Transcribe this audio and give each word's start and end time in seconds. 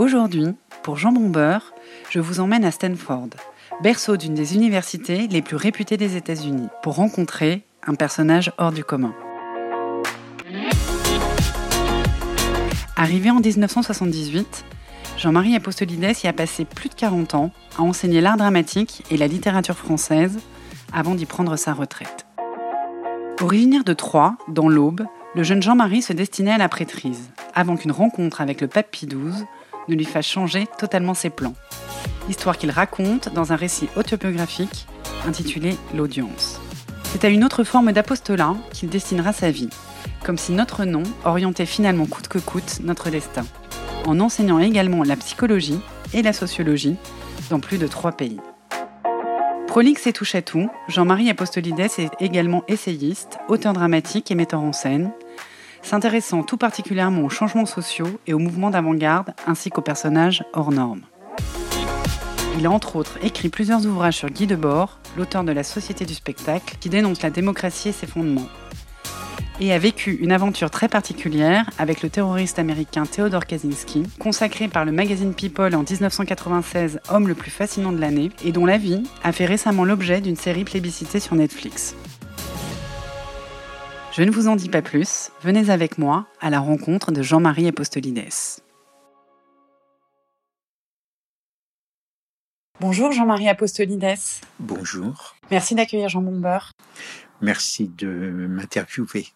Aujourd'hui, 0.00 0.46
pour 0.82 0.96
Jean 0.96 1.12
Bombeur, 1.12 1.74
je 2.08 2.20
vous 2.20 2.40
emmène 2.40 2.64
à 2.64 2.70
Stanford, 2.70 3.28
berceau 3.82 4.16
d'une 4.16 4.32
des 4.32 4.54
universités 4.54 5.28
les 5.28 5.42
plus 5.42 5.56
réputées 5.56 5.98
des 5.98 6.16
États-Unis, 6.16 6.68
pour 6.82 6.94
rencontrer 6.94 7.64
un 7.86 7.94
personnage 7.94 8.50
hors 8.56 8.72
du 8.72 8.82
commun. 8.82 9.12
Arrivé 12.96 13.30
en 13.30 13.40
1978, 13.40 14.64
Jean-Marie 15.18 15.54
Apostolides 15.54 16.16
y 16.24 16.28
a 16.28 16.32
passé 16.32 16.64
plus 16.64 16.88
de 16.88 16.94
40 16.94 17.34
ans 17.34 17.50
à 17.76 17.82
enseigner 17.82 18.22
l'art 18.22 18.38
dramatique 18.38 19.02
et 19.10 19.18
la 19.18 19.26
littérature 19.26 19.76
française 19.76 20.38
avant 20.94 21.14
d'y 21.14 21.26
prendre 21.26 21.56
sa 21.56 21.74
retraite. 21.74 22.24
Originaire 23.42 23.84
de 23.84 23.92
Troyes, 23.92 24.38
dans 24.48 24.70
l'Aube, 24.70 25.04
le 25.34 25.42
jeune 25.42 25.62
Jean-Marie 25.62 26.00
se 26.00 26.14
destinait 26.14 26.52
à 26.52 26.58
la 26.58 26.70
prêtrise, 26.70 27.28
avant 27.54 27.76
qu'une 27.76 27.92
rencontre 27.92 28.40
avec 28.40 28.62
le 28.62 28.66
pape 28.66 28.90
Pie 28.90 29.06
XII 29.06 29.44
ne 29.88 29.94
lui 29.94 30.04
fasse 30.04 30.26
changer 30.26 30.66
totalement 30.78 31.14
ses 31.14 31.30
plans. 31.30 31.54
Histoire 32.28 32.58
qu'il 32.58 32.70
raconte 32.70 33.32
dans 33.32 33.52
un 33.52 33.56
récit 33.56 33.88
autobiographique 33.96 34.86
intitulé 35.26 35.76
L'audience. 35.94 36.60
C'est 37.04 37.24
à 37.24 37.28
une 37.28 37.44
autre 37.44 37.64
forme 37.64 37.92
d'apostolat 37.92 38.54
qu'il 38.72 38.88
destinera 38.88 39.32
sa 39.32 39.50
vie, 39.50 39.70
comme 40.24 40.38
si 40.38 40.52
notre 40.52 40.84
nom 40.84 41.02
orientait 41.24 41.66
finalement 41.66 42.06
coûte 42.06 42.28
que 42.28 42.38
coûte 42.38 42.80
notre 42.82 43.10
destin, 43.10 43.44
en 44.06 44.20
enseignant 44.20 44.58
également 44.58 45.02
la 45.02 45.16
psychologie 45.16 45.80
et 46.14 46.22
la 46.22 46.32
sociologie 46.32 46.96
dans 47.50 47.60
plus 47.60 47.78
de 47.78 47.86
trois 47.86 48.12
pays. 48.12 48.40
Prolixe 49.66 50.06
et 50.08 50.12
touche 50.12 50.34
à 50.34 50.42
tout, 50.42 50.68
Jean-Marie 50.88 51.30
Apostolides 51.30 51.78
est 51.78 52.10
également 52.20 52.64
essayiste, 52.66 53.38
auteur 53.48 53.72
dramatique 53.72 54.30
et 54.30 54.34
metteur 54.34 54.60
en 54.60 54.72
scène, 54.72 55.12
s'intéressant 55.82 56.42
tout 56.42 56.56
particulièrement 56.56 57.22
aux 57.22 57.30
changements 57.30 57.66
sociaux 57.66 58.20
et 58.26 58.34
aux 58.34 58.38
mouvements 58.38 58.70
d'avant-garde 58.70 59.34
ainsi 59.46 59.70
qu'aux 59.70 59.80
personnages 59.82 60.44
hors 60.52 60.72
normes. 60.72 61.02
Il 62.58 62.66
a 62.66 62.70
entre 62.70 62.96
autres 62.96 63.18
écrit 63.22 63.48
plusieurs 63.48 63.86
ouvrages 63.86 64.16
sur 64.16 64.28
Guy 64.28 64.46
Debord, 64.46 64.98
l'auteur 65.16 65.44
de 65.44 65.52
La 65.52 65.62
Société 65.62 66.04
du 66.04 66.14
spectacle, 66.14 66.76
qui 66.80 66.88
dénonce 66.88 67.22
la 67.22 67.30
démocratie 67.30 67.88
et 67.88 67.92
ses 67.92 68.06
fondements, 68.06 68.48
et 69.60 69.72
a 69.72 69.78
vécu 69.78 70.18
une 70.20 70.32
aventure 70.32 70.70
très 70.70 70.88
particulière 70.88 71.68
avec 71.78 72.02
le 72.02 72.08
terroriste 72.08 72.58
américain 72.58 73.04
Theodore 73.04 73.46
Kaczynski, 73.46 74.02
consacré 74.18 74.68
par 74.68 74.84
le 74.84 74.92
magazine 74.92 75.34
People 75.34 75.74
en 75.74 75.84
1996 75.84 77.00
Homme 77.10 77.28
le 77.28 77.34
plus 77.34 77.50
fascinant 77.50 77.92
de 77.92 78.00
l'année, 78.00 78.30
et 78.44 78.52
dont 78.52 78.66
la 78.66 78.78
vie 78.78 79.02
a 79.22 79.32
fait 79.32 79.46
récemment 79.46 79.84
l'objet 79.84 80.20
d'une 80.20 80.36
série 80.36 80.64
plébiscitée 80.64 81.20
sur 81.20 81.36
Netflix. 81.36 81.94
Je 84.12 84.24
ne 84.24 84.30
vous 84.32 84.48
en 84.48 84.56
dis 84.56 84.68
pas 84.68 84.82
plus, 84.82 85.30
venez 85.40 85.70
avec 85.70 85.96
moi 85.96 86.26
à 86.40 86.50
la 86.50 86.58
rencontre 86.58 87.12
de 87.12 87.22
Jean-Marie 87.22 87.68
Apostolides. 87.68 88.24
Bonjour 92.80 93.12
Jean-Marie 93.12 93.48
Apostolides. 93.48 94.18
Bonjour. 94.58 95.36
Merci 95.52 95.76
d'accueillir 95.76 96.08
Jean 96.08 96.22
Bombeur. 96.22 96.72
Merci 97.40 97.86
de 97.86 98.08
m'interviewer. 98.08 99.28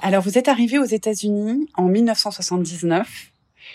Alors, 0.00 0.22
vous 0.22 0.38
êtes 0.38 0.48
arrivé 0.48 0.78
aux 0.78 0.84
États-Unis 0.84 1.68
en 1.74 1.88
1979. 1.88 3.30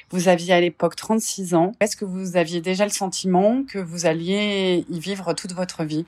Vous 0.09 0.29
aviez 0.29 0.53
à 0.55 0.61
l'époque 0.61 0.95
36 0.95 1.53
ans. 1.53 1.73
Est-ce 1.79 1.95
que 1.95 2.05
vous 2.05 2.37
aviez 2.37 2.59
déjà 2.59 2.85
le 2.85 2.91
sentiment 2.91 3.63
que 3.63 3.77
vous 3.77 4.07
alliez 4.07 4.83
y 4.89 4.99
vivre 4.99 5.33
toute 5.33 5.53
votre 5.53 5.83
vie? 5.83 6.07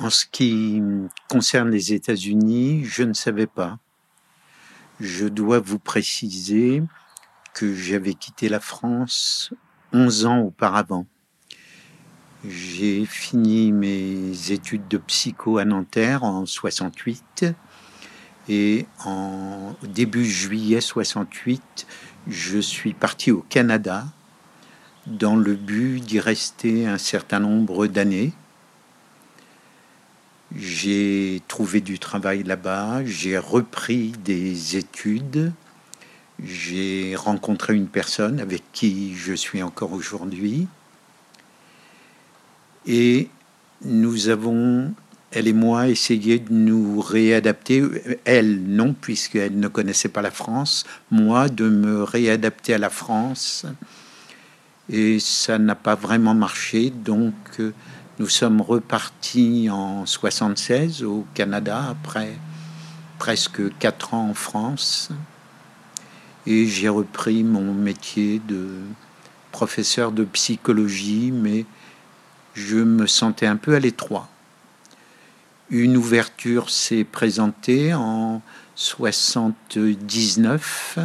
En 0.00 0.08
ce 0.08 0.24
qui 0.24 0.82
concerne 1.28 1.70
les 1.70 1.92
États-Unis, 1.92 2.84
je 2.84 3.02
ne 3.02 3.12
savais 3.12 3.46
pas. 3.46 3.78
Je 4.98 5.26
dois 5.26 5.60
vous 5.60 5.78
préciser 5.78 6.82
que 7.52 7.74
j'avais 7.74 8.14
quitté 8.14 8.48
la 8.48 8.60
France 8.60 9.52
11 9.92 10.26
ans 10.26 10.38
auparavant. 10.40 11.06
J'ai 12.48 13.04
fini 13.04 13.72
mes 13.72 14.50
études 14.50 14.88
de 14.88 14.96
psycho 14.96 15.58
à 15.58 15.66
Nanterre 15.66 16.24
en 16.24 16.46
68 16.46 17.44
et 18.48 18.86
en 19.04 19.76
début 19.82 20.24
juillet 20.24 20.80
68, 20.80 21.86
je 22.26 22.58
suis 22.58 22.94
parti 22.94 23.30
au 23.30 23.44
Canada 23.50 24.06
dans 25.06 25.36
le 25.36 25.54
but 25.54 26.00
d'y 26.00 26.20
rester 26.20 26.86
un 26.86 26.98
certain 26.98 27.40
nombre 27.40 27.86
d'années. 27.86 28.32
J'ai 30.56 31.42
trouvé 31.46 31.80
du 31.80 31.98
travail 31.98 32.42
là-bas, 32.42 33.04
j'ai 33.04 33.38
repris 33.38 34.12
des 34.24 34.76
études, 34.76 35.52
j'ai 36.42 37.14
rencontré 37.16 37.76
une 37.76 37.86
personne 37.86 38.40
avec 38.40 38.62
qui 38.72 39.14
je 39.14 39.32
suis 39.32 39.62
encore 39.62 39.92
aujourd'hui. 39.92 40.66
Et 42.86 43.28
nous 43.84 44.28
avons, 44.28 44.92
elle 45.30 45.46
et 45.46 45.52
moi, 45.52 45.88
essayé 45.88 46.40
de 46.40 46.52
nous 46.52 47.00
réadapter. 47.00 47.84
Elle, 48.24 48.62
non, 48.64 48.94
puisqu'elle 48.94 49.58
ne 49.58 49.68
connaissait 49.68 50.08
pas 50.08 50.22
la 50.22 50.32
France. 50.32 50.84
Moi, 51.12 51.48
de 51.48 51.68
me 51.68 52.02
réadapter 52.02 52.74
à 52.74 52.78
la 52.78 52.90
France. 52.90 53.66
Et 54.88 55.20
ça 55.20 55.58
n'a 55.58 55.76
pas 55.76 55.94
vraiment 55.94 56.34
marché. 56.34 56.90
Donc, 56.90 57.34
nous 58.20 58.28
sommes 58.28 58.60
repartis 58.60 59.68
en 59.70 60.04
76 60.04 61.04
au 61.04 61.24
Canada, 61.32 61.86
après 61.88 62.36
presque 63.18 63.74
quatre 63.78 64.12
ans 64.12 64.28
en 64.28 64.34
France. 64.34 65.08
Et 66.46 66.66
j'ai 66.66 66.90
repris 66.90 67.42
mon 67.44 67.72
métier 67.72 68.42
de 68.46 68.72
professeur 69.52 70.12
de 70.12 70.24
psychologie, 70.24 71.30
mais 71.32 71.64
je 72.52 72.76
me 72.76 73.06
sentais 73.06 73.46
un 73.46 73.56
peu 73.56 73.74
à 73.74 73.78
l'étroit. 73.78 74.28
Une 75.70 75.96
ouverture 75.96 76.68
s'est 76.68 77.04
présentée 77.04 77.94
en 77.94 78.42
79 78.74 80.98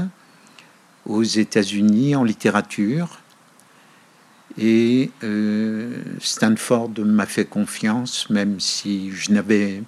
aux 1.06 1.24
États-Unis 1.24 2.18
en 2.18 2.26
littérature. 2.26 3.20
Et 4.58 5.12
euh, 5.24 6.02
Stanford 6.20 6.92
m'a 7.00 7.26
fait 7.26 7.46
confiance, 7.46 8.30
même 8.30 8.60
si 8.60 9.12
je 9.12 9.32
n'avais 9.32 9.84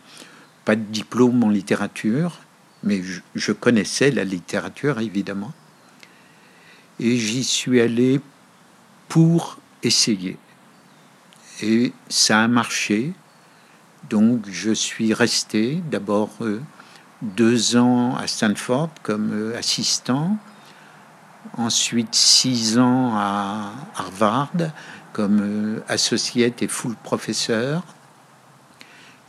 pas 0.66 0.76
de 0.76 0.84
diplôme 0.84 1.44
en 1.44 1.50
littérature, 1.50 2.40
mais 2.84 3.02
je, 3.36 3.52
connaissais 3.54 4.12
la 4.12 4.24
littérature 4.24 5.00
évidemment. 5.00 5.54
Et 7.00 7.18
j'y 7.18 7.44
suis 7.44 7.80
allé 7.80 8.20
pour 9.08 9.60
essayer 9.84 10.38
et 11.62 11.94
ça 12.10 12.44
a 12.44 12.48
marché. 12.48 13.14
Donc 14.10 14.46
je 14.50 14.72
suis 14.72 15.14
resté 15.14 15.82
d'abord 15.90 16.30
euh, 16.42 16.62
deux 17.22 17.76
ans 17.76 18.16
à 18.16 18.28
Stanford 18.28 18.90
comme 19.04 19.32
euh, 19.34 19.58
assistant, 19.58 20.38
ensuite 21.58 22.16
six 22.16 22.78
ans 22.78 23.13
à 23.16 23.72
Harvard 23.96 24.52
comme 25.13 25.40
euh, 25.41 25.80
associé 25.88 26.53
et 26.59 26.68
full 26.68 26.96
professeur. 26.96 27.84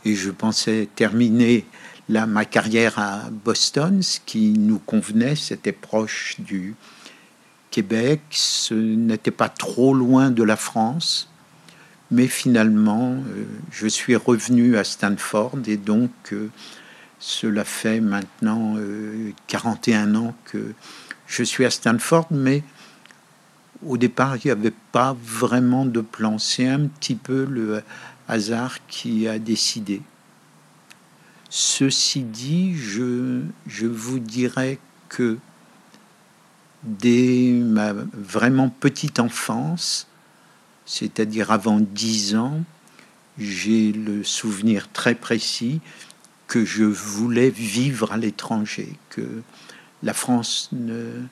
Et 0.05 0.15
je 0.15 0.31
pensais 0.31 0.87
terminer 0.95 1.65
là 2.07 2.25
ma 2.25 2.45
carrière 2.45 2.99
à 2.99 3.29
Boston, 3.31 4.01
ce 4.01 4.19
qui 4.25 4.53
nous 4.57 4.79
convenait, 4.79 5.35
c'était 5.35 5.71
proche 5.71 6.35
du 6.39 6.75
Québec, 7.71 8.21
ce 8.31 8.73
n'était 8.73 9.31
pas 9.31 9.49
trop 9.49 9.93
loin 9.93 10.31
de 10.31 10.43
la 10.43 10.55
France. 10.55 11.29
Mais 12.11 12.27
finalement, 12.27 13.11
euh, 13.13 13.45
je 13.71 13.87
suis 13.87 14.15
revenu 14.15 14.77
à 14.77 14.83
Stanford 14.83 15.59
et 15.67 15.77
donc 15.77 16.11
euh, 16.33 16.49
cela 17.19 17.63
fait 17.63 17.99
maintenant 17.99 18.75
41 19.47 20.15
euh, 20.15 20.17
ans 20.17 20.35
que 20.45 20.73
je 21.29 21.43
suis 21.43 21.63
à 21.63 21.69
Stanford, 21.69 22.27
mais 22.31 22.63
au 23.85 23.97
départ, 23.97 24.35
il 24.37 24.47
n'y 24.47 24.51
avait 24.51 24.73
pas 24.91 25.15
vraiment 25.23 25.85
de 25.85 26.01
plan. 26.01 26.37
C'est 26.37 26.67
un 26.67 26.87
petit 26.87 27.15
peu 27.15 27.45
le 27.45 27.81
hasard 28.27 28.85
qui 28.87 29.27
a 29.27 29.39
décidé. 29.39 30.01
Ceci 31.49 32.23
dit, 32.23 32.75
je, 32.75 33.41
je 33.67 33.87
vous 33.87 34.19
dirais 34.19 34.79
que 35.07 35.37
dès 36.83 37.51
ma 37.51 37.93
vraiment 37.93 38.69
petite 38.69 39.19
enfance, 39.19 40.07
c'est-à-dire 40.85 41.51
avant 41.51 41.79
dix 41.79 42.35
ans, 42.35 42.63
j'ai 43.37 43.91
le 43.91 44.23
souvenir 44.23 44.91
très 44.91 45.15
précis 45.15 45.79
que 46.47 46.65
je 46.65 46.83
voulais 46.83 47.49
vivre 47.49 48.11
à 48.11 48.17
l'étranger, 48.17 48.93
que 49.09 49.21
la 50.03 50.13
France 50.13 50.69
ne, 50.71 51.25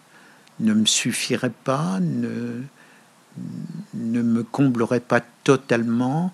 me 0.60 0.86
suffirait 0.86 1.52
pas, 1.64 2.00
ne, 2.00 2.64
ne 3.94 4.22
me 4.22 4.44
comblerait 4.44 5.00
pas 5.00 5.22
totalement, 5.44 6.34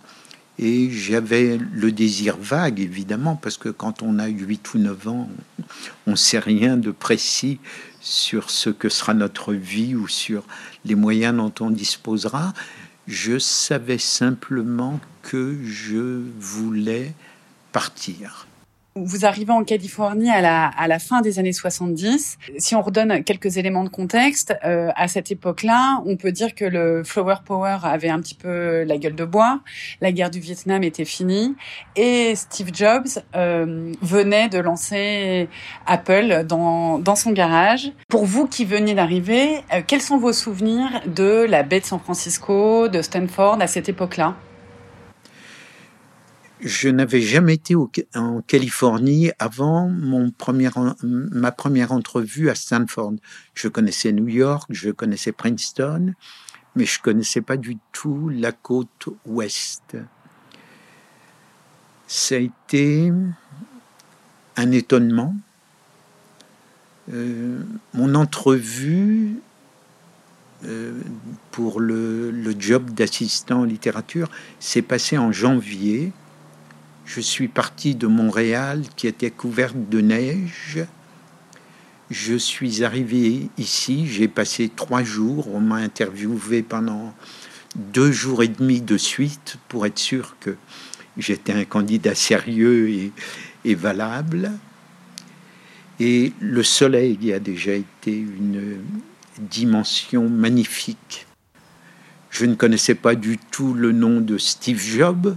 et 0.60 0.92
j'avais 0.92 1.58
le 1.58 1.92
désir 1.92 2.38
vague, 2.38 2.80
évidemment, 2.80 3.36
parce 3.36 3.58
que 3.58 3.70
quand 3.70 4.04
on 4.04 4.20
a 4.20 4.28
8 4.28 4.74
ou 4.76 4.78
9 4.78 5.08
ans, 5.08 5.30
on 6.06 6.12
ne 6.12 6.16
sait 6.16 6.40
rien 6.40 6.78
de 6.78 6.92
précis 6.92 7.60
sur 8.02 8.50
ce 8.52 8.70
que 8.70 8.90
sera 8.90 9.14
notre 9.14 9.54
vie 9.54 9.96
ou 9.96 10.08
sur 10.08 10.46
les 10.86 10.96
moyens 10.96 11.36
dont 11.36 11.54
on 11.60 11.72
disposera. 11.72 12.54
Je 13.08 13.40
savais 13.40 13.98
simplement 13.98 15.00
que 15.24 15.58
je 15.64 16.22
voulais 16.40 17.14
partir. 17.72 18.46
Vous 18.96 19.26
arrivez 19.26 19.52
en 19.52 19.64
Californie 19.64 20.30
à 20.30 20.40
la, 20.40 20.68
à 20.68 20.88
la 20.88 21.00
fin 21.00 21.22
des 21.22 21.40
années 21.40 21.52
70. 21.52 22.38
Si 22.60 22.76
on 22.76 22.82
redonne 22.84 23.24
quelques 23.24 23.58
éléments 23.58 23.84
de 23.84 23.90
contexte, 23.90 24.54
euh, 24.64 24.92
à 24.96 25.08
cette 25.08 25.32
époque-là, 25.32 26.04
on 26.06 26.16
peut 26.16 26.32
dire 26.32 26.54
que 26.54 26.64
le 26.64 27.04
Flower 27.04 27.38
Power 27.44 27.78
avait 27.82 28.10
un 28.10 28.20
petit 28.20 28.36
peu 28.36 28.84
la 28.84 28.98
gueule 28.98 29.16
de 29.16 29.26
bois, 29.26 29.62
la 30.00 30.12
guerre 30.12 30.30
du 30.30 30.40
Vietnam 30.40 30.84
était 30.84 31.06
finie, 31.06 31.56
et 31.96 32.36
Steve 32.36 32.70
Jobs 32.72 33.08
euh, 33.36 33.92
venait 34.04 34.48
de 34.48 34.60
lancer 34.60 35.50
Apple 35.88 36.46
dans, 36.48 37.00
dans 37.00 37.16
son 37.16 37.32
garage. 37.32 37.92
Pour 38.10 38.26
vous 38.26 38.46
qui 38.46 38.64
veniez 38.64 38.94
d'arriver, 38.94 39.62
euh, 39.74 39.82
quels 39.86 40.02
sont 40.02 40.18
vos 40.18 40.34
souvenirs 40.34 41.02
de 41.08 41.48
la 41.50 41.64
baie 41.64 41.80
de 41.80 41.86
San 41.86 42.00
Francisco, 42.00 42.88
de 42.90 43.02
Stanford 43.02 43.58
à 43.60 43.66
cette 43.66 43.90
époque-là? 43.90 44.36
Je 46.64 46.88
n'avais 46.88 47.22
jamais 47.22 47.56
été 47.56 47.76
en 48.16 48.42
Californie 48.42 49.32
avant 49.38 49.90
mon 49.90 50.32
premier, 50.32 50.70
ma 51.04 51.52
première 51.52 51.92
entrevue 51.92 52.50
à 52.50 52.56
Stanford. 52.56 53.16
Je 53.54 53.68
connaissais 53.68 54.14
New 54.14 54.30
York, 54.30 54.68
je 54.70 54.90
connaissais 54.90 55.34
Princeton, 55.34 56.14
mais 56.76 56.86
je 56.86 57.02
connaissais 57.02 57.42
pas 57.42 57.58
du 57.58 57.78
tout 57.92 58.30
la 58.30 58.54
côte 58.54 59.10
ouest. 59.26 59.98
Ça 62.08 62.36
a 62.36 62.40
été 62.40 63.12
un 64.56 64.72
étonnement. 64.72 65.36
Euh, 67.12 67.62
mon 67.94 68.16
entrevue 68.16 69.36
euh, 70.64 71.02
pour 71.52 71.82
le, 71.82 72.32
le 72.32 72.56
job 72.58 72.92
d'assistant 72.92 73.62
en 73.62 73.64
littérature 73.66 74.30
s'est 74.62 74.82
passée 74.82 75.18
en 75.18 75.34
janvier 75.34 76.14
je 77.06 77.22
suis 77.22 77.48
parti 77.48 77.96
de 77.96 78.08
Montréal 78.08 78.84
qui 78.96 79.08
était 79.08 79.32
couverte 79.32 79.76
de 79.90 80.02
neige. 80.02 80.80
Je 82.10 82.36
suis 82.36 82.84
arrivé 82.84 83.50
ici, 83.58 84.08
j'ai 84.08 84.28
passé 84.28 84.70
trois 84.74 85.04
jours, 85.04 85.54
on 85.54 85.60
m'a 85.60 85.78
interviewé 85.78 86.62
pendant 86.62 87.14
deux 87.76 88.12
jours 88.12 88.44
et 88.44 88.48
demi 88.48 88.82
de 88.82 88.98
suite 88.98 89.58
pour 89.68 89.86
être 89.86 90.00
sûr 90.00 90.36
que 90.40 90.56
j'étais 91.18 91.54
un 91.54 91.66
candidat 91.66 92.16
sérieux 92.16 93.12
et, 93.66 93.76
valable. 93.76 94.52
Et 96.00 96.34
le 96.40 96.64
soleil 96.64 97.34
a 97.34 97.40
déjà 97.40 97.74
été 97.74 98.16
une 98.16 98.80
dimension 99.40 100.30
magnifique. 100.30 101.26
Je 102.30 102.46
ne 102.46 102.56
connaissais 102.56 102.96
pas 102.96 103.16
du 103.16 103.38
tout 103.38 103.74
le 103.74 103.92
nom 103.92 104.20
de 104.20 104.38
Steve 104.38 104.82
Jobs, 104.82 105.36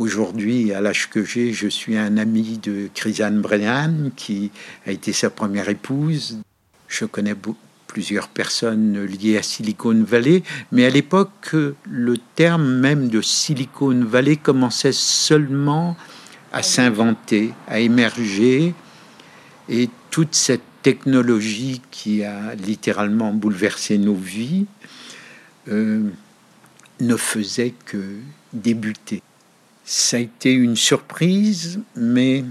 Aujourd'hui, 0.00 0.72
à 0.72 0.80
l'âge 0.80 1.10
que 1.10 1.22
j'ai, 1.26 1.52
je 1.52 1.68
suis 1.68 1.98
un 1.98 2.16
ami 2.16 2.56
de 2.56 2.88
Chrisanne 2.94 3.42
Brennan, 3.42 4.10
qui 4.16 4.50
a 4.86 4.92
été 4.92 5.12
sa 5.12 5.28
première 5.28 5.68
épouse. 5.68 6.38
Je 6.88 7.04
connais 7.04 7.34
plusieurs 7.86 8.28
personnes 8.28 9.04
liées 9.04 9.36
à 9.36 9.42
Silicon 9.42 10.02
Valley, 10.02 10.42
mais 10.72 10.86
à 10.86 10.88
l'époque, 10.88 11.54
le 11.84 12.16
terme 12.34 12.78
même 12.78 13.08
de 13.08 13.20
Silicon 13.20 14.02
Valley 14.02 14.36
commençait 14.36 14.94
seulement 14.94 15.98
à 16.50 16.62
s'inventer, 16.62 17.52
à 17.68 17.80
émerger, 17.80 18.72
et 19.68 19.90
toute 20.10 20.34
cette 20.34 20.64
technologie 20.82 21.82
qui 21.90 22.24
a 22.24 22.54
littéralement 22.54 23.34
bouleversé 23.34 23.98
nos 23.98 24.14
vies 24.14 24.64
euh, 25.68 26.08
ne 27.00 27.16
faisait 27.16 27.74
que 27.84 28.02
débuter. 28.54 29.22
Ça 29.92 30.18
a 30.18 30.20
été 30.20 30.52
une 30.52 30.76
surprise, 30.76 31.80
mais 31.96 32.44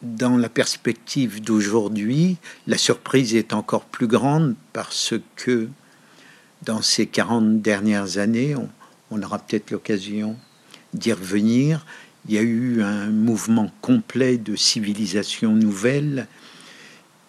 dans 0.00 0.36
la 0.36 0.48
perspective 0.48 1.42
d'aujourd'hui, 1.42 2.36
la 2.68 2.78
surprise 2.78 3.34
est 3.34 3.52
encore 3.52 3.84
plus 3.86 4.06
grande 4.06 4.54
parce 4.72 5.14
que 5.34 5.68
dans 6.62 6.80
ces 6.80 7.06
40 7.06 7.60
dernières 7.60 8.18
années, 8.18 8.54
on, 9.10 9.20
aura 9.20 9.40
peut-être 9.40 9.72
l'occasion 9.72 10.36
d'y 10.94 11.12
revenir, 11.12 11.86
il 12.28 12.34
y 12.36 12.38
a 12.38 12.42
eu 12.42 12.80
un 12.80 13.08
mouvement 13.08 13.68
complet 13.80 14.38
de 14.38 14.54
civilisation 14.54 15.50
nouvelle 15.54 16.28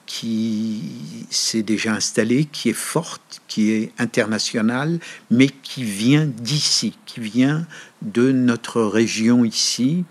qui 0.05 0.83
s'est 1.31 1.63
déjà 1.63 1.93
installée, 1.93 2.45
qui 2.45 2.69
est 2.69 2.73
forte, 2.73 3.41
qui 3.47 3.71
est 3.71 3.91
internationale, 3.97 4.99
mais 5.31 5.47
qui 5.47 5.83
vient 5.83 6.27
d'ici, 6.27 6.95
qui 7.07 7.19
vient 7.19 7.65
de 8.03 8.31
notre 8.31 8.81
région 8.83 9.43
ici. 9.45 10.05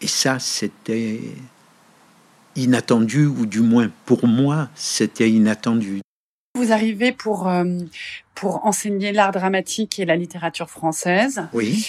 Et 0.00 0.06
ça, 0.06 0.38
c'était 0.38 1.20
inattendu, 2.56 3.26
ou 3.26 3.46
du 3.46 3.60
moins 3.60 3.90
pour 4.04 4.26
moi, 4.26 4.68
c'était 4.74 5.30
inattendu. 5.30 6.00
Vous 6.54 6.72
arrivez 6.72 7.12
pour, 7.12 7.48
euh, 7.48 7.64
pour 8.34 8.66
enseigner 8.66 9.12
l'art 9.12 9.32
dramatique 9.32 9.98
et 9.98 10.04
la 10.04 10.16
littérature 10.16 10.68
française. 10.68 11.42
Oui. 11.52 11.86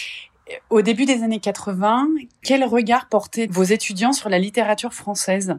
Au 0.69 0.81
début 0.81 1.05
des 1.05 1.23
années 1.23 1.39
80, 1.39 2.07
quel 2.41 2.63
regard 2.63 3.07
portaient 3.07 3.47
vos 3.47 3.63
étudiants 3.63 4.13
sur 4.13 4.29
la 4.29 4.39
littérature 4.39 4.93
française? 4.93 5.55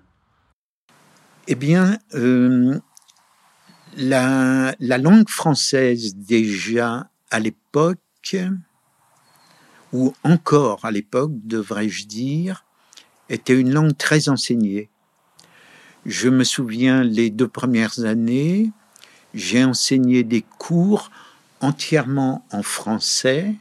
Eh 1.47 1.55
bien, 1.55 1.99
euh, 2.15 2.79
la, 3.97 4.75
la 4.79 4.99
langue 4.99 5.29
française, 5.29 6.15
déjà 6.17 7.09
à 7.31 7.41
l'époque, 7.41 7.99
ou 9.93 10.15
encore 10.25 10.85
à 10.85 10.91
l'époque, 10.91 11.33
devrais-je 11.45 12.07
dire, 12.07 12.65
était 13.29 13.59
une 13.59 13.73
langue 13.73 13.97
très 13.97 14.29
enseignée. 14.29 14.89
Je 16.07 16.29
me 16.29 16.45
souviens 16.45 17.03
les 17.03 17.31
deux 17.31 17.49
premières 17.49 18.05
années, 18.05 18.71
j'ai 19.35 19.65
enseigné 19.65 20.23
des 20.25 20.43
cours 20.59 21.11
entièrement 21.61 22.45
en 22.53 22.63
français 22.63 23.55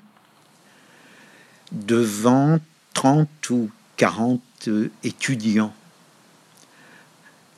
devant 1.71 2.59
30 2.93 3.49
ou 3.49 3.69
40 3.97 4.41
étudiants. 5.03 5.73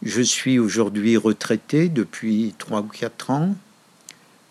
Je 0.01 0.21
suis 0.21 0.57
aujourd'hui 0.57 1.15
retraité 1.15 1.87
depuis 1.87 2.55
3 2.57 2.81
ou 2.81 2.87
4 2.87 3.29
ans, 3.29 3.55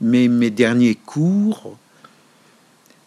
mais 0.00 0.29
mes 0.29 0.50
derniers 0.50 0.95
cours 0.95 1.77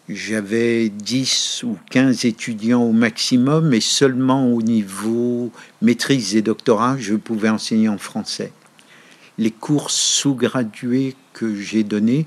j'avais 0.08 0.90
10 0.90 1.62
ou 1.64 1.78
15 1.90 2.26
étudiants 2.26 2.82
au 2.82 2.92
maximum 2.92 3.72
et 3.72 3.80
seulement 3.80 4.46
au 4.46 4.60
niveau 4.60 5.50
maîtrise 5.80 6.36
et 6.36 6.42
doctorat, 6.42 6.96
je 6.98 7.14
pouvais 7.14 7.48
enseigner 7.48 7.88
en 7.88 7.98
français. 7.98 8.52
Les 9.38 9.50
cours 9.50 9.90
sous-gradués 9.90 11.16
que 11.32 11.54
j'ai 11.54 11.84
donnés 11.84 12.26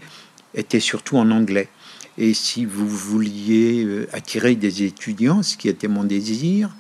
étaient 0.56 0.80
surtout 0.80 1.18
en 1.18 1.30
anglais. 1.30 1.70
Et 2.18 2.34
si 2.34 2.66
vous 2.66 2.88
vouliez 2.88 3.84
euh, 3.86 4.10
attirer 4.12 4.56
des 4.56 4.84
étudiants, 4.84 5.44
ce 5.44 5.56
qui 5.56 5.70
était 5.70 5.88
mon 5.88 6.04
désir, 6.04 6.76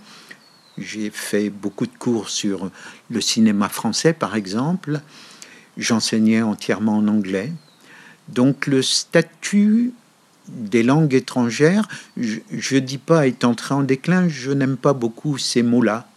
j'ai 0.79 1.11
fait 1.11 1.49
beaucoup 1.49 1.85
de 1.85 1.95
cours 1.97 2.29
sur 2.29 2.71
le 3.09 3.21
cinéma 3.21 3.69
français, 3.69 4.13
par 4.13 4.35
exemple. 4.35 4.99
J'enseignais 5.77 6.41
entièrement 6.41 6.97
en 6.97 7.07
anglais. 7.07 7.51
Donc 8.29 8.65
le 8.65 8.81
statut 8.81 9.93
des 10.47 10.83
langues 10.83 11.13
étrangères, 11.13 11.87
je 12.17 12.75
ne 12.75 12.79
dis 12.79 12.97
pas 12.97 13.27
est 13.27 13.43
entré 13.43 13.73
en 13.75 13.83
déclin, 13.83 14.27
je 14.27 14.51
n'aime 14.51 14.77
pas 14.77 14.93
beaucoup 14.93 15.37
ces 15.37 15.63
mots-là, 15.63 16.07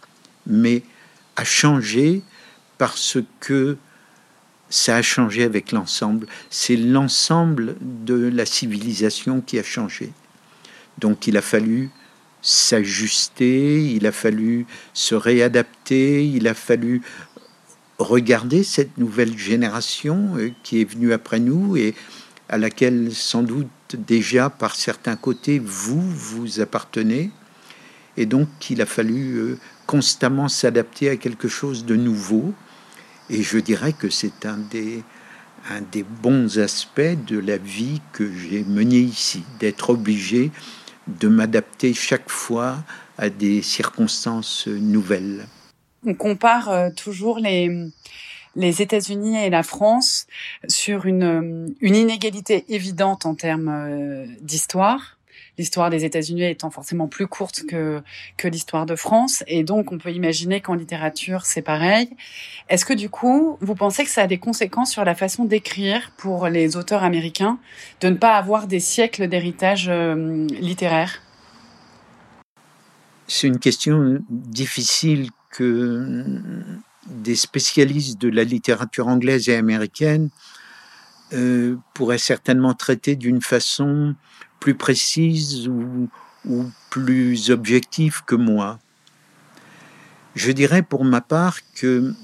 mais 0.47 0.83
a 1.37 1.45
changé 1.45 2.23
parce 2.79 3.19
que 3.41 3.77
ça 4.71 4.97
a 4.97 5.03
changé 5.03 5.43
avec 5.43 5.73
l'ensemble. 5.73 6.27
C'est 6.49 6.77
l'ensemble 6.77 7.77
de 7.81 8.29
la 8.29 8.47
civilisation 8.47 9.41
qui 9.41 9.59
a 9.59 9.63
changé. 9.63 10.13
Donc 10.99 11.27
il 11.27 11.37
a 11.37 11.43
fallu 11.43 11.91
s'ajuster, 12.43 13.85
il 13.85 14.07
a 14.07 14.13
fallu 14.13 14.67
se 14.95 15.15
réadapter, 15.15 16.25
il 16.25 16.49
a 16.49 16.55
fallu 16.55 17.03
regarder 17.99 18.63
cette 18.63 18.97
nouvelle 18.97 19.37
génération 19.37 20.37
euh, 20.37 20.51
qui 20.63 20.81
est 20.81 20.85
venue 20.85 21.13
après 21.13 21.39
nous 21.39 21.77
et 21.77 21.95
à 22.51 22.59
laquelle 22.59 23.15
sans 23.15 23.43
doute 23.43 23.69
déjà 23.97 24.51
par 24.51 24.75
certains 24.75 25.17
côtés 25.17 25.59
vous 25.59 26.03
vous 26.03 26.61
appartenez 26.61 27.31
et 28.17 28.27
donc 28.27 28.49
il 28.69 28.83
a 28.83 28.87
fallu 28.87 29.37
euh, 29.37 29.59
constamment 29.87 30.49
s'adapter 30.49 31.09
à 31.09 31.17
quelque 31.17 31.49
chose 31.49 31.85
de 31.87 31.95
nouveau 31.95 32.53
et 33.31 33.43
je 33.43 33.59
dirais 33.59 33.93
que 33.93 34.11
c'est 34.11 34.45
un 34.45 34.59
des 34.59 35.03
un 35.71 35.83
des 35.93 36.03
bons 36.03 36.59
aspects 36.59 37.17
de 37.27 37.39
la 37.39 37.59
vie 37.59 38.01
que 38.13 38.33
j'ai 38.33 38.65
menée 38.65 39.01
ici 39.01 39.45
d'être 39.61 39.91
obligé 39.91 40.51
de 41.07 41.29
m'adapter 41.29 41.95
chaque 41.95 42.31
fois 42.31 42.79
à 43.19 43.29
des 43.29 43.63
circonstances 43.63 44.67
nouvelles. 44.67 45.47
On 46.07 46.15
compare 46.15 46.71
euh, 46.71 46.89
toujours 46.97 47.39
les, 47.39 47.91
les 48.57 48.83
États-Unis 48.83 49.37
et 49.37 49.51
la 49.51 49.63
France 49.63 50.27
sur 50.69 51.07
une, 51.07 51.75
une 51.81 51.97
inégalité 51.97 52.65
évidente 52.69 53.27
en 53.27 53.35
termes 53.35 53.69
euh, 53.69 54.27
d'histoire 54.41 55.17
l'histoire 55.61 55.91
des 55.91 56.07
États-Unis 56.07 56.45
étant 56.45 56.71
forcément 56.71 57.07
plus 57.07 57.27
courte 57.27 57.65
que, 57.69 58.03
que 58.39 58.49
l'histoire 58.49 58.87
de 58.87 58.97
France. 58.97 59.45
Et 59.47 59.63
donc, 59.63 59.93
on 59.93 59.99
peut 59.99 60.11
imaginer 60.11 60.63
qu'en 60.63 60.75
littérature, 60.75 61.45
c'est 61.45 61.61
pareil. 61.61 62.09
Est-ce 62.71 62.87
que 62.87 62.95
du 62.95 63.11
coup, 63.11 63.59
vous 63.61 63.75
pensez 63.75 64.05
que 64.05 64.11
ça 64.11 64.23
a 64.23 64.27
des 64.27 64.39
conséquences 64.39 64.91
sur 64.91 65.05
la 65.05 65.15
façon 65.15 65.45
d'écrire 65.45 66.13
pour 66.17 66.49
les 66.49 66.77
auteurs 66.79 67.03
américains 67.03 67.59
de 68.01 68.09
ne 68.09 68.15
pas 68.15 68.37
avoir 68.37 68.69
des 68.69 68.81
siècles 68.81 69.29
d'héritage 69.29 69.89
euh, 69.91 70.47
littéraire? 70.61 71.21
C'est 73.27 73.47
une 73.47 73.59
question 73.59 74.19
difficile 74.31 75.29
que 75.51 76.25
des 77.07 77.37
spécialistes 77.37 78.21
de 78.21 78.29
la 78.29 78.45
littérature 78.45 79.09
anglaise 79.09 79.49
et 79.49 79.57
américaine 79.57 80.31
euh, 81.33 81.77
pourraient 81.95 82.19
certainement 82.19 82.75
traiter 82.75 83.17
d'une 83.17 83.41
façon 83.41 84.15
plus 84.59 84.75
précise 84.75 85.69
ou, 85.69 86.09
plus 86.89 87.51
objective 87.51 88.23
que 88.25 88.35
moi. 88.35 88.79
Je 90.35 90.51
dirais 90.53 90.83
pour 90.83 91.05
ma 91.05 91.21
part 91.21 91.59
que 91.75 92.15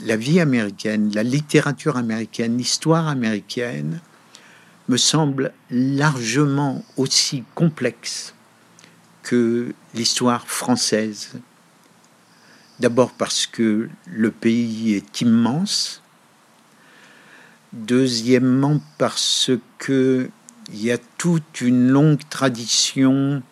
la 0.00 0.16
vie 0.16 0.38
américaine, 0.38 1.10
la 1.14 1.22
littérature 1.22 1.96
américaine, 1.96 2.58
l'histoire 2.58 3.08
américaine 3.08 4.00
me 4.88 4.96
semble 4.98 5.52
largement 5.70 6.84
aussi 6.96 7.42
complexe 7.54 8.34
que 9.22 9.74
l'histoire 9.94 10.46
française. 10.46 11.40
D'abord 12.80 13.12
parce 13.12 13.46
que 13.46 13.88
le 14.06 14.30
pays 14.30 14.94
est 14.94 15.20
immense. 15.20 16.02
Deuxièmement 17.72 18.80
parce 18.98 19.50
que 19.78 20.28
il 20.72 20.82
y 20.82 20.90
a 20.90 20.98
toute 21.18 21.60
une 21.60 21.88
longue 21.88 22.20
tradition 22.28 23.42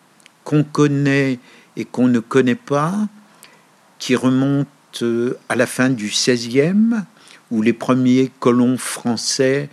qu'on 0.43 0.63
connaît 0.63 1.39
et 1.75 1.85
qu'on 1.85 2.07
ne 2.07 2.19
connaît 2.19 2.55
pas, 2.55 3.07
qui 3.99 4.15
remonte 4.15 4.67
euh, 5.01 5.37
à 5.49 5.55
la 5.55 5.65
fin 5.65 5.89
du 5.89 6.07
XVIe, 6.07 7.03
où 7.51 7.61
les 7.61 7.73
premiers 7.73 8.31
colons 8.39 8.77
français 8.77 9.69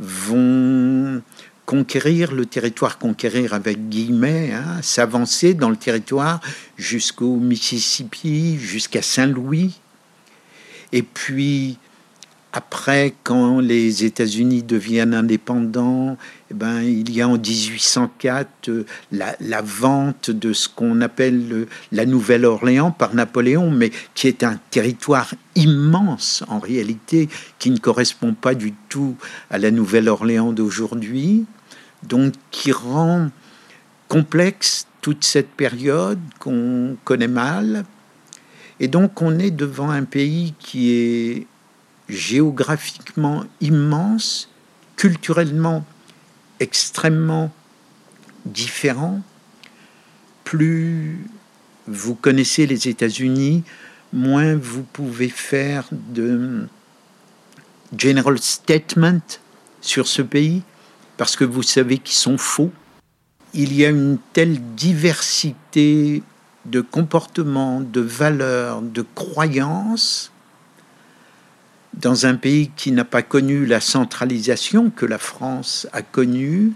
vont 0.00 1.22
conquérir 1.68 2.32
le 2.32 2.46
territoire, 2.46 2.96
conquérir 2.96 3.52
avec 3.52 3.90
guillemets, 3.90 4.52
hein, 4.54 4.80
s'avancer 4.80 5.52
dans 5.52 5.68
le 5.68 5.76
territoire 5.76 6.40
jusqu'au 6.78 7.36
Mississippi, 7.36 8.56
jusqu'à 8.58 9.02
Saint-Louis. 9.02 9.78
Et 10.92 11.02
puis 11.02 11.76
après, 12.54 13.12
quand 13.22 13.60
les 13.60 14.06
États-Unis 14.06 14.62
deviennent 14.62 15.12
indépendants, 15.12 16.16
eh 16.50 16.54
ben, 16.54 16.80
il 16.80 17.12
y 17.12 17.20
a 17.20 17.28
en 17.28 17.36
1804 17.36 18.70
euh, 18.70 18.86
la, 19.12 19.60
vente 19.60 20.30
de 20.30 20.54
ce 20.54 20.70
qu'on 20.70 21.02
appelle 21.02 21.66
la 21.92 22.06
Nouvelle-Orléans 22.06 22.92
par 22.92 23.14
Napoléon, 23.14 23.70
mais 23.70 23.90
qui 24.14 24.26
est 24.26 24.42
un 24.42 24.58
territoire 24.70 25.34
immense 25.54 26.42
en 26.48 26.60
réalité, 26.60 27.28
qui 27.58 27.70
ne 27.70 27.76
correspond 27.76 28.32
pas 28.32 28.54
du 28.54 28.72
tout 28.88 29.16
à 29.50 29.58
la 29.58 29.70
Nouvelle-Orléans 29.70 30.52
d'aujourd'hui, 30.52 31.44
donc 32.02 32.34
qui 32.50 32.72
rend 32.72 33.30
complexe 34.08 34.86
toute 35.00 35.24
cette 35.24 35.50
période 35.50 36.20
qu'on 36.38 36.96
connaît 37.04 37.28
mal. 37.28 37.84
Et 38.80 38.88
donc 38.88 39.22
on 39.22 39.38
est 39.38 39.50
devant 39.50 39.90
un 39.90 40.04
pays 40.04 40.54
qui 40.58 40.92
est 40.92 41.46
géographiquement 42.08 43.44
immense, 43.60 44.48
culturellement 44.96 45.84
extrêmement 46.60 47.52
différent. 48.44 49.20
Plus 50.44 51.18
vous 51.86 52.14
connaissez 52.14 52.66
les 52.66 52.88
États-Unis, 52.88 53.64
moins 54.12 54.54
vous 54.56 54.82
pouvez 54.82 55.28
faire 55.28 55.88
de 55.92 56.66
general 57.96 58.38
statement 58.38 59.20
sur 59.80 60.06
ce 60.06 60.22
pays, 60.22 60.62
parce 61.18 61.36
que 61.36 61.44
vous 61.44 61.62
savez 61.62 61.98
qu'ils 61.98 62.16
sont 62.16 62.38
faux. 62.38 62.70
Il 63.52 63.74
y 63.74 63.84
a 63.84 63.90
une 63.90 64.18
telle 64.32 64.58
diversité 64.74 66.22
de 66.64 66.80
comportements, 66.80 67.80
de 67.80 68.00
valeurs, 68.00 68.80
de 68.80 69.04
croyances, 69.14 70.32
dans 71.94 72.26
un 72.26 72.36
pays 72.36 72.70
qui 72.76 72.92
n'a 72.92 73.04
pas 73.04 73.22
connu 73.22 73.66
la 73.66 73.80
centralisation 73.80 74.90
que 74.90 75.06
la 75.06 75.18
France 75.18 75.88
a 75.92 76.02
connue, 76.02 76.72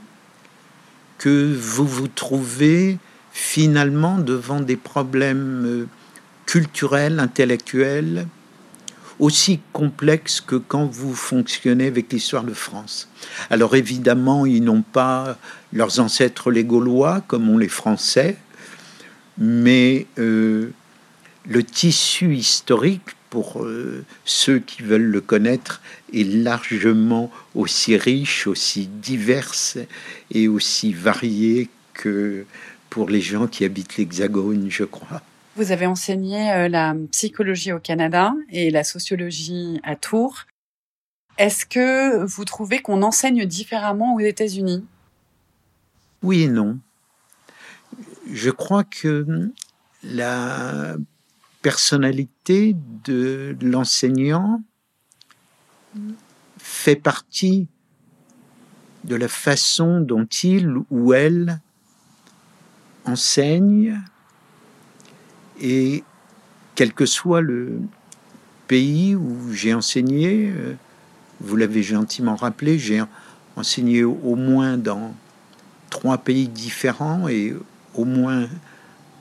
que 1.19 1.55
vous 1.55 1.87
vous 1.87 2.09
trouvez 2.09 2.99
finalement 3.33 4.19
devant 4.19 4.61
des 4.61 4.77
problèmes 4.77 5.65
euh, 5.65 5.89
culturels, 6.47 7.21
intellectuels, 7.21 8.27
aussi 9.23 9.61
complexes 9.73 10.41
que 10.41 10.57
quand 10.57 10.85
vous 10.87 11.15
fonctionnez 11.15 11.87
avec 11.87 12.13
l'histoire 12.13 12.43
de 12.43 12.53
France. 12.53 13.09
Alors 13.51 13.77
évidemment, 13.77 14.47
ils 14.47 14.65
n'ont 14.65 14.83
pas 14.83 15.39
leurs 15.73 16.01
ancêtres 16.01 16.51
les 16.51 16.65
Gaulois 16.65 17.23
comme 17.29 17.49
ont 17.49 17.57
les 17.57 17.69
Français, 17.69 18.37
mais 19.39 20.09
euh, 20.19 20.71
le 21.47 21.63
tissu 21.63 22.35
historique 22.35 23.15
pour 23.31 23.63
euh, 23.63 24.05
ceux 24.25 24.59
qui 24.59 24.83
veulent 24.83 25.01
le 25.03 25.21
connaître, 25.21 25.81
est 26.13 26.25
largement 26.25 27.31
aussi 27.55 27.97
riche, 27.97 28.49
aussi 28.49 28.89
diverse 28.89 29.79
et 30.33 30.49
aussi 30.49 30.93
varié 30.93 31.71
que 31.95 32.45
pour 32.91 33.09
les 33.09 33.21
gens 33.21 33.47
qui 33.47 33.65
habitent 33.65 33.97
l'Hexagone, 33.97 34.67
je 34.69 34.85
crois. 34.85 35.23
Vous 35.55 35.71
avez 35.71 35.87
enseigné 35.87 36.51
euh, 36.53 36.69
la 36.69 36.95
psychologie 37.11 37.73
au 37.73 37.79
Canada 37.79 38.33
et 38.49 38.71
la 38.71 38.85
sociologie 38.85 39.81
à 39.83 39.97
Tours. 39.97 40.47
Est-ce 41.37 41.67
que 41.67 42.25
vous 42.25 42.45
trouvez 42.45 42.81
qu'on 42.81 43.03
enseigne 43.03 43.45
différemment 43.45 44.15
aux 44.15 44.21
États-Unis? 44.21 44.85
Oui 46.23 46.43
et 46.43 46.49
non. 46.49 46.79
Je 48.33 48.51
crois 48.51 48.85
que 48.85 49.53
la 50.03 50.97
personnalité 51.61 52.75
de 53.05 53.57
l'enseignant 53.61 54.63
fait 56.59 56.97
partie 56.97 57.69
de 59.05 59.17
la 59.17 59.29
façon 59.29 60.01
dont 60.01 60.25
il 60.25 60.77
ou 60.91 61.13
elle 61.13 61.61
enseigne 63.05 64.01
et 65.63 66.05
quel 66.75 66.93
que 66.93 67.07
soit 67.07 67.41
le 67.41 67.81
pays 68.67 69.15
où 69.15 69.53
j'ai 69.53 69.73
enseigné, 69.73 70.53
euh, 70.55 70.75
vous 71.41 71.57
l'avez 71.57 71.83
gentiment 71.83 72.37
rappelé, 72.37 72.79
j'ai 72.79 73.03
enseigné 73.57 74.05
au 74.05 74.35
moins 74.35 74.77
dans 74.77 75.15
trois 75.91 76.19
pays 76.19 76.49
différents 76.49 77.29
et 77.29 77.55
au 77.95 78.05
moins 78.05 78.49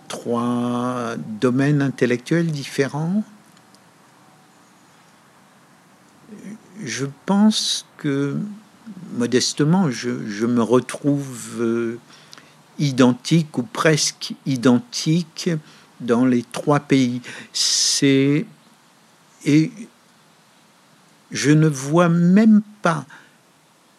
trois 0.07 1.15
domaines 1.39 1.81
intellectuels 1.81 2.51
différents. 2.51 3.23
Je 6.83 7.05
pense 7.25 7.85
que, 7.97 8.37
modestement, 9.13 9.91
je, 9.91 10.45
me 10.45 10.63
retrouve 10.63 11.61
euh, 11.61 11.99
identique 12.79 13.57
ou 13.57 13.63
presque 13.63 14.33
identique 14.45 15.49
dans 16.01 16.25
les 16.25 16.43
trois 16.43 16.81
pays. 16.81 17.21
C'est 17.53 18.45
et 19.45 19.71
je 21.31 21.51
ne 21.51 21.67
vois 21.67 22.09
même 22.09 22.61
pas 22.81 23.05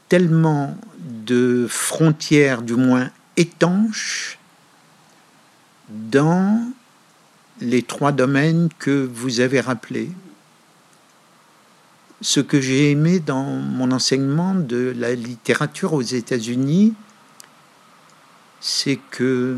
tellement 0.09 0.77
de 0.99 1.67
frontières, 1.69 2.63
du 2.63 2.75
moins 2.75 3.11
étanches, 3.37 4.39
dans 5.89 6.65
les 7.61 7.83
trois 7.83 8.13
domaines 8.13 8.69
que 8.79 9.09
vous 9.13 9.41
avez 9.41 9.61
rappelés. 9.61 10.11
Ce 12.21 12.41
que 12.41 12.61
j'ai 12.61 12.91
aimé 12.91 13.19
dans 13.19 13.45
mon 13.45 13.91
enseignement 13.91 14.55
de 14.55 14.95
la 14.97 15.15
littérature 15.15 15.93
aux 15.93 16.03
États-Unis, 16.03 16.95
c'est 18.61 18.99
que 19.11 19.57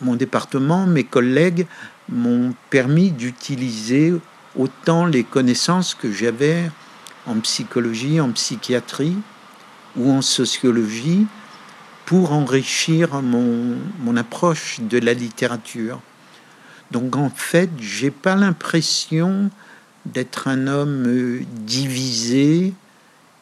mon 0.00 0.14
département, 0.14 0.86
mes 0.86 1.04
collègues 1.04 1.66
m'ont 2.08 2.54
permis 2.70 3.10
d'utiliser 3.10 4.12
autant 4.56 5.06
les 5.06 5.24
connaissances 5.24 5.94
que 5.94 6.12
j'avais 6.12 6.70
en 7.26 7.38
psychologie, 7.40 8.20
en 8.20 8.30
psychiatrie 8.32 9.16
ou 9.96 10.10
en 10.10 10.22
sociologie 10.22 11.26
pour 12.06 12.32
enrichir 12.32 13.22
mon, 13.22 13.76
mon 14.00 14.16
approche 14.16 14.80
de 14.80 14.98
la 14.98 15.14
littérature. 15.14 16.00
Donc 16.90 17.16
en 17.16 17.30
fait, 17.30 17.70
j'ai 17.80 18.10
pas 18.10 18.36
l'impression 18.36 19.50
d'être 20.04 20.48
un 20.48 20.66
homme 20.66 21.04
euh, 21.06 21.42
divisé 21.62 22.74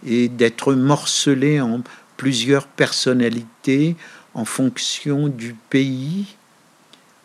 et 0.07 0.29
d'être 0.29 0.75
morcelé 0.75 1.61
en 1.61 1.83
plusieurs 2.17 2.67
personnalités 2.67 3.97
en 4.35 4.45
fonction 4.45 5.29
du 5.29 5.55
pays 5.71 6.37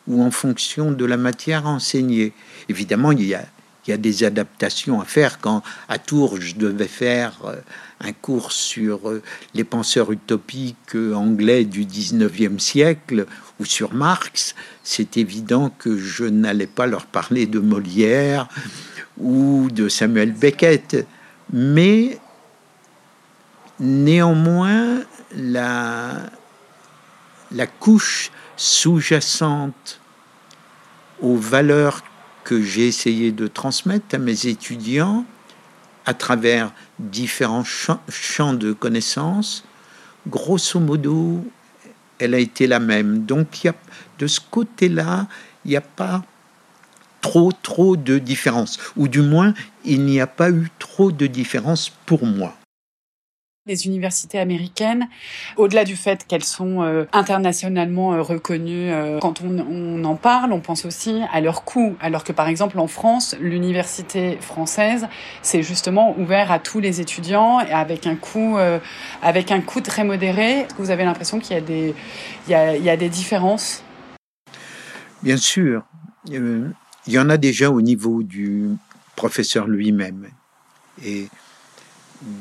ou 0.07 0.23
en 0.23 0.31
fonction 0.31 0.91
de 0.91 1.05
la 1.05 1.17
matière 1.17 1.67
enseignée. 1.67 2.33
Évidemment, 2.69 3.11
il 3.11 3.23
y 3.23 3.35
a, 3.35 3.45
des 3.97 4.25
adaptations 4.25 4.99
à 4.99 5.05
faire. 5.05 5.39
Quand 5.39 5.63
à 5.87 5.97
Tours, 5.97 6.41
je 6.41 6.55
devais 6.55 6.89
faire 6.89 7.39
euh, 7.45 7.55
un 8.01 8.11
cours 8.11 8.51
sur 8.51 9.09
euh, 9.09 9.23
les 9.53 9.63
penseurs 9.63 10.11
utopiques 10.11 10.95
anglais 11.13 11.63
du 11.63 11.85
19e 11.85 12.59
siècle 12.59 13.25
ou 13.59 13.65
sur 13.65 13.93
Marx, 13.93 14.55
c'est 14.83 15.17
évident 15.17 15.71
que 15.79 15.97
je 15.97 16.25
n'allais 16.25 16.67
pas 16.67 16.85
leur 16.85 17.05
parler 17.05 17.45
de 17.45 17.59
Molière 17.59 18.47
ou 19.17 19.69
de 19.71 19.89
Samuel 19.89 20.31
Beckett. 20.31 21.07
Mais 21.51 22.19
néanmoins, 23.79 25.01
la, 25.35 26.17
la 27.51 27.67
couche 27.67 28.31
sous-jacente 28.57 30.01
aux 31.21 31.37
valeurs 31.37 32.03
que 32.43 32.61
j'ai 32.61 32.87
essayé 32.87 33.31
de 33.31 33.47
transmettre 33.47 34.15
à 34.15 34.17
mes 34.17 34.47
étudiants 34.47 35.25
à 36.05 36.13
travers 36.13 36.71
différents 36.99 37.63
champs, 37.63 38.53
de 38.53 38.73
connaissances, 38.73 39.63
grosso 40.27 40.79
modo, 40.79 41.45
elle 42.17 42.33
a 42.33 42.39
été 42.39 42.65
la 42.65 42.79
même. 42.79 43.25
Donc, 43.25 43.67
de 44.17 44.27
ce 44.27 44.39
côté-là, 44.39 45.27
il 45.65 45.71
n'y 45.71 45.77
a 45.77 45.81
pas 45.81 46.23
trop, 47.21 47.51
trop 47.51 47.97
de 47.97 48.17
différence. 48.17 48.79
Ou 48.95 49.07
du 49.07 49.21
moins, 49.21 49.53
il 49.83 50.05
n'y 50.05 50.21
a 50.21 50.27
pas 50.27 50.49
eu 50.49 50.69
trop 50.79 51.11
de 51.11 51.27
différence 51.27 51.91
pour 52.05 52.25
moi 52.25 52.56
les 53.67 53.85
universités 53.85 54.39
américaines, 54.39 55.07
au-delà 55.57 55.83
du 55.83 55.95
fait 55.95 56.25
qu'elles 56.25 56.43
sont 56.43 56.81
euh, 56.81 57.05
internationalement 57.11 58.13
euh, 58.13 58.21
reconnues, 58.21 58.91
euh, 58.91 59.19
quand 59.19 59.41
on, 59.41 59.59
on, 59.59 60.03
en 60.03 60.15
parle, 60.15 60.53
on 60.53 60.61
pense 60.61 60.85
aussi 60.85 61.21
à 61.31 61.41
leur 61.41 61.63
coût. 61.63 61.95
Alors 61.99 62.23
que 62.23 62.31
par 62.31 62.47
exemple 62.47 62.79
en 62.79 62.87
France, 62.87 63.35
l'université 63.39 64.37
française, 64.41 65.07
c'est 65.41 65.63
justement 65.63 66.17
ouvert 66.17 66.51
à 66.51 66.59
tous 66.59 66.79
les 66.79 67.01
étudiants 67.01 67.59
et 67.59 67.71
avec 67.71 68.07
un 68.07 68.15
coût, 68.15 68.57
avec 69.21 69.51
un 69.51 69.61
coût 69.61 69.81
très 69.81 70.03
modéré. 70.03 70.61
Est-ce 70.61 70.73
que 70.73 70.81
vous 70.81 70.91
avez 70.91 71.03
l'impression 71.03 71.39
qu'il 71.39 71.55
y 71.55 71.59
a 71.59 71.61
des, 71.61 71.93
y 72.47 72.53
a, 72.53 72.77
y 72.77 72.89
a 72.89 72.97
des 72.97 73.09
différences? 73.09 73.83
Bien 75.23 75.37
sûr, 75.37 75.83
il 76.29 76.73
y 77.07 77.19
en 77.19 77.29
a 77.29 77.37
déjà 77.37 77.69
au 77.69 77.81
niveau 77.81 78.23
du 78.23 78.69
professeur 79.15 79.67
lui-même. 79.67 80.27
Et 81.03 81.27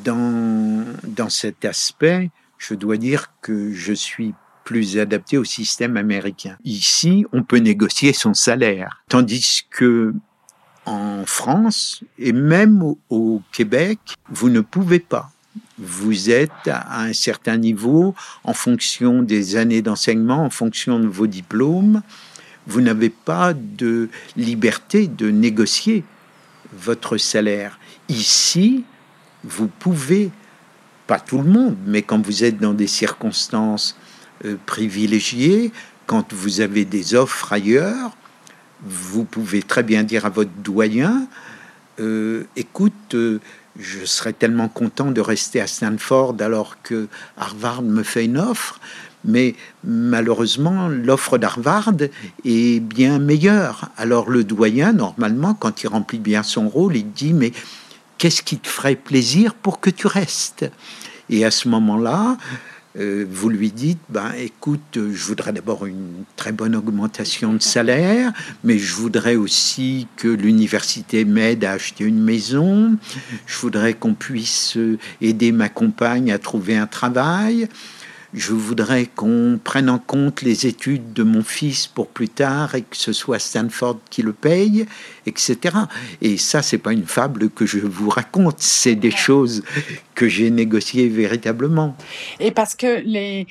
dans, 0.04 0.84
dans 1.04 1.28
cet 1.28 1.64
aspect, 1.64 2.30
je 2.58 2.74
dois 2.74 2.96
dire 2.96 3.32
que 3.42 3.72
je 3.72 3.92
suis 3.92 4.34
plus 4.64 4.98
adapté 4.98 5.38
au 5.38 5.44
système 5.44 5.96
américain. 5.96 6.56
Ici, 6.64 7.24
on 7.32 7.42
peut 7.44 7.58
négocier 7.58 8.12
son 8.12 8.34
salaire, 8.34 9.04
tandis 9.08 9.62
que 9.70 10.12
en 10.86 11.24
France 11.26 12.02
et 12.18 12.32
même 12.32 12.82
au, 13.10 13.42
Québec, 13.52 13.98
vous 14.28 14.48
ne 14.48 14.60
pouvez 14.60 15.00
pas. 15.00 15.30
Vous 15.78 16.30
êtes 16.30 16.68
à 16.68 17.02
un 17.02 17.12
certain 17.12 17.56
niveau 17.56 18.14
en 18.44 18.54
fonction 18.54 19.22
des 19.22 19.56
années 19.56 19.82
d'enseignement, 19.82 20.44
en 20.44 20.50
fonction 20.50 20.98
de 20.98 21.06
vos 21.06 21.26
diplômes. 21.26 22.02
Vous 22.66 22.80
n'avez 22.80 23.10
pas 23.10 23.52
de 23.52 24.08
liberté 24.36 25.06
de 25.06 25.30
négocier 25.30 26.04
votre 26.72 27.16
salaire. 27.16 27.78
Ici, 28.08 28.84
vous 29.44 29.68
pouvez, 29.68 30.30
pas 31.06 31.20
tout 31.20 31.38
le 31.38 31.48
monde, 31.48 31.76
mais 31.86 32.02
quand 32.02 32.24
vous 32.24 32.44
êtes 32.44 32.58
dans 32.58 32.74
des 32.74 32.86
circonstances 32.86 33.96
euh, 34.44 34.56
privilégiées, 34.66 35.72
quand 36.06 36.32
vous 36.32 36.60
avez 36.60 36.84
des 36.84 37.14
offres 37.14 37.52
ailleurs, 37.52 38.16
vous 38.82 39.24
pouvez 39.24 39.62
très 39.62 39.82
bien 39.82 40.02
dire 40.02 40.26
à 40.26 40.30
votre 40.30 40.50
doyen, 40.62 41.26
euh, 42.00 42.44
écoute, 42.56 43.14
euh, 43.14 43.40
je 43.78 44.04
serais 44.04 44.32
tellement 44.32 44.68
content 44.68 45.10
de 45.10 45.20
rester 45.20 45.60
à 45.60 45.66
Stanford 45.66 46.36
alors 46.40 46.82
que 46.82 47.08
Harvard 47.36 47.82
me 47.82 48.02
fait 48.02 48.24
une 48.24 48.38
offre, 48.38 48.80
mais 49.24 49.54
malheureusement, 49.84 50.88
l'offre 50.88 51.36
d'Harvard 51.38 51.92
est 52.44 52.80
bien 52.80 53.18
meilleure. 53.18 53.90
Alors 53.96 54.30
le 54.30 54.44
doyen, 54.44 54.92
normalement, 54.92 55.54
quand 55.54 55.82
il 55.82 55.88
remplit 55.88 56.18
bien 56.18 56.42
son 56.42 56.68
rôle, 56.68 56.96
il 56.96 57.10
dit, 57.10 57.32
mais 57.32 57.52
qu'est-ce 58.18 58.42
qui 58.42 58.58
te 58.58 58.68
ferait 58.68 58.96
plaisir 58.96 59.54
pour 59.54 59.80
que 59.80 59.90
tu 59.90 60.06
restes? 60.06 60.70
Et 61.28 61.44
à 61.44 61.50
ce 61.50 61.68
moment-là, 61.68 62.36
euh, 62.98 63.26
vous 63.28 63.50
lui 63.50 63.70
dites, 63.70 63.98
ben, 64.08 64.32
écoute, 64.38 64.94
je 64.94 65.24
voudrais 65.24 65.52
d'abord 65.52 65.84
une 65.84 66.24
très 66.36 66.52
bonne 66.52 66.74
augmentation 66.74 67.52
de 67.52 67.62
salaire, 67.62 68.32
mais 68.64 68.78
je 68.78 68.94
voudrais 68.94 69.36
aussi 69.36 70.06
que 70.16 70.28
l'université 70.28 71.24
m'aide 71.24 71.64
à 71.64 71.72
acheter 71.72 72.04
une 72.04 72.22
maison, 72.22 72.96
je 73.46 73.58
voudrais 73.58 73.92
qu'on 73.92 74.14
puisse 74.14 74.78
aider 75.20 75.52
ma 75.52 75.68
compagne 75.68 76.32
à 76.32 76.38
trouver 76.38 76.76
un 76.76 76.86
travail, 76.86 77.68
je 78.34 78.52
voudrais 78.52 79.06
qu'on 79.06 79.58
prenne 79.62 79.88
en 79.88 79.98
compte 79.98 80.42
les 80.42 80.66
études 80.66 81.12
de 81.12 81.22
mon 81.22 81.42
fils 81.42 81.86
pour 81.86 82.08
plus 82.08 82.28
tard 82.28 82.74
et 82.74 82.82
que 82.82 82.96
ce 82.96 83.12
soit 83.12 83.38
Stanford 83.38 84.00
qui 84.10 84.22
le 84.22 84.32
paye, 84.32 84.86
etc. 85.26 85.76
Et 86.20 86.36
ça, 86.36 86.62
c'est 86.62 86.78
pas 86.78 86.92
une 86.92 87.06
fable 87.06 87.50
que 87.50 87.66
je 87.66 87.78
vous 87.78 88.08
raconte, 88.08 88.56
c'est 88.60 88.94
des 88.94 89.10
choses 89.10 89.62
que 90.14 90.28
j'ai 90.28 90.50
négociées 90.50 91.08
véritablement. 91.08 91.96
Et 92.40 92.50
parce 92.50 92.74
que 92.74 93.00
les, 93.04 93.46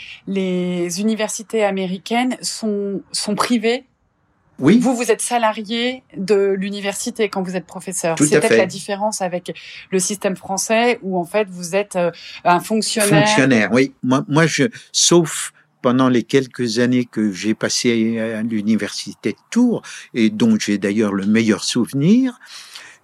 universités 0.99 1.63
américaines 1.63 2.38
sont 2.41 3.01
privées 3.35 3.85
oui. 4.59 4.79
Vous, 4.79 4.95
vous 4.95 5.11
êtes 5.11 5.21
salarié 5.21 6.03
de 6.15 6.55
l'université 6.57 7.29
quand 7.29 7.43
vous 7.43 7.55
êtes 7.55 7.65
professeur. 7.65 8.15
C'est 8.17 8.39
peut-être 8.39 8.57
la 8.57 8.65
différence 8.65 9.21
avec 9.21 9.53
le 9.91 9.99
système 9.99 10.35
français 10.35 10.99
où 11.01 11.17
en 11.17 11.25
fait 11.25 11.47
vous 11.49 11.75
êtes 11.75 11.95
euh, 11.95 12.11
un 12.43 12.59
fonctionnaire. 12.59 13.27
Fonctionnaire, 13.27 13.69
oui. 13.71 13.93
Moi, 14.03 14.23
moi, 14.27 14.45
je, 14.45 14.65
sauf 14.91 15.51
pendant 15.81 16.09
les 16.09 16.23
quelques 16.23 16.79
années 16.79 17.05
que 17.05 17.31
j'ai 17.31 17.53
passées 17.53 18.19
à 18.19 18.41
l'université 18.41 19.33
de 19.33 19.37
Tours 19.51 19.83
et 20.13 20.29
dont 20.29 20.57
j'ai 20.59 20.77
d'ailleurs 20.77 21.13
le 21.13 21.25
meilleur 21.25 21.63
souvenir, 21.63 22.39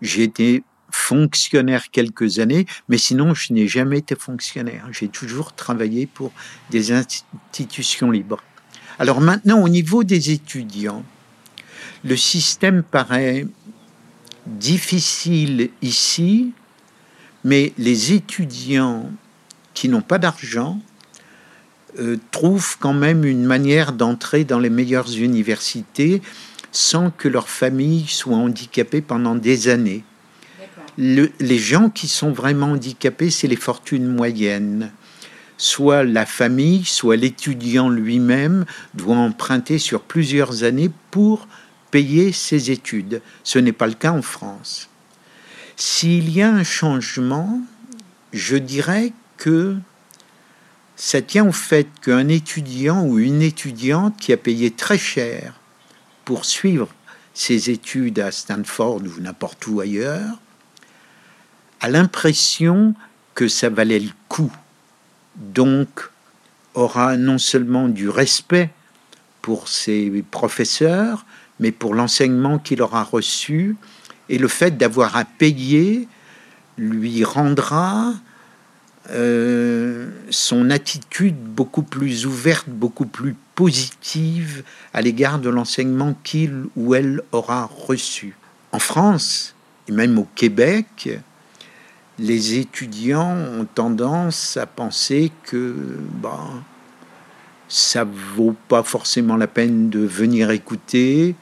j'ai 0.02 0.24
été 0.24 0.64
fonctionnaire 0.90 1.92
quelques 1.92 2.40
années, 2.40 2.66
mais 2.90 2.98
sinon 2.98 3.34
je 3.34 3.54
n'ai 3.54 3.68
jamais 3.68 4.00
été 4.00 4.16
fonctionnaire. 4.16 4.88
J'ai 4.92 5.10
toujours 5.10 5.54
travaillé 5.54 6.08
pour 6.08 6.32
des 6.70 6.92
institutions 6.92 8.10
libres. 8.10 8.42
Alors 9.00 9.22
maintenant, 9.22 9.62
au 9.62 9.70
niveau 9.70 10.04
des 10.04 10.32
étudiants, 10.32 11.04
le 12.04 12.18
système 12.18 12.84
paraît 12.84 13.46
difficile 14.46 15.70
ici, 15.82 16.52
mais 17.44 17.74
les 17.78 18.14
étudiants 18.14 19.12
qui 19.74 19.90
n'ont 19.90 20.02
pas 20.02 20.18
d'argent 20.18 20.80
euh, 22.00 22.18
trouvent 22.32 22.78
quand 22.80 22.94
même 22.94 23.26
une 23.26 23.44
manière 23.44 23.94
d'entrer 23.94 24.44
dans 24.44 24.60
les 24.60 24.70
meilleures 24.70 25.12
universités 25.12 26.22
sans 26.72 27.12
que 27.12 27.28
leur 27.28 27.50
famille 27.50 28.08
soit 28.08 28.38
handicapée 28.38 29.02
pendant 29.02 29.36
des 29.36 29.68
années. 29.68 30.04
les 30.98 31.58
gens 31.58 31.90
qui 31.90 32.08
sont 32.08 32.32
vraiment 32.32 32.72
handicapés, 32.72 33.30
c'est 33.30 33.48
les 33.48 33.56
fortunes 33.56 34.08
moyennes. 34.08 34.92
Soit 35.58 36.04
la 36.04 36.26
famille, 36.26 36.86
soit 36.86 37.16
l'étudiant 37.16 37.90
lui-même 37.90 38.66
doit 38.94 39.18
emprunter 39.18 39.78
sur 39.78 40.02
plusieurs 40.02 40.64
années 40.64 40.92
pour 41.12 41.48
payer 41.92 42.32
ses 42.32 42.72
études. 42.72 43.22
Ce 43.44 43.60
n'est 43.60 43.74
pas 43.74 43.88
le 43.88 43.94
cas 43.94 44.12
en 44.12 44.22
France. 44.22 44.90
S'il 45.76 46.30
y 46.32 46.42
a 46.42 46.50
un 46.50 46.64
changement, 46.64 47.62
je 48.34 48.56
dirais 48.58 49.14
que 49.38 49.76
ça 50.96 51.22
tient 51.22 51.48
au 51.48 51.52
fait 51.52 51.88
qu'un 52.02 52.28
étudiant 52.28 53.04
ou 53.04 53.20
une 53.20 53.42
étudiante 53.42 54.18
qui 54.18 54.32
a 54.34 54.38
payé 54.38 54.72
très 54.72 54.98
cher 54.98 55.60
pour 56.26 56.46
suivre 56.46 56.90
ses 57.34 57.70
études 57.70 58.20
à 58.20 58.32
Stanford 58.32 59.02
ou 59.04 59.20
n'importe 59.20 59.66
où 59.68 59.80
ailleurs, 59.80 60.40
a 61.80 61.90
l'impression 61.90 62.94
que 63.34 63.48
ça 63.48 63.70
valait 63.70 64.00
le 64.00 64.12
coup. 64.28 64.52
Donc, 65.36 66.10
aura 66.74 67.18
non 67.18 67.38
seulement 67.38 67.88
du 67.88 68.10
respect 68.10 68.70
pour 69.42 69.68
ses 69.68 70.24
professeurs, 70.30 71.26
mais 71.62 71.72
pour 71.72 71.94
l'enseignement 71.94 72.60
qu'il 72.60 72.82
aura 72.82 73.04
reçu, 73.04 73.78
et 74.28 74.38
le 74.38 74.50
fait 74.50 74.78
d'avoir 74.78 75.16
à 75.16 75.24
payer 75.24 76.08
lui 76.78 77.24
rendra 77.24 78.14
euh, 79.10 80.10
son 80.30 80.70
attitude 80.70 81.36
beaucoup 81.36 81.84
plus 81.84 82.26
ouverte, 82.26 82.68
beaucoup 82.68 83.06
plus 83.06 83.36
positive 83.56 84.64
à 84.94 85.02
l'égard 85.02 85.40
de 85.40 85.50
l'enseignement 85.50 86.16
qu'il 86.24 86.66
ou 86.76 86.96
elle 86.96 87.22
aura 87.32 87.66
reçu. 87.66 88.36
En 88.72 88.80
France, 88.80 89.56
et 89.88 89.92
même 89.92 90.18
au 90.18 90.28
Québec, 90.36 91.10
les 92.20 92.58
étudiants 92.58 93.36
ont 93.36 93.66
tendance 93.66 94.56
à 94.58 94.66
penser 94.66 95.32
que 95.44 95.76
bah, 96.22 96.50
ça 97.68 98.06
vaut 98.06 98.56
pas 98.68 98.84
forcément 98.84 99.36
la 99.36 99.48
peine 99.48 99.90
de 99.90 100.00
venir 100.00 100.52
écouter 100.52 101.36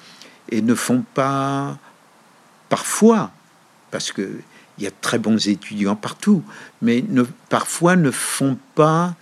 et 0.51 0.61
ne 0.61 0.75
font 0.75 1.03
pas 1.13 1.77
parfois, 2.69 3.31
parce 3.91 4.11
que 4.11 4.41
il 4.77 4.83
y 4.83 4.87
a 4.87 4.91
très 4.91 5.19
bons 5.19 5.49
étudiants 5.49 5.97
partout, 5.97 6.41
mais 6.81 7.03
parfois 7.49 7.97
ne 7.97 8.11
font 8.11 8.57
pas 8.75 9.15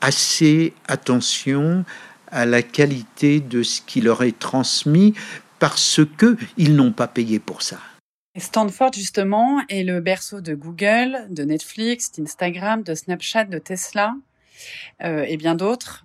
assez 0.00 0.72
attention 0.88 1.84
à 2.28 2.46
la 2.46 2.62
qualité 2.62 3.40
de 3.40 3.62
ce 3.62 3.82
qui 3.82 4.00
leur 4.00 4.22
est 4.22 4.38
transmis 4.38 5.14
parce 5.58 6.00
que 6.16 6.36
ils 6.56 6.74
n'ont 6.74 6.92
pas 6.92 7.06
payé 7.06 7.38
pour 7.38 7.62
ça. 7.62 7.78
Stanford, 8.36 8.92
justement, 8.94 9.62
est 9.68 9.84
le 9.84 10.00
berceau 10.00 10.40
de 10.40 10.54
Google, 10.54 11.26
de 11.30 11.44
Netflix, 11.44 12.10
d'Instagram, 12.12 12.82
de 12.82 12.94
Snapchat, 12.94 13.44
de 13.44 13.58
Tesla 13.58 14.14
euh, 15.02 15.24
et 15.28 15.36
bien 15.36 15.54
d'autres. 15.54 16.03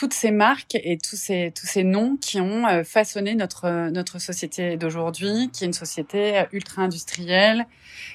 Toutes 0.00 0.14
ces 0.14 0.30
marques 0.30 0.76
et 0.82 0.96
tous 0.96 1.16
ces, 1.16 1.52
tous 1.54 1.66
ces 1.66 1.84
noms 1.84 2.16
qui 2.16 2.40
ont 2.40 2.66
euh, 2.66 2.84
façonné 2.84 3.34
notre, 3.34 3.90
notre 3.90 4.18
société 4.18 4.78
d'aujourd'hui, 4.78 5.50
qui 5.52 5.64
est 5.64 5.66
une 5.66 5.74
société 5.74 6.42
ultra-industrielle 6.52 7.66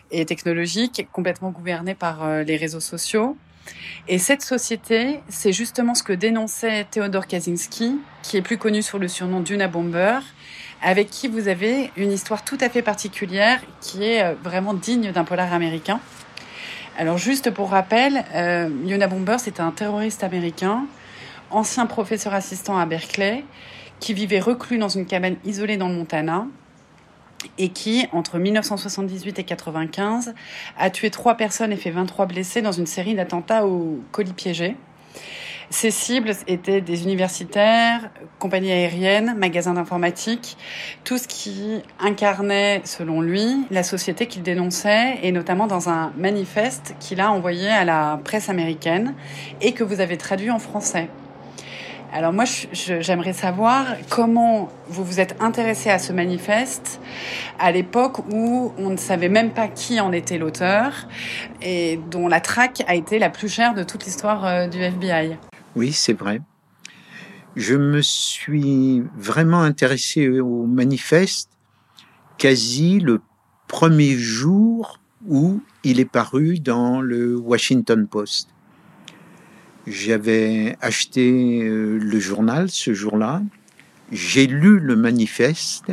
et 0.10 0.26
technologique, 0.26 1.08
complètement 1.12 1.52
gouvernée 1.52 1.94
par 1.94 2.24
euh, 2.24 2.42
les 2.42 2.58
réseaux 2.58 2.80
sociaux. 2.80 3.38
Et 4.08 4.18
cette 4.18 4.42
société, 4.42 5.20
c'est 5.30 5.54
justement 5.54 5.94
ce 5.94 6.02
que 6.02 6.14
dénonçait 6.14 6.88
Theodore 6.90 7.28
Kaczynski, 7.28 8.00
qui 8.24 8.38
est 8.38 8.42
plus 8.42 8.58
connu 8.58 8.82
sous 8.82 8.98
le 8.98 9.08
surnom 9.08 9.42
d'Una 9.42 9.68
Bomber, 9.68 10.22
avec 10.82 11.12
qui 11.12 11.28
vous 11.28 11.48
avez 11.48 11.92
une 11.98 12.12
histoire 12.12 12.44
tout 12.44 12.58
à 12.62 12.70
fait 12.70 12.82
particulière 12.82 13.62
qui 13.80 14.04
est 14.06 14.24
euh, 14.24 14.34
vraiment 14.44 14.74
digne 14.74 15.12
d'un 15.12 15.24
polar 15.24 15.54
américain. 15.54 16.00
Alors 16.98 17.20
juste 17.20 17.52
pour 17.52 17.70
rappel, 17.70 18.26
euh, 18.34 18.70
Yona 18.86 19.06
Bomber, 19.06 19.36
c'est 19.38 19.60
un 19.60 19.70
terroriste 19.70 20.24
américain, 20.24 20.88
ancien 21.52 21.86
professeur 21.86 22.34
assistant 22.34 22.78
à 22.78 22.86
Berkeley, 22.86 23.44
qui 24.00 24.14
vivait 24.14 24.40
reclus 24.40 24.78
dans 24.78 24.90
une 24.90 25.06
cabane 25.06 25.38
isolée 25.46 25.78
dans 25.78 25.90
le 25.90 25.96
Montana 25.96 26.48
et 27.58 27.70
qui, 27.70 28.08
entre 28.12 28.38
1978 28.38 29.40
et 29.40 29.44
1995, 29.44 30.34
a 30.78 30.90
tué 30.90 31.10
trois 31.10 31.36
personnes 31.36 31.72
et 31.72 31.78
fait 31.78 31.92
23 31.92 32.26
blessés 32.26 32.62
dans 32.62 32.72
une 32.72 32.88
série 32.88 33.16
d'attentats 33.16 33.66
au 33.66 34.02
colis 34.12 34.34
piégés. 34.34 34.76
Ses 35.72 35.90
cibles 35.90 36.32
étaient 36.48 36.82
des 36.82 37.04
universitaires, 37.04 38.12
compagnies 38.38 38.72
aériennes, 38.72 39.36
magasins 39.36 39.74
d'informatique, 39.74 40.58
tout 41.04 41.18
ce 41.18 41.28
qui 41.28 41.82
incarnait, 42.00 42.82
selon 42.84 43.20
lui, 43.20 43.66
la 43.72 43.82
société 43.82 44.28
qu'il 44.28 44.44
dénonçait, 44.44 45.18
et 45.24 45.32
notamment 45.32 45.66
dans 45.66 45.90
un 45.90 46.14
manifeste 46.18 46.96
qu'il 47.00 47.20
a 47.20 47.32
envoyé 47.32 47.68
à 47.70 47.84
la 47.84 48.20
presse 48.24 48.50
américaine 48.50 49.16
et 49.62 49.74
que 49.74 49.84
vous 49.84 50.02
avez 50.02 50.18
traduit 50.18 50.52
en 50.52 50.60
français. 50.60 51.10
Alors 52.16 52.32
moi, 52.32 52.46
j'aimerais 52.72 53.34
savoir 53.34 53.88
comment 54.10 54.72
vous 54.88 55.04
vous 55.04 55.20
êtes 55.20 55.36
intéressé 55.42 55.90
à 55.90 56.00
ce 56.00 56.14
manifeste 56.14 57.02
à 57.60 57.74
l'époque 57.74 58.20
où 58.32 58.72
on 58.78 58.92
ne 58.92 58.96
savait 58.96 59.28
même 59.28 59.52
pas 59.52 59.68
qui 59.68 60.00
en 60.00 60.14
était 60.14 60.38
l'auteur 60.38 61.10
et 61.62 62.00
dont 62.10 62.30
la 62.30 62.40
traque 62.40 62.84
a 62.88 62.96
été 62.96 63.20
la 63.20 63.30
plus 63.30 63.50
chère 63.50 63.74
de 63.74 63.84
toute 63.84 64.06
l'histoire 64.06 64.46
euh, 64.46 64.68
du 64.68 64.78
FBI. 64.78 65.36
Oui, 65.76 65.92
c'est 65.92 66.14
vrai. 66.14 66.40
Je 67.58 67.76
me 67.76 68.02
suis 68.02 69.04
vraiment 69.18 69.64
intéressé 69.64 70.40
au 70.40 70.66
manifeste 70.66 71.50
quasi 72.38 73.02
le 73.02 73.20
premier 73.68 74.16
jour 74.16 75.02
où 75.28 75.60
il 75.84 76.00
est 76.00 76.10
paru 76.10 76.60
dans 76.60 77.02
le 77.02 77.36
Washington 77.36 78.08
Post. 78.08 78.55
J'avais 79.88 80.78
acheté 80.82 81.62
euh, 81.62 82.00
le 82.00 82.20
journal 82.20 82.70
ce 82.72 82.94
jour-là, 82.94 83.42
j'ai 84.12 84.48
lu 84.48 84.80
le 84.80 84.96
manifeste, 84.96 85.92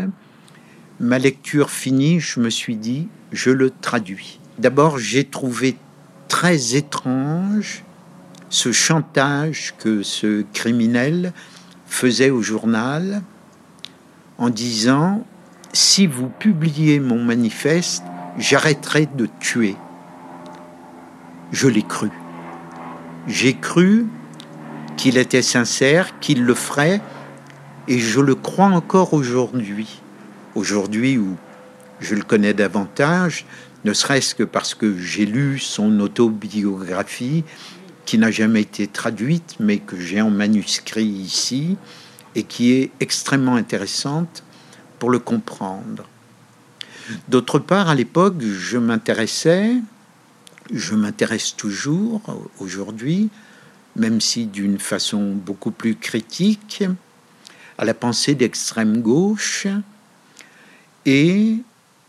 ma 0.99 1.19
lecture 1.19 1.71
finie, 1.71 2.19
je 2.19 2.41
me 2.41 2.49
suis 2.49 2.77
dit, 2.77 3.09
je 3.33 3.51
le 3.51 3.71
traduis. 3.71 4.41
D'abord, 4.59 4.99
j'ai 4.99 5.25
trouvé 5.25 5.77
très 6.29 6.75
étrange 6.75 7.85
ce 8.49 8.73
chantage 8.73 9.75
que 9.79 10.03
ce 10.03 10.45
criminel 10.55 11.33
faisait 11.87 12.31
au 12.31 12.41
journal 12.41 13.23
en 14.39 14.49
disant 14.49 15.27
si 15.75 16.07
vous 16.07 16.29
publiez 16.29 17.01
mon 17.01 17.23
manifeste, 17.23 18.05
j'arrêterai 18.39 19.07
de 19.07 19.27
tuer. 19.41 19.77
Je 21.51 21.69
l'ai 21.69 21.83
cru. 21.83 22.11
J'ai 23.27 23.55
cru 23.55 24.07
qu'il 24.97 25.17
était 25.17 25.43
sincère, 25.43 26.19
qu'il 26.21 26.45
le 26.45 26.55
ferait, 26.55 27.01
et 27.89 27.99
je 27.99 28.21
le 28.21 28.35
crois 28.35 28.67
encore 28.67 29.15
aujourd'hui. 29.15 30.01
Aujourd'hui 30.55 31.19
où 31.19 31.37
je 32.01 32.15
le 32.15 32.23
connais 32.23 32.55
davantage, 32.55 33.47
ne 33.85 33.93
serait-ce 33.93 34.35
que 34.35 34.43
parce 34.43 34.75
que 34.75 34.97
j'ai 34.99 35.27
lu 35.27 35.59
son 35.59 36.01
autobiographie 36.01 37.45
qui 38.05 38.19
n'a 38.19 38.31
jamais 38.31 38.63
été 38.63 38.87
traduite, 38.87 39.57
mais 39.61 39.79
que 39.79 39.97
j'ai 39.99 40.21
en 40.21 40.31
manuscrit 40.31 41.05
ici, 41.05 41.77
et 42.35 42.43
qui 42.43 42.73
est 42.73 42.91
extrêmement 43.01 43.57
intéressante 43.57 44.43
pour 44.99 45.11
le 45.11 45.19
comprendre. 45.19 46.05
D'autre 47.29 47.59
part, 47.59 47.89
à 47.89 47.95
l'époque, 47.95 48.41
je 48.41 48.79
m'intéressais, 48.79 49.75
je 50.73 50.95
m'intéresse 50.95 51.55
toujours 51.57 52.23
aujourd'hui, 52.59 53.29
même 53.97 54.21
si 54.21 54.47
d'une 54.47 54.79
façon 54.79 55.33
beaucoup 55.33 55.71
plus 55.71 55.95
critique, 55.95 56.85
à 57.79 57.85
la 57.85 57.95
pensée 57.95 58.35
d'extrême 58.35 59.03
gauche, 59.03 59.67
et 61.05 61.57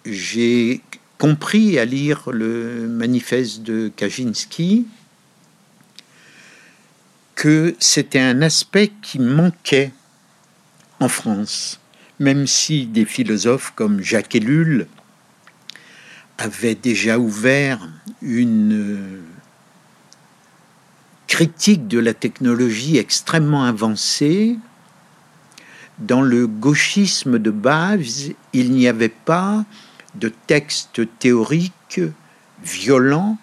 j'ai 0.05 0.81
compris 1.17 1.79
à 1.79 1.85
lire 1.85 2.29
le 2.31 2.87
manifeste 2.87 3.63
de 3.63 3.91
Kaczynski 3.95 4.85
que 7.35 7.75
c'était 7.79 8.19
un 8.19 8.41
aspect 8.41 8.91
qui 9.01 9.19
manquait 9.19 9.91
en 10.99 11.07
France, 11.07 11.79
même 12.19 12.47
si 12.47 12.85
des 12.85 13.05
philosophes 13.05 13.73
comme 13.75 14.01
Jacques 14.01 14.35
Ellul 14.35 14.87
avaient 16.37 16.75
déjà 16.75 17.19
ouvert 17.19 17.87
une 18.21 19.21
critique 21.27 21.87
de 21.87 21.99
la 21.99 22.13
technologie 22.13 22.97
extrêmement 22.97 23.63
avancée, 23.63 24.57
dans 25.99 26.21
le 26.21 26.47
gauchisme 26.47 27.39
de 27.39 27.51
base, 27.51 28.31
il 28.51 28.71
n'y 28.71 28.87
avait 28.87 29.09
pas 29.09 29.65
de 30.15 30.31
texte 30.47 31.01
théorique 31.19 32.01
violent 32.63 33.37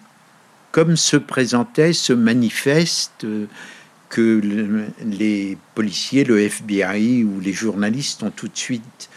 comme 0.71 0.95
se 0.95 1.17
présentait 1.17 1.93
ce 1.93 2.13
manifeste 2.13 3.25
que 4.09 4.41
les 5.03 5.57
policiers, 5.75 6.23
le 6.23 6.39
FBI 6.39 7.23
ou 7.23 7.39
les 7.39 7.53
journalistes 7.53 8.23
ont 8.23 8.31
tout 8.31 8.47
de 8.47 8.57
suite 8.57 9.09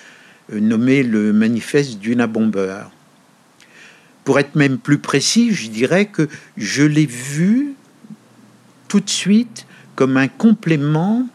euh, 0.52 0.60
nommé 0.60 1.02
le 1.02 1.32
manifeste 1.32 1.98
d'une 1.98 2.24
Bomber. 2.26 2.84
Pour 4.24 4.38
être 4.38 4.54
même 4.54 4.78
plus 4.78 4.98
précis, 4.98 5.52
je 5.52 5.68
dirais 5.68 6.06
que 6.06 6.28
je 6.56 6.82
l'ai 6.82 7.06
vu 7.06 7.74
tout 8.88 9.00
de 9.00 9.10
suite 9.10 9.66
comme 9.94 10.16
un 10.16 10.28
complément 10.28 11.26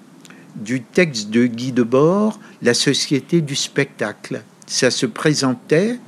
du 0.56 0.82
texte 0.82 1.30
de 1.30 1.46
Guy 1.46 1.72
Debord, 1.72 2.40
La 2.62 2.74
société 2.74 3.42
du 3.42 3.56
spectacle. 3.56 4.42
Ça 4.66 4.92
se 4.92 5.06
présentait 5.06 6.00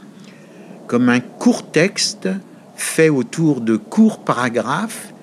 comme 0.87 1.09
un 1.09 1.21
court 1.21 1.71
texte 1.71 2.27
fait 2.75 3.09
autour 3.09 3.61
de 3.61 3.77
courts 3.77 4.23
paragraphes 4.23 5.13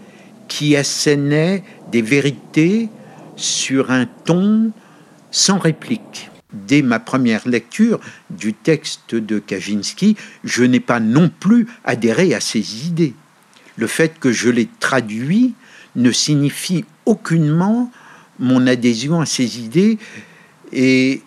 qui 0.46 0.76
assénaient 0.76 1.62
des 1.92 2.02
vérités 2.02 2.88
sur 3.36 3.90
un 3.90 4.06
ton 4.24 4.70
sans 5.30 5.58
réplique. 5.58 6.30
Dès 6.52 6.80
ma 6.80 6.98
première 6.98 7.46
lecture 7.46 8.00
du 8.30 8.54
texte 8.54 9.14
de 9.14 9.38
Kaczynski, 9.38 10.16
je 10.44 10.64
n'ai 10.64 10.80
pas 10.80 10.98
non 10.98 11.28
plus 11.28 11.66
adhéré 11.84 12.34
à 12.34 12.40
ses 12.40 12.86
idées. 12.86 13.14
Le 13.76 13.86
fait 13.86 14.18
que 14.18 14.32
je 14.32 14.48
l'ai 14.48 14.68
traduit 14.80 15.54
ne 15.94 16.10
signifie 16.10 16.84
aucunement 17.04 17.92
mon 18.38 18.66
adhésion 18.66 19.20
à 19.20 19.26
ses 19.26 19.60
idées 19.60 19.98
et 20.72 21.22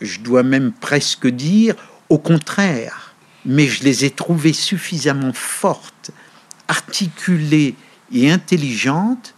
je 0.00 0.20
dois 0.20 0.42
même 0.42 0.72
presque 0.72 1.28
dire 1.28 1.76
au 2.08 2.18
contraire, 2.18 3.14
mais 3.44 3.68
je 3.68 3.84
les 3.84 4.04
ai 4.04 4.10
trouvées 4.10 4.52
suffisamment 4.52 5.32
fortes 5.32 6.10
articulée 6.70 7.74
et 8.12 8.30
intelligente 8.30 9.34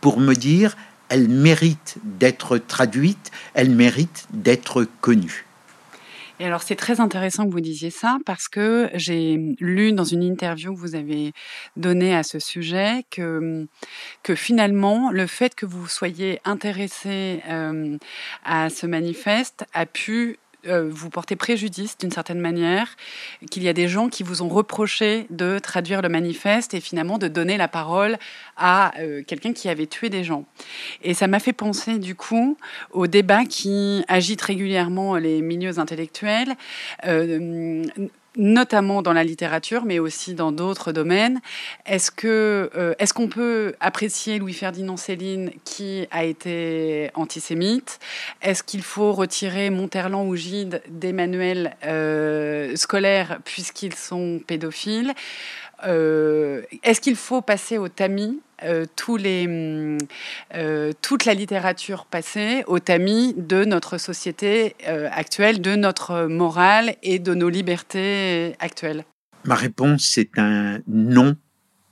pour 0.00 0.20
me 0.20 0.34
dire 0.34 0.76
elle 1.08 1.28
mérite 1.28 1.96
d'être 2.02 2.58
traduite, 2.58 3.30
elle 3.54 3.70
mérite 3.70 4.26
d'être 4.32 4.86
connue. 5.00 5.46
Et 6.38 6.44
alors 6.44 6.62
c'est 6.62 6.76
très 6.76 7.00
intéressant 7.00 7.46
que 7.46 7.50
vous 7.50 7.60
disiez 7.60 7.90
ça 7.90 8.18
parce 8.26 8.48
que 8.48 8.90
j'ai 8.92 9.56
lu 9.58 9.92
dans 9.92 10.04
une 10.04 10.22
interview 10.22 10.74
que 10.74 10.78
vous 10.78 10.94
avez 10.94 11.32
donnée 11.76 12.14
à 12.14 12.22
ce 12.22 12.38
sujet 12.38 13.04
que, 13.10 13.66
que 14.22 14.34
finalement 14.34 15.10
le 15.10 15.26
fait 15.26 15.54
que 15.54 15.64
vous 15.64 15.88
soyez 15.88 16.40
intéressé 16.44 17.42
euh, 17.48 17.96
à 18.44 18.68
ce 18.68 18.86
manifeste 18.86 19.64
a 19.72 19.86
pu 19.86 20.38
euh, 20.68 20.88
vous 20.90 21.10
portez 21.10 21.36
préjudice 21.36 21.96
d'une 21.98 22.10
certaine 22.10 22.40
manière, 22.40 22.96
qu'il 23.50 23.62
y 23.62 23.68
a 23.68 23.72
des 23.72 23.88
gens 23.88 24.08
qui 24.08 24.22
vous 24.22 24.42
ont 24.42 24.48
reproché 24.48 25.26
de 25.30 25.58
traduire 25.58 26.02
le 26.02 26.08
manifeste 26.08 26.74
et 26.74 26.80
finalement 26.80 27.18
de 27.18 27.28
donner 27.28 27.56
la 27.56 27.68
parole 27.68 28.18
à 28.56 28.92
euh, 28.98 29.22
quelqu'un 29.26 29.52
qui 29.52 29.68
avait 29.68 29.86
tué 29.86 30.08
des 30.08 30.24
gens. 30.24 30.44
Et 31.02 31.14
ça 31.14 31.26
m'a 31.26 31.38
fait 31.38 31.52
penser 31.52 31.98
du 31.98 32.14
coup 32.14 32.56
au 32.92 33.06
débat 33.06 33.44
qui 33.44 34.04
agite 34.08 34.42
régulièrement 34.42 35.16
les 35.16 35.42
milieux 35.42 35.78
intellectuels. 35.78 36.54
Euh, 37.06 37.84
notamment 38.36 39.02
dans 39.02 39.12
la 39.12 39.24
littérature, 39.24 39.84
mais 39.84 39.98
aussi 39.98 40.34
dans 40.34 40.52
d'autres 40.52 40.92
domaines. 40.92 41.40
Est-ce 41.86 42.10
que 42.10 42.70
euh, 42.76 42.94
est-ce 42.98 43.14
qu'on 43.14 43.28
peut 43.28 43.74
apprécier 43.80 44.38
Louis-Ferdinand 44.38 44.96
Céline 44.96 45.50
qui 45.64 46.06
a 46.10 46.24
été 46.24 47.10
antisémite? 47.14 47.98
Est-ce 48.42 48.62
qu'il 48.62 48.82
faut 48.82 49.12
retirer 49.12 49.70
Monterland 49.70 50.28
ou 50.28 50.36
Gide 50.36 50.82
des 50.88 51.12
manuels 51.12 51.76
euh, 51.84 52.76
scolaires 52.76 53.38
puisqu'ils 53.44 53.94
sont 53.94 54.40
pédophiles? 54.46 55.12
Euh, 55.86 56.62
Est-ce 56.82 57.00
qu'il 57.00 57.16
faut 57.16 57.42
passer 57.42 57.78
au 57.78 57.88
tamis? 57.88 58.40
Euh, 58.62 58.86
tous 58.96 59.16
les, 59.16 59.98
euh, 60.54 60.92
toute 61.02 61.24
la 61.24 61.34
littérature 61.34 62.06
passée 62.06 62.64
au 62.66 62.78
tamis 62.78 63.34
de 63.36 63.64
notre 63.64 63.98
société 63.98 64.74
actuelle, 64.86 65.60
de 65.60 65.76
notre 65.76 66.26
morale 66.26 66.96
et 67.02 67.18
de 67.18 67.34
nos 67.34 67.48
libertés 67.48 68.54
actuelles 68.58 69.04
Ma 69.44 69.54
réponse 69.54 70.18
est 70.18 70.38
un 70.38 70.80
non 70.86 71.36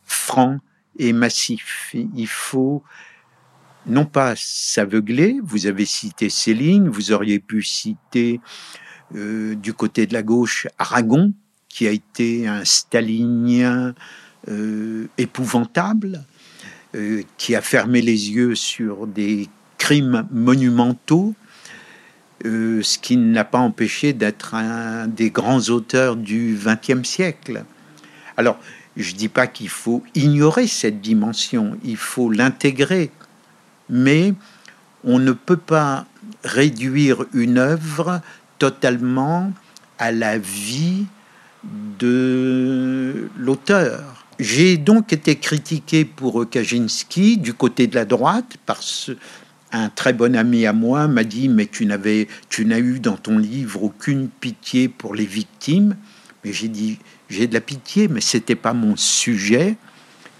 franc 0.04 0.58
et 0.98 1.12
massif. 1.12 1.94
Il 1.94 2.26
faut 2.26 2.82
non 3.86 4.06
pas 4.06 4.34
s'aveugler, 4.36 5.38
vous 5.42 5.66
avez 5.66 5.84
cité 5.84 6.30
Céline, 6.30 6.88
vous 6.88 7.12
auriez 7.12 7.38
pu 7.38 7.62
citer 7.62 8.40
du 9.12 9.74
côté 9.74 10.06
de 10.06 10.14
la 10.14 10.22
gauche 10.22 10.66
Aragon, 10.78 11.32
qui 11.74 11.88
a 11.88 11.90
été 11.90 12.46
un 12.46 12.64
stalinien 12.64 13.94
euh, 14.48 15.08
épouvantable, 15.18 16.22
euh, 16.94 17.22
qui 17.38 17.54
a 17.54 17.60
fermé 17.60 18.00
les 18.00 18.30
yeux 18.30 18.54
sur 18.54 19.06
des 19.06 19.48
crimes 19.78 20.26
monumentaux, 20.30 21.34
euh, 22.44 22.82
ce 22.82 22.98
qui 22.98 23.16
n'a 23.16 23.44
pas 23.44 23.58
empêché 23.58 24.12
d'être 24.12 24.54
un 24.54 25.06
des 25.08 25.30
grands 25.30 25.60
auteurs 25.70 26.16
du 26.16 26.58
XXe 26.62 27.08
siècle. 27.08 27.64
Alors, 28.36 28.58
je 28.96 29.12
ne 29.12 29.16
dis 29.16 29.28
pas 29.28 29.46
qu'il 29.46 29.68
faut 29.68 30.04
ignorer 30.14 30.66
cette 30.66 31.00
dimension, 31.00 31.76
il 31.84 31.96
faut 31.96 32.30
l'intégrer, 32.30 33.10
mais 33.88 34.34
on 35.02 35.18
ne 35.18 35.32
peut 35.32 35.56
pas 35.56 36.06
réduire 36.44 37.24
une 37.32 37.58
œuvre 37.58 38.20
totalement 38.58 39.52
à 39.98 40.12
la 40.12 40.38
vie 40.38 41.06
de 41.98 43.28
l'auteur. 43.36 44.13
J'ai 44.40 44.76
donc 44.78 45.12
été 45.12 45.36
critiqué 45.36 46.04
pour 46.04 46.48
Kaczynski 46.48 47.38
du 47.38 47.54
côté 47.54 47.86
de 47.86 47.94
la 47.94 48.04
droite 48.04 48.56
parce 48.66 49.10
un 49.70 49.88
très 49.88 50.12
bon 50.12 50.34
ami 50.36 50.66
à 50.66 50.72
moi 50.72 51.06
m'a 51.08 51.24
dit 51.24 51.48
mais 51.48 51.66
tu 51.66 51.86
n'avais 51.86 52.28
tu 52.48 52.64
n'as 52.64 52.78
eu 52.78 53.00
dans 53.00 53.16
ton 53.16 53.38
livre 53.38 53.82
aucune 53.82 54.28
pitié 54.28 54.88
pour 54.88 55.14
les 55.14 55.24
victimes. 55.24 55.96
Mais 56.44 56.52
j'ai 56.52 56.68
dit 56.68 56.98
j'ai 57.28 57.46
de 57.46 57.54
la 57.54 57.60
pitié 57.60 58.08
mais 58.08 58.20
c'était 58.20 58.56
pas 58.56 58.72
mon 58.72 58.96
sujet. 58.96 59.76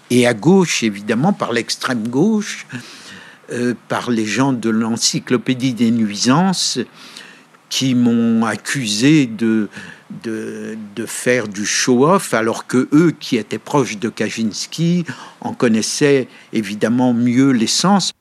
Et 0.09 0.27
à 0.27 0.33
gauche 0.33 0.83
évidemment 0.83 1.31
par 1.31 1.53
l'extrême 1.53 2.07
gauche 2.07 2.67
euh, 3.51 3.75
par 3.87 4.11
les 4.11 4.25
gens 4.25 4.53
de 4.53 4.69
l'encyclopédie 4.69 5.73
des 5.73 5.91
nuisances 5.91 6.79
qui 7.69 7.95
m'ont 7.95 8.45
accusé 8.45 9.25
de 9.25 9.69
de, 10.23 11.05
faire 11.05 11.47
du 11.47 11.65
show-off, 11.65 12.33
alors 12.33 12.67
que 12.67 12.87
eux, 12.93 13.11
qui 13.11 13.37
étaient 13.37 13.59
proches 13.59 13.97
de 13.97 14.09
Kaczynski, 14.09 15.05
en 15.41 15.53
connaissaient 15.53 16.27
évidemment 16.53 17.13
mieux 17.13 17.51
l'essence. 17.51 18.11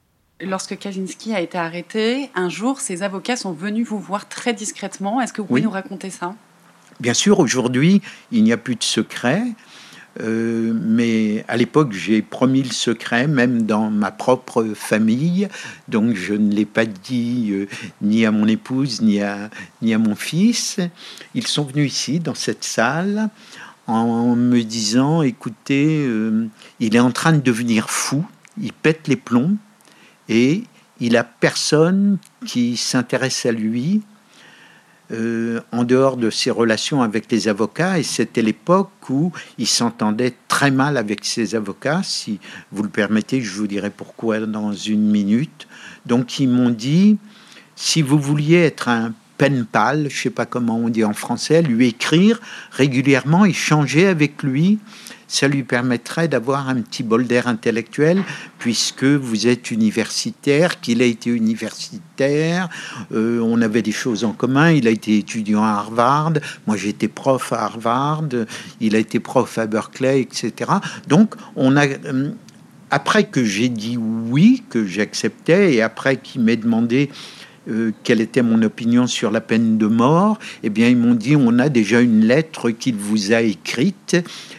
Lorsque 0.40 0.78
Kaczynski 0.78 1.34
a 1.34 1.40
été 1.40 1.56
arrêté, 1.56 2.30
un 2.34 2.48
jour, 2.48 2.80
ses 2.80 3.02
avocats 3.02 3.36
sont 3.36 3.52
venus 3.52 3.86
vous 3.86 3.98
voir 3.98 4.28
très 4.28 4.52
discrètement. 4.52 5.20
Est-ce 5.20 5.32
que 5.32 5.40
vous 5.40 5.48
pouvez 5.48 5.62
nous 5.62 5.70
raconter 5.70 6.10
ça? 6.10 6.34
Bien 7.00 7.14
sûr, 7.14 7.38
aujourd'hui, 7.38 8.02
il 8.30 8.44
n'y 8.44 8.52
a 8.52 8.56
plus 8.56 8.76
de 8.76 8.82
secret. 8.82 9.42
Euh, 10.20 10.72
mais 10.74 11.44
à 11.48 11.56
l'époque, 11.56 11.92
j'ai 11.92 12.22
promis 12.22 12.62
le 12.62 12.70
secret, 12.70 13.26
même 13.26 13.62
dans 13.62 13.90
ma 13.90 14.10
propre 14.10 14.64
famille. 14.74 15.48
Donc, 15.88 16.14
je 16.14 16.34
ne 16.34 16.52
l'ai 16.52 16.64
pas 16.64 16.86
dit 16.86 17.48
euh, 17.50 17.66
ni 18.02 18.24
à 18.24 18.30
mon 18.30 18.46
épouse, 18.46 19.00
ni 19.02 19.20
à, 19.20 19.50
ni 19.82 19.94
à 19.94 19.98
mon 19.98 20.14
fils. 20.14 20.78
Ils 21.34 21.46
sont 21.46 21.64
venus 21.64 21.92
ici, 21.92 22.20
dans 22.20 22.34
cette 22.34 22.64
salle, 22.64 23.28
en 23.86 24.36
me 24.36 24.62
disant, 24.62 25.22
écoutez, 25.22 26.04
euh, 26.06 26.46
il 26.80 26.96
est 26.96 27.00
en 27.00 27.10
train 27.10 27.32
de 27.32 27.40
devenir 27.40 27.90
fou, 27.90 28.24
il 28.60 28.72
pète 28.72 29.08
les 29.08 29.16
plombs, 29.16 29.56
et 30.28 30.64
il 31.00 31.16
a 31.16 31.24
personne 31.24 32.18
qui 32.46 32.76
s'intéresse 32.76 33.46
à 33.46 33.52
lui. 33.52 34.02
Euh, 35.12 35.60
en 35.70 35.84
dehors 35.84 36.16
de 36.16 36.30
ses 36.30 36.50
relations 36.50 37.02
avec 37.02 37.30
les 37.30 37.48
avocats, 37.48 37.98
et 37.98 38.02
c'était 38.02 38.40
l'époque 38.40 38.88
où 39.10 39.32
il 39.58 39.66
s'entendait 39.66 40.32
très 40.48 40.70
mal 40.70 40.96
avec 40.96 41.26
ses 41.26 41.54
avocats. 41.54 42.00
Si 42.02 42.40
vous 42.72 42.82
le 42.82 42.88
permettez, 42.88 43.42
je 43.42 43.52
vous 43.52 43.66
dirai 43.66 43.90
pourquoi 43.90 44.40
dans 44.40 44.72
une 44.72 45.10
minute. 45.10 45.68
Donc 46.06 46.40
ils 46.40 46.48
m'ont 46.48 46.70
dit, 46.70 47.18
si 47.76 48.00
vous 48.00 48.18
vouliez 48.18 48.56
être 48.56 48.88
un 48.88 49.12
pen 49.36 49.66
pal, 49.66 50.08
je 50.08 50.22
sais 50.22 50.30
pas 50.30 50.46
comment 50.46 50.78
on 50.78 50.88
dit 50.88 51.04
en 51.04 51.12
français, 51.12 51.60
lui 51.60 51.88
écrire 51.88 52.40
régulièrement, 52.70 53.44
échanger 53.44 54.06
avec 54.06 54.42
lui, 54.42 54.78
ça 55.34 55.48
lui 55.48 55.64
permettrait 55.64 56.28
d'avoir 56.28 56.68
un 56.68 56.80
petit 56.80 57.02
bol 57.02 57.26
d'air 57.26 57.48
intellectuel, 57.48 58.22
puisque 58.58 59.04
vous 59.04 59.48
êtes 59.48 59.72
universitaire, 59.72 60.80
qu'il 60.80 61.02
a 61.02 61.06
été 61.06 61.28
universitaire, 61.28 62.68
euh, 63.12 63.40
on 63.40 63.60
avait 63.60 63.82
des 63.82 63.92
choses 63.92 64.22
en 64.24 64.32
commun, 64.32 64.70
il 64.70 64.86
a 64.86 64.90
été 64.90 65.18
étudiant 65.18 65.64
à 65.64 65.70
Harvard, 65.70 66.34
moi 66.68 66.76
j'étais 66.76 67.08
prof 67.08 67.52
à 67.52 67.64
Harvard, 67.64 68.28
il 68.80 68.94
a 68.94 68.98
été 68.98 69.18
prof 69.18 69.58
à 69.58 69.66
Berkeley, 69.66 70.20
etc. 70.20 70.70
Donc 71.08 71.34
on 71.56 71.76
a... 71.76 71.86
Euh, 71.86 72.30
après 72.90 73.24
que 73.24 73.44
j'ai 73.44 73.70
dit 73.70 73.96
oui, 73.96 74.62
que 74.70 74.86
j'acceptais, 74.86 75.74
et 75.74 75.82
après 75.82 76.16
qu'il 76.16 76.42
m'ait 76.42 76.56
demandé 76.56 77.10
euh, 77.66 77.92
quelle 78.02 78.20
était 78.20 78.42
mon 78.42 78.60
opinion 78.62 79.06
sur 79.06 79.30
la 79.30 79.40
peine 79.40 79.78
de 79.78 79.86
mort, 79.86 80.38
eh 80.62 80.68
bien, 80.68 80.88
ils 80.88 80.96
m'ont 80.96 81.14
dit 81.14 81.34
on 81.34 81.58
a 81.58 81.70
déjà 81.70 82.02
une 82.02 82.20
lettre 82.20 82.70
qu'il 82.70 82.96
vous 82.96 83.32
a 83.32 83.40
écrite 83.40 84.16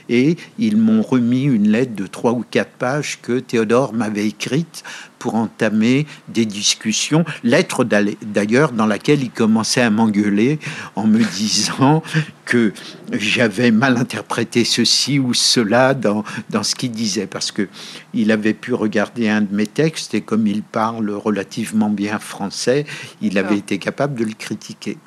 et 0.10 0.38
ils 0.58 0.78
m'ont 0.78 1.02
remis 1.02 1.44
une 1.44 1.70
lettre 1.70 1.96
de 1.96 2.08
trois 2.08 2.32
ou 2.32 2.44
quatre 2.50 2.72
pages 2.72 3.20
que 3.22 3.40
Théodore 3.40 3.94
m'avait 3.94 4.28
écrite 4.28 4.84
pour 5.20 5.36
entamer 5.36 6.06
des 6.28 6.46
discussions. 6.46 7.26
Lettre 7.44 7.84
d'ailleurs 7.84 8.72
dans 8.72 8.86
laquelle 8.86 9.24
il 9.24 9.32
commençait 9.32 9.82
à 9.82 9.90
m'engueuler 9.90 10.60
en 10.96 11.08
me 11.08 11.24
disant 11.24 12.04
que 12.46 12.74
j'avais 13.12 13.72
mal 13.72 13.98
interprété 13.98 14.66
ceci 14.66 15.18
ou 15.18 15.34
cela 15.34 15.96
dans, 15.96 16.24
dans 16.52 16.62
ce 16.62 16.76
qu'il 16.76 16.92
disait, 16.92 17.26
parce 17.26 17.52
que 17.52 17.68
il 18.14 18.32
avait 18.32 18.54
pu 18.54 18.74
regarder 18.74 19.30
un 19.30 19.42
de 19.42 19.54
mes 19.54 19.68
textes 19.68 20.14
et 20.14 20.22
comme 20.22 20.46
il 20.46 20.62
parle 20.62 21.10
relativement 21.10 21.90
bien 21.90 22.20
français, 22.20 22.86
il 23.22 23.38
avait 23.38 23.58
été 23.58 23.80
capable 23.80 24.20
de 24.20 24.26
le 24.26 24.34
critiquer. 24.34 24.98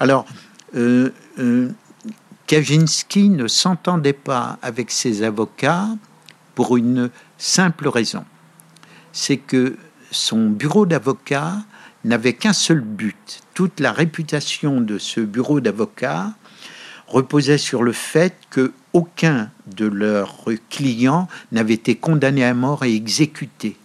Alors, 0.00 0.26
euh, 0.74 1.10
euh, 1.38 1.70
Kaczynski 2.48 3.28
ne 3.28 3.46
s'entendait 3.46 4.12
pas 4.12 4.58
avec 4.62 4.90
ses 4.90 5.22
avocats 5.22 5.88
pour 6.56 6.76
une 6.76 7.10
simple 7.38 7.86
raison 7.88 8.24
c'est 9.18 9.36
que 9.36 9.76
son 10.10 10.48
bureau 10.48 10.86
d'avocat 10.86 11.56
n'avait 12.04 12.34
qu'un 12.34 12.52
seul 12.52 12.80
but. 12.80 13.42
Toute 13.52 13.80
la 13.80 13.92
réputation 13.92 14.80
de 14.80 14.98
ce 14.98 15.20
bureau 15.20 15.60
d'avocat 15.60 16.32
reposait 17.08 17.58
sur 17.58 17.82
le 17.82 17.92
fait 17.92 18.34
que 18.50 18.72
aucun 18.92 19.50
de 19.66 19.86
leurs 19.86 20.44
clients 20.70 21.28
n'avait 21.50 21.74
été 21.74 21.96
condamné 21.96 22.44
à 22.44 22.54
mort 22.54 22.84
et 22.84 22.94
exécuté. 22.94 23.76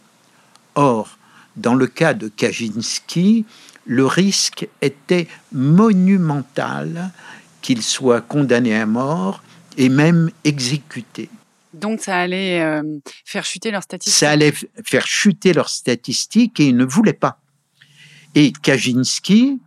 Or, 0.76 1.18
dans 1.56 1.76
le 1.76 1.88
cas 1.88 2.14
de 2.14 2.28
Kaczynski, 2.28 3.46
le 3.86 4.06
risque 4.06 4.68
était 4.82 5.28
monumental 5.52 7.12
qu'il 7.64 7.82
soit 7.82 8.22
condamné 8.22 8.76
à 8.76 8.86
mort 8.86 9.42
et 9.78 9.90
même 9.90 10.30
exécuté. 10.44 11.30
Donc 11.74 12.02
ça 12.02 12.20
allait 12.20 12.62
euh, 12.62 13.00
faire 13.26 13.44
chuter 13.44 13.72
leurs 13.72 13.82
statistiques. 13.82 14.20
Ça 14.20 14.30
allait 14.30 14.54
faire 14.86 15.08
chuter 15.08 15.54
leurs 15.54 15.70
statistiques 15.70 16.60
et 16.60 16.68
ils 16.68 16.78
ne 16.78 16.86
voulaient 16.86 17.14
pas. 17.14 17.40
Et 18.36 18.52
Kaczynski, 18.52 19.60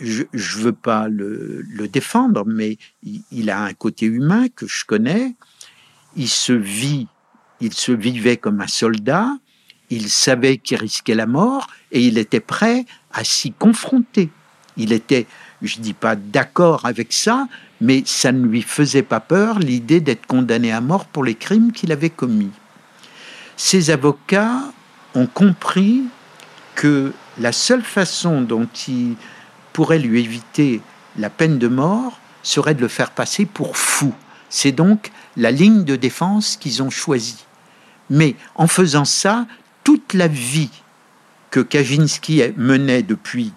je 0.00 0.22
ne 0.32 0.62
veux 0.62 0.72
pas 0.72 1.08
le, 1.08 1.88
défendre, 1.88 2.44
mais 2.46 2.78
il, 3.02 3.50
a 3.50 3.62
un 3.62 3.74
côté 3.74 4.06
humain 4.06 4.48
que 4.48 4.66
je 4.66 4.84
connais. 4.84 5.34
Il 6.16 6.28
se 6.28 6.52
vit, 6.52 7.06
il 7.60 7.74
se 7.74 7.92
vivait 7.92 8.36
comme 8.36 8.60
un 8.60 8.68
soldat. 8.68 9.36
Il 9.90 10.08
savait 10.08 10.56
qu'il 10.58 10.78
risquait 10.78 11.14
la 11.14 11.26
mort 11.26 11.66
et 11.92 12.00
il 12.00 12.16
était 12.16 12.40
prêt 12.40 12.86
à 13.12 13.24
s'y 13.24 13.52
confronter. 13.52 14.30
Il 14.76 14.92
était, 14.92 15.26
je 15.62 15.80
dis 15.80 15.92
pas 15.92 16.16
d'accord 16.16 16.86
avec 16.86 17.12
ça, 17.12 17.46
mais 17.80 18.02
ça 18.06 18.32
ne 18.32 18.46
lui 18.46 18.62
faisait 18.62 19.02
pas 19.02 19.20
peur 19.20 19.58
l'idée 19.58 20.00
d'être 20.00 20.26
condamné 20.26 20.72
à 20.72 20.80
mort 20.80 21.04
pour 21.06 21.24
les 21.24 21.34
crimes 21.34 21.72
qu'il 21.72 21.92
avait 21.92 22.10
commis. 22.10 22.50
Ses 23.56 23.90
avocats 23.90 24.60
ont 25.14 25.26
compris 25.26 26.02
que 26.74 27.12
la 27.38 27.52
seule 27.52 27.82
façon 27.82 28.40
dont 28.40 28.68
il 28.88 29.16
pourrait 29.72 29.98
lui 29.98 30.20
éviter 30.20 30.80
la 31.16 31.30
peine 31.30 31.58
de 31.58 31.68
mort 31.68 32.20
serait 32.42 32.74
de 32.74 32.80
le 32.80 32.88
faire 32.88 33.10
passer 33.10 33.44
pour 33.44 33.76
fou. 33.76 34.14
C'est 34.48 34.72
donc 34.72 35.10
la 35.36 35.50
ligne 35.50 35.84
de 35.84 35.96
défense 35.96 36.56
qu'ils 36.56 36.82
ont 36.82 36.90
choisie. 36.90 37.44
Mais 38.08 38.34
en 38.54 38.66
faisant 38.66 39.04
ça, 39.04 39.46
toute 39.84 40.14
la 40.14 40.26
vie 40.26 40.70
que 41.50 41.60
Kaczynski 41.60 42.42
menait 42.56 43.02
depuis 43.02 43.52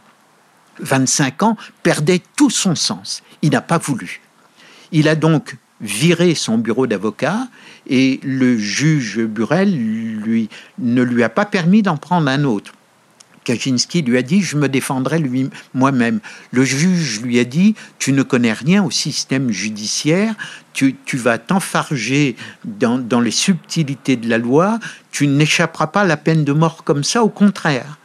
25 0.79 1.43
ans 1.43 1.57
perdait 1.83 2.21
tout 2.35 2.49
son 2.49 2.75
sens. 2.75 3.23
Il 3.41 3.51
n'a 3.51 3.61
pas 3.61 3.77
voulu. 3.77 4.21
Il 4.91 5.07
a 5.07 5.15
donc 5.15 5.57
viré 5.81 6.33
son 6.35 6.57
bureau 6.57 6.87
d'avocat 6.87 7.47
et 7.87 8.19
le 8.23 8.57
juge 8.57 9.19
Burel 9.19 9.75
lui, 9.75 10.49
ne 10.79 11.01
lui 11.01 11.23
a 11.23 11.29
pas 11.29 11.45
permis 11.45 11.81
d'en 11.81 11.97
prendre 11.97 12.29
un 12.29 12.43
autre. 12.43 12.73
Kaczynski 13.43 14.01
lui 14.01 14.17
a 14.17 14.21
dit 14.21 14.41
Je 14.41 14.57
me 14.57 14.69
défendrai 14.69 15.21
moi-même. 15.73 16.19
Le 16.51 16.63
juge 16.63 17.21
lui 17.21 17.39
a 17.39 17.43
dit 17.43 17.75
Tu 17.99 18.13
ne 18.13 18.23
connais 18.23 18.53
rien 18.53 18.83
au 18.83 18.91
système 18.91 19.51
judiciaire, 19.51 20.35
tu, 20.73 20.95
vas 21.13 21.37
t'enfarger 21.37 22.35
dans, 22.63 23.19
les 23.19 23.31
subtilités 23.31 24.15
de 24.15 24.29
la 24.29 24.37
loi, 24.37 24.79
tu 25.11 25.27
n'échapperas 25.27 25.87
pas 25.87 26.01
à 26.01 26.05
la 26.05 26.17
peine 26.17 26.43
de 26.43 26.53
mort 26.53 26.83
comme 26.83 27.03
ça, 27.03 27.23
au 27.23 27.29
contraire. 27.29 27.97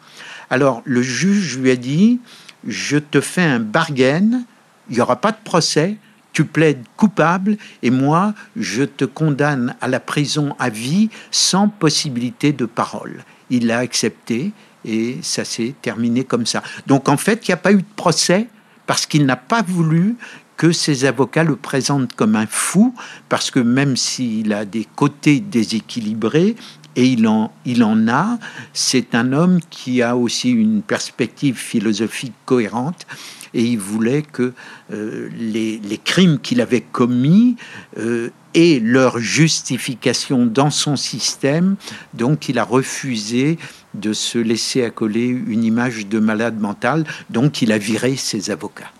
Alors 0.51 0.83
le 0.85 1.03
juge 1.03 1.59
lui 1.59 1.71
a 1.71 1.77
dit 1.77 2.21
Je 2.69 2.99
te 2.99 3.23
fais 3.23 3.43
un 3.43 3.61
bargain, 3.61 4.43
il 4.91 4.97
n'y 4.97 5.01
aura 5.01 5.17
pas 5.17 5.33
de 5.33 5.39
procès, 5.43 5.97
tu 6.33 6.45
plaides 6.45 6.85
coupable 6.99 7.57
et 7.83 7.91
moi, 7.91 8.35
je 8.57 8.85
te 8.85 9.07
condamne 9.07 9.75
à 9.81 9.89
la 9.89 10.01
prison 10.01 10.55
à 10.59 10.69
vie 10.69 11.09
sans 11.31 11.69
possibilité 11.69 12.53
de 12.53 12.67
parole. 12.67 13.25
Il 13.49 13.71
a 13.71 13.79
accepté 13.79 14.53
et 14.85 15.17
ça 15.23 15.47
s'est 15.47 15.75
terminé 15.81 16.25
comme 16.25 16.45
ça. 16.45 16.63
Donc 16.87 17.09
en 17.09 17.17
fait, 17.17 17.49
il 17.49 17.51
n'y 17.51 17.55
a 17.55 17.59
pas 17.59 17.73
eu 17.73 17.79
de 17.79 17.95
procès 17.97 18.49
parce 18.87 19.07
qu'il 19.07 19.25
n'a 19.25 19.37
pas 19.37 19.63
voulu 19.63 20.17
que 20.59 20.73
ses 20.73 21.07
avocats 21.07 21.45
le 21.45 21.57
présentent 21.57 22.15
comme 22.15 22.37
un 22.37 22.47
fou, 22.47 22.93
parce 23.29 23.51
que 23.51 23.61
même 23.61 23.97
s'il 23.97 24.53
a 24.53 24.65
des 24.65 24.85
côtés 24.85 25.41
déséquilibrés, 25.41 26.57
et 26.96 27.07
il 27.07 27.27
en, 27.29 28.09
a, 28.09 28.38
c'est 28.72 29.14
un 29.14 29.33
homme 29.33 29.61
qui 29.70 30.03
a 30.03 30.16
aussi 30.16 30.51
une 30.51 30.83
perspective 30.83 31.57
philosophique 31.57 32.35
cohérente, 32.44 33.07
et 33.55 33.62
il 33.62 33.79
voulait 33.79 34.22
que 34.22 34.53
euh, 34.92 35.29
les, 35.38 35.79
les, 35.79 35.98
crimes 35.98 36.38
qu'il 36.38 36.61
avait 36.61 36.83
commis 36.83 37.57
euh, 37.98 38.31
aient 38.55 38.81
leur 38.83 39.18
justification 39.18 40.44
dans 40.44 40.70
son 40.70 40.96
système, 40.96 41.77
donc 42.14 42.48
il 42.48 42.59
a 42.59 42.64
refusé 42.64 43.59
de 43.94 44.12
se 44.12 44.38
laisser 44.38 44.85
accoler 44.85 45.27
une 45.27 45.64
image 45.64 46.07
de 46.07 46.18
malade 46.18 46.61
mental, 46.61 47.05
donc 47.31 47.62
il 47.62 47.72
a 47.72 47.79
viré 47.79 48.16
ses 48.16 48.51
avocats. 48.51 48.92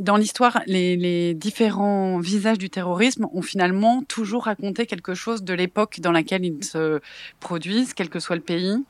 Dans 0.00 0.16
l'histoire, 0.16 0.62
les, 0.66 1.34
différents 1.34 2.20
visages 2.20 2.56
du 2.56 2.70
terrorisme 2.70 3.26
ont 3.34 3.42
finalement 3.42 4.02
toujours 4.02 4.44
raconté 4.44 4.86
quelque 4.86 5.12
chose 5.12 5.42
de 5.42 5.52
l'époque 5.52 6.00
dans 6.00 6.10
laquelle 6.10 6.42
ils 6.42 6.64
se 6.64 7.00
produisent, 7.38 7.92
quel 7.92 8.08
que 8.08 8.18
soit 8.18 8.36
le 8.36 8.40
pays. 8.40 8.82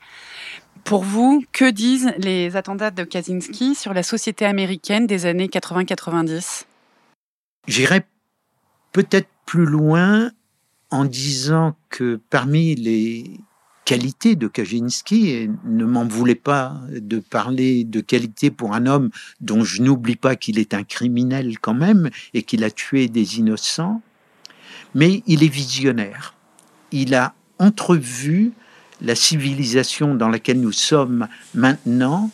Pour 0.85 1.03
vous, 1.03 1.43
que 1.51 1.69
disent 1.69 2.13
les 2.17 2.55
attentats 2.55 2.91
de 2.91 3.03
Kaczynski 3.03 3.75
sur 3.75 3.93
la 3.93 4.03
société 4.03 4.45
américaine 4.45 5.05
des 5.05 5.25
années 5.25 5.47
80-90 5.47 6.63
J'irai 7.67 8.05
peut-être 8.93 9.29
plus 9.45 9.65
loin 9.65 10.31
en 10.91 11.03
disant 11.03 11.75
que 11.89 12.21
parmi 12.29 12.75
les 12.75 13.37
qualité 13.91 14.37
de 14.37 14.47
Kaczynski 14.47 15.31
et 15.31 15.49
ne 15.65 15.83
m'en 15.83 16.05
voulez 16.05 16.35
pas 16.35 16.79
de 16.89 17.19
parler 17.19 17.83
de 17.83 17.99
qualité 17.99 18.49
pour 18.49 18.73
un 18.73 18.85
homme 18.85 19.09
dont 19.41 19.65
je 19.65 19.81
n'oublie 19.81 20.15
pas 20.15 20.37
qu'il 20.37 20.59
est 20.59 20.73
un 20.73 20.83
criminel 20.83 21.59
quand 21.59 21.73
même 21.73 22.09
et 22.33 22.43
qu'il 22.43 22.63
a 22.63 22.71
tué 22.71 23.09
des 23.09 23.39
innocents, 23.39 24.01
mais 24.95 25.23
il 25.27 25.43
est 25.43 25.49
visionnaire. 25.49 26.35
Il 26.93 27.13
a 27.15 27.33
entrevu 27.59 28.53
la 29.01 29.13
civilisation 29.13 30.15
dans 30.15 30.29
laquelle 30.29 30.61
nous 30.61 30.71
sommes 30.71 31.27
maintenant, 31.53 32.31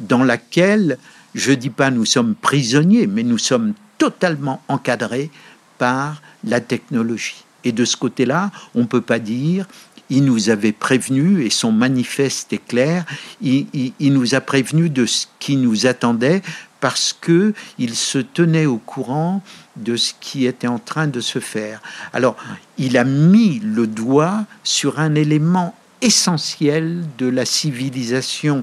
dans 0.00 0.24
laquelle, 0.24 0.98
je 1.36 1.52
dis 1.52 1.70
pas 1.70 1.92
nous 1.92 2.04
sommes 2.04 2.34
prisonniers, 2.34 3.06
mais 3.06 3.22
nous 3.22 3.38
sommes 3.38 3.74
totalement 3.96 4.60
encadrés 4.66 5.30
par 5.78 6.20
la 6.42 6.60
technologie. 6.60 7.44
Et 7.62 7.70
de 7.70 7.84
ce 7.84 7.96
côté-là, 7.96 8.50
on 8.74 8.80
ne 8.80 8.86
peut 8.86 9.00
pas 9.00 9.20
dire 9.20 9.68
il 10.10 10.24
nous 10.24 10.50
avait 10.50 10.72
prévenu, 10.72 11.44
et 11.44 11.50
son 11.50 11.72
manifeste 11.72 12.52
est 12.52 12.64
clair, 12.64 13.04
il, 13.40 13.92
nous 14.00 14.34
a 14.34 14.40
prévenu 14.40 14.90
de 14.90 15.06
ce 15.06 15.26
qui 15.38 15.56
nous 15.56 15.86
attendait 15.86 16.42
parce 16.80 17.16
que 17.18 17.54
il 17.78 17.94
se 17.94 18.18
tenait 18.18 18.66
au 18.66 18.78
courant 18.78 19.42
de 19.76 19.96
ce 19.96 20.12
qui 20.20 20.46
était 20.46 20.68
en 20.68 20.78
train 20.78 21.06
de 21.06 21.20
se 21.20 21.38
faire. 21.38 21.82
Alors, 22.12 22.36
il 22.78 22.96
a 22.96 23.04
mis 23.04 23.60
le 23.60 23.86
doigt 23.86 24.44
sur 24.62 25.00
un 25.00 25.14
élément 25.14 25.74
essentiel 26.02 27.04
de 27.18 27.26
la 27.26 27.44
civilisation 27.44 28.62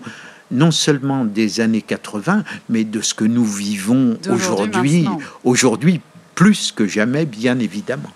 non 0.51 0.71
seulement 0.71 1.25
des 1.25 1.59
années 1.59 1.81
80, 1.81 2.43
mais 2.69 2.83
de 2.83 3.01
ce 3.01 3.13
que 3.13 3.25
nous 3.25 3.45
vivons 3.45 4.17
aujourd'hui, 4.29 5.07
aujourd'hui 5.43 5.99
plus 6.35 6.71
que 6.71 6.87
jamais, 6.87 7.25
bien 7.25 7.59
évidemment. 7.59 8.11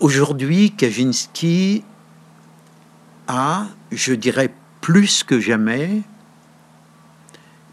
Aujourd'hui, 0.00 0.70
Kaczynski 0.70 1.84
a, 3.28 3.66
je 3.92 4.14
dirais 4.14 4.50
plus 4.80 5.22
que 5.22 5.38
jamais, 5.38 6.00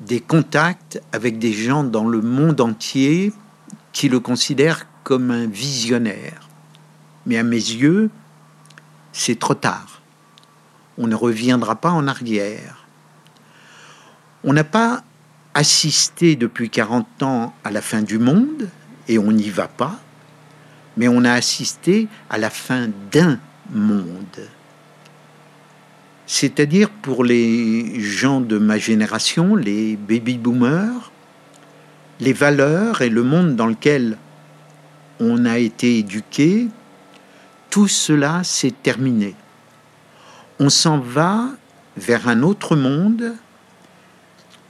des 0.01 0.19
contacts 0.19 1.01
avec 1.13 1.39
des 1.39 1.53
gens 1.53 1.85
dans 1.85 2.05
le 2.05 2.21
monde 2.21 2.59
entier 2.59 3.31
qui 3.93 4.09
le 4.09 4.19
considèrent 4.19 4.87
comme 5.05 5.31
un 5.31 5.47
visionnaire. 5.47 6.49
Mais 7.25 7.37
à 7.37 7.43
mes 7.43 7.55
yeux, 7.55 8.09
c'est 9.13 9.39
trop 9.39 9.55
tard. 9.55 10.01
On 10.97 11.07
ne 11.07 11.15
reviendra 11.15 11.77
pas 11.77 11.91
en 11.91 12.09
arrière. 12.09 12.85
On 14.43 14.51
n'a 14.51 14.65
pas 14.65 15.01
assisté 15.53 16.35
depuis 16.35 16.69
40 16.69 17.23
ans 17.23 17.53
à 17.63 17.71
la 17.71 17.81
fin 17.81 18.01
du 18.01 18.19
monde, 18.19 18.67
et 19.07 19.17
on 19.17 19.31
n'y 19.31 19.49
va 19.49 19.69
pas 19.69 19.97
mais 20.97 21.07
on 21.07 21.23
a 21.23 21.31
assisté 21.31 22.07
à 22.29 22.37
la 22.37 22.49
fin 22.49 22.89
d'un 23.11 23.39
monde. 23.71 24.49
C'est-à-dire 26.25 26.89
pour 26.89 27.23
les 27.23 28.01
gens 28.01 28.41
de 28.41 28.57
ma 28.57 28.77
génération, 28.77 29.55
les 29.55 29.95
baby-boomers, 29.95 31.11
les 32.19 32.33
valeurs 32.33 33.01
et 33.01 33.09
le 33.09 33.23
monde 33.23 33.55
dans 33.55 33.67
lequel 33.67 34.17
on 35.19 35.45
a 35.45 35.57
été 35.57 35.99
éduqué, 35.99 36.67
tout 37.69 37.87
cela 37.87 38.43
s'est 38.43 38.73
terminé. 38.83 39.35
On 40.59 40.69
s'en 40.69 40.99
va 40.99 41.49
vers 41.95 42.27
un 42.27 42.41
autre 42.43 42.75
monde 42.75 43.35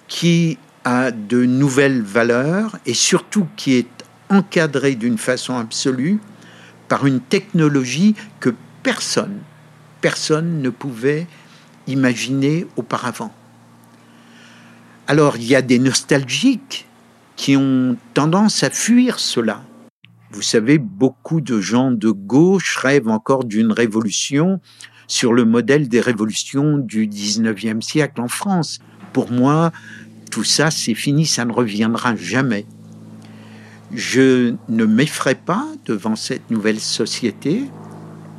qui 0.08 0.58
a 0.84 1.12
de 1.12 1.46
nouvelles 1.46 2.02
valeurs 2.02 2.78
et 2.86 2.94
surtout 2.94 3.48
qui 3.56 3.76
est 3.76 3.97
encadré 4.30 4.96
d'une 4.96 5.18
façon 5.18 5.56
absolue 5.56 6.20
par 6.88 7.06
une 7.06 7.20
technologie 7.20 8.16
que 8.40 8.54
personne, 8.84 9.40
personne 10.02 10.62
ne 10.62 10.70
pouvait 10.70 11.28
imaginer 11.88 12.68
auparavant. 12.76 13.34
Alors 15.08 15.38
il 15.38 15.46
y 15.46 15.56
a 15.56 15.62
des 15.62 15.80
nostalgiques 15.80 16.86
qui 17.36 17.56
ont 17.56 17.98
tendance 18.14 18.64
à 18.64 18.70
fuir 18.70 19.20
cela. 19.20 19.64
Vous 20.32 20.42
savez, 20.42 20.78
beaucoup 20.78 21.40
de 21.40 21.62
gens 21.62 21.92
de 21.92 22.10
gauche 22.10 22.76
rêvent 22.78 23.08
encore 23.08 23.46
d'une 23.46 23.72
révolution 23.72 24.60
sur 25.08 25.34
le 25.34 25.46
modèle 25.46 25.88
des 25.88 26.02
révolutions 26.02 26.78
du 26.78 27.08
19e 27.08 27.82
siècle 27.82 28.20
en 28.20 28.28
France. 28.28 28.80
Pour 29.14 29.32
moi, 29.32 29.72
tout 30.30 30.44
ça, 30.44 30.70
c'est 30.70 30.96
fini, 30.96 31.26
ça 31.26 31.46
ne 31.46 31.54
reviendra 31.54 32.16
jamais. 32.16 32.66
Je 33.94 34.56
ne 34.68 34.86
m'effraie 34.86 35.36
pas 35.36 35.66
devant 35.86 36.16
cette 36.16 36.52
nouvelle 36.52 36.80
société. 36.80 37.64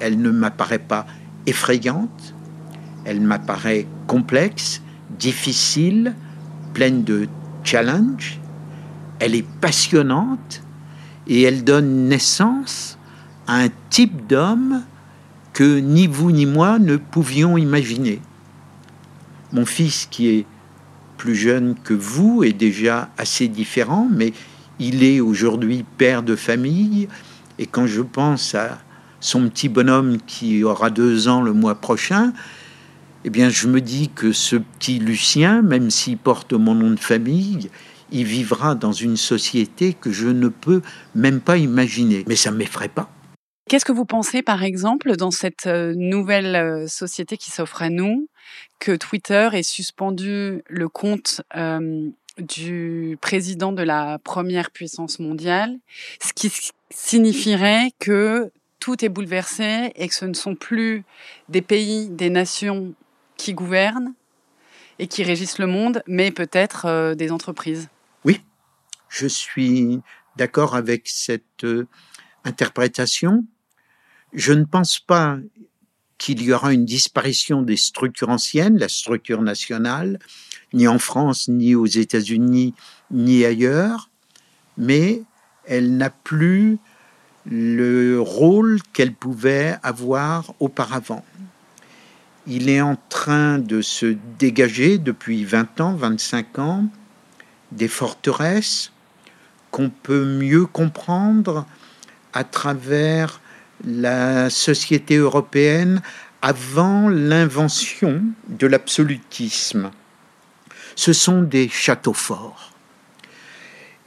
Elle 0.01 0.21
ne 0.21 0.31
m'apparaît 0.31 0.79
pas 0.79 1.07
effrayante. 1.47 2.35
Elle 3.05 3.21
m'apparaît 3.21 3.87
complexe, 4.07 4.83
difficile, 5.19 6.15
pleine 6.75 7.03
de 7.03 7.29
challenges. 7.65 8.39
Elle 9.21 9.35
est 9.35 9.47
passionnante 9.61 10.63
et 11.27 11.43
elle 11.43 11.65
donne 11.65 12.09
naissance 12.09 12.99
à 13.47 13.57
un 13.57 13.69
type 13.91 14.27
d'homme 14.27 14.83
que 15.55 15.79
ni 15.79 16.07
vous 16.07 16.31
ni 16.31 16.47
moi 16.47 16.79
ne 16.79 16.97
pouvions 16.97 17.57
imaginer. 17.57 18.21
Mon 19.53 19.65
fils, 19.65 20.07
qui 20.11 20.29
est 20.29 20.47
plus 21.17 21.35
jeune 21.35 21.75
que 21.83 21.95
vous, 21.95 22.45
est 22.45 22.53
déjà 22.53 23.09
assez 23.17 23.49
différent, 23.49 24.09
mais 24.11 24.33
il 24.79 25.03
est 25.05 25.21
aujourd'hui 25.21 25.85
père 25.97 26.23
de 26.23 26.37
famille, 26.37 27.09
et 27.59 27.67
quand 27.67 27.87
je 27.87 28.03
pense 28.03 28.55
à 28.55 28.79
son 29.21 29.49
petit 29.49 29.69
bonhomme 29.69 30.19
qui 30.27 30.63
aura 30.65 30.91
deux 30.91 31.29
ans 31.29 31.43
le 31.43 31.53
mois 31.53 31.75
prochain, 31.75 32.33
eh 33.25 33.31
bien, 33.31 33.49
je 33.49 33.67
me 33.67 33.81
dis 33.81 34.11
que 34.15 34.33
ce 34.33 34.57
petit 34.57 35.01
Lucien, 35.01 35.63
même 35.63 35.91
s'il 35.91 36.19
porte 36.19 36.53
mon 36.53 36.75
nom 36.75 36.91
de 36.91 37.01
famille, 37.01 37.69
il 38.11 38.25
vivra 38.25 38.75
dans 38.75 38.93
une 38.93 39.17
société 39.17 39.93
que 39.93 40.13
je 40.13 40.29
ne 40.29 40.49
peux 40.49 40.83
même 41.15 41.41
pas 41.41 41.57
imaginer. 41.57 42.25
Mais 42.29 42.37
ça 42.37 42.51
ne 42.51 42.57
m'effraie 42.57 42.89
pas. 42.89 43.11
Qu'est-ce 43.69 43.85
que 43.85 43.93
vous 43.93 44.07
pensez, 44.07 44.41
par 44.43 44.63
exemple, 44.63 45.17
dans 45.17 45.31
cette 45.31 45.67
euh, 45.67 45.93
nouvelle 45.95 46.57
euh, 46.57 46.87
société 46.87 47.37
qui 47.37 47.51
s'offre 47.51 47.83
à 47.83 47.91
nous, 47.91 48.29
que 48.79 48.97
Twitter 48.97 49.51
ait 49.53 49.63
suspendu 49.63 50.63
le 50.69 50.89
compte 50.89 51.43
euh, 51.55 52.09
du 52.39 53.19
président 53.21 53.73
de 53.73 53.83
la 53.83 54.19
première 54.19 54.71
puissance 54.71 55.19
mondiale, 55.19 55.77
ce 56.23 56.33
qui 56.33 56.53
signifierait 56.91 57.91
que 57.99 58.51
tout 58.81 59.05
est 59.05 59.09
bouleversé 59.09 59.93
et 59.97 60.09
que 60.09 60.15
ce 60.15 60.25
ne 60.25 60.35
sont 60.35 60.55
plus 60.55 61.05
des 61.49 61.63
pays, 61.63 62.09
des 62.09 62.31
nations 62.31 62.95
qui 63.37 63.55
gouvernent 63.55 64.15
et 64.99 65.07
qui 65.07 65.23
régissent 65.23 65.59
le 65.59 65.67
monde, 65.67 66.03
mais 66.07 66.31
peut-être 66.31 67.15
des 67.15 67.31
entreprises. 67.31 67.89
Oui, 68.25 68.41
je 69.09 69.27
suis 69.27 70.01
d'accord 70.37 70.75
avec 70.77 71.09
cette 71.09 71.67
interprétation. 72.45 73.45
Je 74.33 74.53
ne 74.53 74.65
pense 74.65 75.01
pas 75.01 75.39
qu'il 76.19 76.43
y 76.43 76.53
aura 76.53 76.73
une 76.73 76.85
disparition 76.85 77.63
des 77.63 77.77
structures 77.77 78.29
anciennes, 78.29 78.77
la 78.79 78.89
structure 78.89 79.41
nationale, 79.43 80.19
ni 80.73 80.89
en 80.89 80.99
France, 80.99 81.49
ni 81.49 81.75
aux 81.75 81.87
États-Unis, 81.87 82.75
ni 83.11 83.45
ailleurs, 83.45 84.09
mais 84.77 85.23
elle 85.65 85.97
n'a 85.97 86.11
plus 86.11 86.79
le 87.51 88.21
rôle 88.21 88.79
qu'elle 88.93 89.13
pouvait 89.13 89.79
avoir 89.83 90.55
auparavant. 90.61 91.25
Il 92.47 92.69
est 92.69 92.81
en 92.81 92.97
train 93.09 93.59
de 93.59 93.83
se 93.83 94.17
dégager 94.39 94.99
depuis 94.99 95.45
20 95.45 95.81
ans, 95.81 95.95
25 95.95 96.59
ans, 96.59 96.85
des 97.73 97.89
forteresses 97.89 98.93
qu'on 99.71 99.91
peut 99.91 100.25
mieux 100.25 100.67
comprendre 100.67 101.67
à 102.33 102.45
travers 102.45 103.41
la 103.85 104.51
société 104.51 105.17
européenne 105.17 106.01
avant 106.41 107.09
l'invention 107.09 108.23
de 108.49 108.67
l'absolutisme. 108.67 109.91
Ce 110.99 111.13
sont 111.13 111.43
des 111.43 111.69
châteaux 111.69 112.13
forts. 112.13 112.73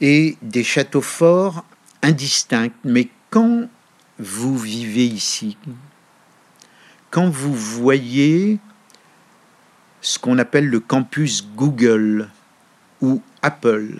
Et 0.02 0.36
des 0.42 0.62
châteaux 0.62 1.00
forts 1.00 1.64
indistincts. 2.02 2.68
Mais 2.84 3.08
quand 3.30 3.66
vous 4.18 4.58
vivez 4.58 5.06
ici, 5.06 5.56
quand 7.10 7.30
vous 7.30 7.54
voyez 7.54 8.58
ce 10.02 10.18
qu'on 10.18 10.38
appelle 10.38 10.68
le 10.68 10.80
campus 10.80 11.48
Google 11.56 12.28
ou 13.00 13.22
Apple, 13.40 13.94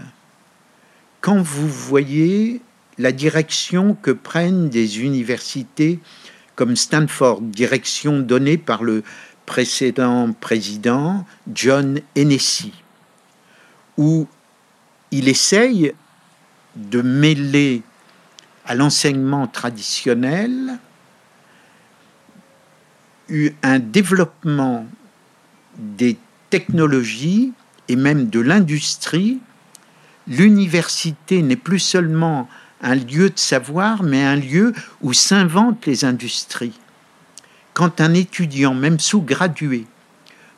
quand 1.22 1.40
vous 1.40 1.68
voyez 1.68 2.61
la 2.99 3.12
direction 3.12 3.95
que 3.95 4.11
prennent 4.11 4.68
des 4.68 5.01
universités 5.01 5.99
comme 6.57 6.76
Stanford, 6.76 7.40
direction 7.40 8.20
donnée 8.20 8.59
par 8.59 8.82
le 8.82 9.03
précédent 9.47 10.34
président 10.38 11.24
John 11.53 12.01
Hennessy, 12.14 12.72
où 14.03 14.26
il 15.12 15.28
essaye 15.28 15.94
de 16.74 17.03
mêler 17.03 17.82
à 18.66 18.74
l'enseignement 18.74 19.46
traditionnel 19.46 20.78
un 23.62 23.78
développement 23.78 24.86
des 25.78 26.18
technologies 26.50 27.53
et 27.88 27.96
même 27.96 28.28
de 28.28 28.40
l'industrie. 28.40 29.38
L'université 30.26 31.40
n'est 31.40 31.57
plus 31.57 31.78
seulement 31.78 32.48
un 32.82 32.96
lieu 32.96 33.30
de 33.30 33.38
savoir, 33.38 34.03
mais 34.03 34.24
un 34.24 34.36
lieu 34.36 34.74
où 35.00 35.12
s'inventent 35.12 35.86
les 35.86 36.05
industries. 36.05 36.78
Quand 37.72 38.00
un 38.00 38.12
étudiant, 38.14 38.74
même 38.74 38.98
sous-gradué, 38.98 39.86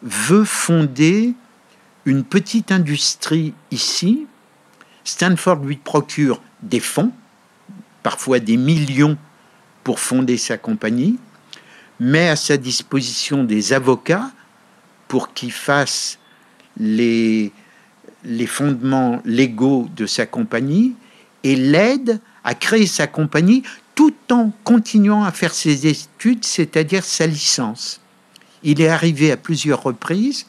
veut 0.02 0.44
fonder 0.44 1.34
une 2.04 2.24
petite 2.24 2.70
industrie 2.70 3.54
ici, 3.70 4.26
Stanford 5.04 5.64
lui 5.64 5.76
procure 5.76 6.40
des 6.62 6.80
fonds, 6.80 7.12
parfois 8.02 8.38
des 8.38 8.56
millions, 8.56 9.16
pour 9.82 10.00
fonder 10.00 10.38
sa 10.38 10.56
compagnie, 10.56 11.18
met 12.00 12.28
à 12.28 12.36
sa 12.36 12.56
disposition 12.56 13.44
des 13.44 13.72
avocats 13.72 14.30
pour 15.08 15.34
qu'ils 15.34 15.52
fassent 15.52 16.18
les, 16.78 17.52
les 18.24 18.46
fondements 18.46 19.20
légaux 19.24 19.88
de 19.94 20.06
sa 20.06 20.26
compagnie 20.26 20.94
et 21.42 21.54
l'aide 21.54 22.20
à 22.42 22.54
créer 22.54 22.86
sa 22.86 23.06
compagnie 23.06 23.62
tout 23.94 24.14
en 24.30 24.50
continuant 24.64 25.24
à 25.24 25.30
faire 25.30 25.54
ses 25.54 25.86
études, 25.86 26.44
c'est-à-dire 26.44 27.04
sa 27.04 27.26
licence. 27.26 28.00
Il 28.62 28.80
est 28.80 28.88
arrivé 28.88 29.30
à 29.30 29.36
plusieurs 29.36 29.82
reprises 29.82 30.46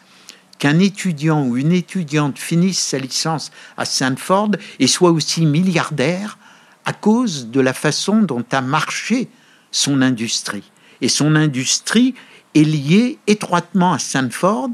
qu'un 0.59 0.79
étudiant 0.79 1.45
ou 1.45 1.57
une 1.57 1.71
étudiante 1.71 2.39
finisse 2.39 2.79
sa 2.79 2.97
licence 2.97 3.51
à 3.77 3.85
Stanford 3.85 4.51
et 4.79 4.87
soit 4.87 5.11
aussi 5.11 5.45
milliardaire 5.45 6.37
à 6.85 6.93
cause 6.93 7.47
de 7.47 7.59
la 7.59 7.73
façon 7.73 8.21
dont 8.21 8.45
a 8.51 8.61
marché 8.61 9.27
son 9.71 10.01
industrie. 10.01 10.71
Et 11.01 11.09
son 11.09 11.35
industrie 11.35 12.15
est 12.53 12.63
liée 12.63 13.19
étroitement 13.27 13.93
à 13.93 13.99
Stanford 13.99 14.69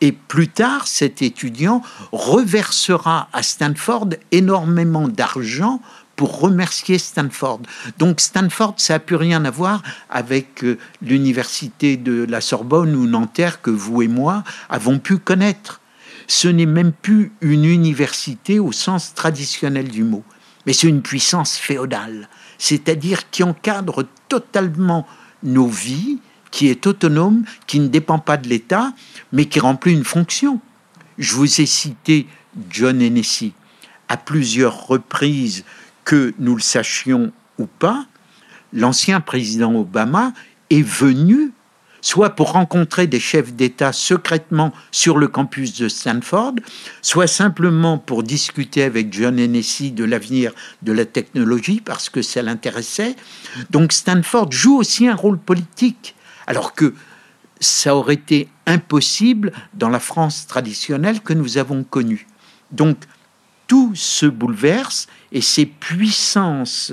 et 0.00 0.12
plus 0.12 0.48
tard, 0.48 0.86
cet 0.86 1.22
étudiant 1.22 1.82
reversera 2.12 3.28
à 3.32 3.42
Stanford 3.42 4.10
énormément 4.30 5.08
d'argent 5.08 5.80
pour 6.16 6.40
remercier 6.40 6.98
Stanford. 6.98 7.60
Donc 7.98 8.20
Stanford, 8.20 8.74
ça 8.78 8.94
n'a 8.94 8.98
plus 8.98 9.16
rien 9.16 9.44
à 9.44 9.50
voir 9.50 9.82
avec 10.10 10.64
euh, 10.64 10.78
l'université 11.02 11.96
de 11.96 12.24
la 12.24 12.40
Sorbonne 12.40 12.96
ou 12.96 13.06
Nanterre 13.06 13.60
que 13.60 13.70
vous 13.70 14.02
et 14.02 14.08
moi 14.08 14.42
avons 14.68 14.98
pu 14.98 15.18
connaître. 15.18 15.80
Ce 16.26 16.48
n'est 16.48 16.66
même 16.66 16.92
plus 16.92 17.32
une 17.40 17.64
université 17.64 18.58
au 18.58 18.72
sens 18.72 19.14
traditionnel 19.14 19.88
du 19.88 20.02
mot, 20.02 20.24
mais 20.64 20.72
c'est 20.72 20.88
une 20.88 21.02
puissance 21.02 21.56
féodale, 21.56 22.28
c'est-à-dire 22.58 23.30
qui 23.30 23.44
encadre 23.44 24.04
totalement 24.28 25.06
nos 25.44 25.68
vies, 25.68 26.18
qui 26.50 26.68
est 26.68 26.86
autonome, 26.86 27.44
qui 27.66 27.78
ne 27.78 27.88
dépend 27.88 28.18
pas 28.18 28.38
de 28.38 28.48
l'État, 28.48 28.92
mais 29.32 29.44
qui 29.44 29.60
remplit 29.60 29.92
une 29.92 30.04
fonction. 30.04 30.60
Je 31.18 31.34
vous 31.34 31.60
ai 31.60 31.66
cité 31.66 32.26
John 32.70 33.00
Hennessy 33.00 33.52
à 34.08 34.16
plusieurs 34.16 34.86
reprises, 34.86 35.64
que 36.06 36.32
nous 36.38 36.54
le 36.54 36.62
sachions 36.62 37.32
ou 37.58 37.66
pas, 37.66 38.06
l'ancien 38.72 39.20
président 39.20 39.74
Obama 39.74 40.32
est 40.70 40.82
venu 40.82 41.52
soit 42.00 42.30
pour 42.30 42.52
rencontrer 42.52 43.08
des 43.08 43.18
chefs 43.18 43.52
d'État 43.52 43.92
secrètement 43.92 44.72
sur 44.92 45.18
le 45.18 45.26
campus 45.26 45.76
de 45.76 45.88
Stanford, 45.88 46.54
soit 47.02 47.26
simplement 47.26 47.98
pour 47.98 48.22
discuter 48.22 48.84
avec 48.84 49.12
John 49.12 49.40
Hennessy 49.40 49.90
de 49.90 50.04
l'avenir 50.04 50.52
de 50.82 50.92
la 50.92 51.04
technologie 51.04 51.82
parce 51.84 52.08
que 52.08 52.22
ça 52.22 52.42
l'intéressait. 52.42 53.16
Donc 53.70 53.92
Stanford 53.92 54.52
joue 54.52 54.76
aussi 54.76 55.08
un 55.08 55.16
rôle 55.16 55.38
politique 55.38 56.14
alors 56.46 56.74
que 56.74 56.94
ça 57.58 57.96
aurait 57.96 58.14
été 58.14 58.48
impossible 58.66 59.52
dans 59.74 59.88
la 59.88 59.98
France 59.98 60.46
traditionnelle 60.46 61.20
que 61.20 61.32
nous 61.32 61.58
avons 61.58 61.82
connue. 61.82 62.28
Donc 62.70 62.98
tout 63.66 63.94
se 63.94 64.26
bouleverse 64.26 65.06
et 65.32 65.40
ces 65.40 65.66
puissances 65.66 66.92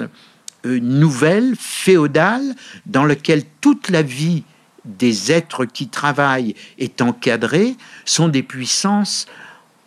euh, 0.65 0.79
nouvelles, 0.79 1.55
féodales, 1.57 2.55
dans 2.85 3.05
lesquelles 3.05 3.43
toute 3.61 3.89
la 3.89 4.01
vie 4.01 4.43
des 4.85 5.31
êtres 5.31 5.65
qui 5.65 5.87
travaillent 5.87 6.55
est 6.77 7.01
encadrée, 7.01 7.75
sont 8.05 8.27
des 8.27 8.43
puissances, 8.43 9.27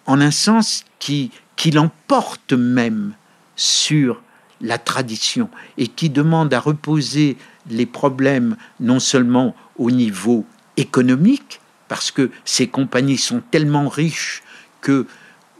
en 0.06 0.20
un 0.20 0.30
sens, 0.30 0.84
qui, 0.98 1.30
qui 1.56 1.70
l'emportent 1.70 2.52
même 2.52 3.14
sur 3.56 4.22
la 4.60 4.78
tradition 4.78 5.50
et 5.76 5.88
qui 5.88 6.08
demande 6.08 6.52
à 6.54 6.60
reposer 6.60 7.36
les 7.68 7.86
problèmes 7.86 8.56
non 8.80 9.00
seulement 9.00 9.54
au 9.76 9.90
niveau 9.90 10.46
économique, 10.76 11.60
parce 11.88 12.10
que 12.10 12.30
ces 12.44 12.68
compagnies 12.68 13.18
sont 13.18 13.42
tellement 13.50 13.88
riches 13.88 14.42
que 14.80 15.06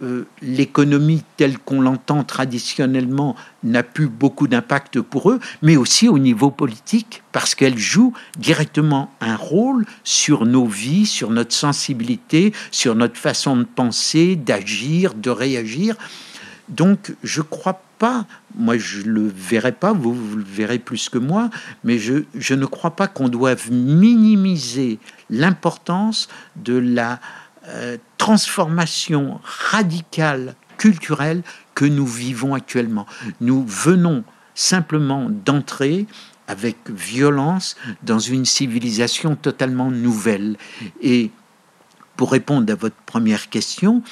euh, 0.02 0.26
l'économie 0.42 1.22
telle 1.38 1.58
qu'on 1.58 1.80
l'entend 1.80 2.22
traditionnellement 2.22 3.34
n'a 3.64 3.82
plus 3.82 4.08
beaucoup 4.08 4.46
d'impact 4.46 5.00
pour 5.00 5.30
eux, 5.30 5.40
mais 5.62 5.76
aussi 5.76 6.06
au 6.06 6.18
niveau 6.18 6.50
politique, 6.50 7.22
parce 7.32 7.54
qu'elle 7.54 7.78
joue 7.78 8.12
directement 8.38 9.10
un 9.22 9.36
rôle 9.36 9.86
sur 10.04 10.44
nos 10.44 10.66
vies, 10.66 11.06
sur 11.06 11.30
notre 11.30 11.54
sensibilité, 11.54 12.52
sur 12.70 12.94
notre 12.94 13.16
façon 13.16 13.56
de 13.56 13.64
penser, 13.64 14.36
d'agir, 14.36 15.14
de 15.14 15.30
réagir. 15.30 15.96
Donc 16.68 17.14
je 17.22 17.40
crois 17.40 17.80
pas, 17.98 18.26
moi 18.54 18.76
je 18.76 19.00
le 19.00 19.32
verrai 19.34 19.72
pas, 19.72 19.94
vous, 19.94 20.36
le 20.36 20.44
verrez 20.44 20.78
plus 20.78 21.08
que 21.08 21.18
moi, 21.18 21.48
mais 21.84 21.98
je 21.98 22.54
ne 22.54 22.66
crois 22.66 22.96
pas 22.96 23.08
qu'on 23.08 23.30
doive 23.30 23.72
minimiser 23.72 24.98
l'importance 25.30 26.28
de 26.56 26.76
la 26.76 27.18
euh, 27.68 27.96
transformation 28.18 29.40
radicale 29.44 30.54
culturelle 30.76 31.42
que 31.74 31.84
nous 31.84 32.06
vivons 32.06 32.54
actuellement. 32.54 33.06
Nous 33.40 33.64
venons 33.66 34.24
simplement 34.54 35.28
d'entrer 35.30 36.06
avec 36.48 36.76
violence 36.88 37.76
dans 38.02 38.18
une 38.18 38.44
civilisation 38.44 39.36
totalement 39.36 39.90
nouvelle. 39.90 40.56
Et 41.00 41.30
pour 42.16 42.32
répondre 42.32 42.72
à 42.72 42.76
votre 42.76 42.96
première 43.04 43.50
question, 43.50 44.02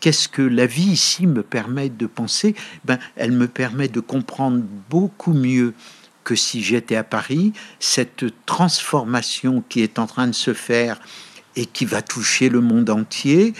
qu'est-ce 0.00 0.28
que 0.28 0.42
la 0.42 0.66
vie 0.66 0.92
ici 0.92 1.26
me 1.26 1.42
permet 1.42 1.88
de 1.88 2.06
penser? 2.06 2.54
Ben, 2.84 2.98
Elle 3.16 3.32
me 3.32 3.48
permet 3.48 3.88
de 3.88 4.00
comprendre 4.00 4.62
beaucoup 4.90 5.34
mieux 5.34 5.74
que 6.24 6.34
si 6.34 6.62
j'étais 6.62 6.96
à 6.96 7.04
Paris 7.04 7.52
cette 7.78 8.24
transformation 8.46 9.62
qui 9.68 9.82
est 9.82 9.98
en 9.98 10.06
train 10.06 10.26
de 10.26 10.32
se 10.32 10.54
faire 10.54 10.98
et 11.56 11.66
qui 11.66 11.84
va 11.84 12.02
toucher 12.02 12.48
le 12.48 12.60
monde 12.60 12.90
entier, 12.90 13.54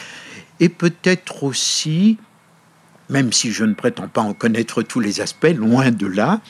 et 0.60 0.68
peut-être 0.68 1.44
aussi, 1.44 2.18
même 3.08 3.32
si 3.32 3.52
je 3.52 3.64
ne 3.64 3.74
prétends 3.74 4.08
pas 4.08 4.22
en 4.22 4.34
connaître 4.34 4.82
tous 4.82 5.00
les 5.00 5.20
aspects, 5.20 5.54
loin 5.54 5.90
de 5.90 6.06
là, 6.06 6.40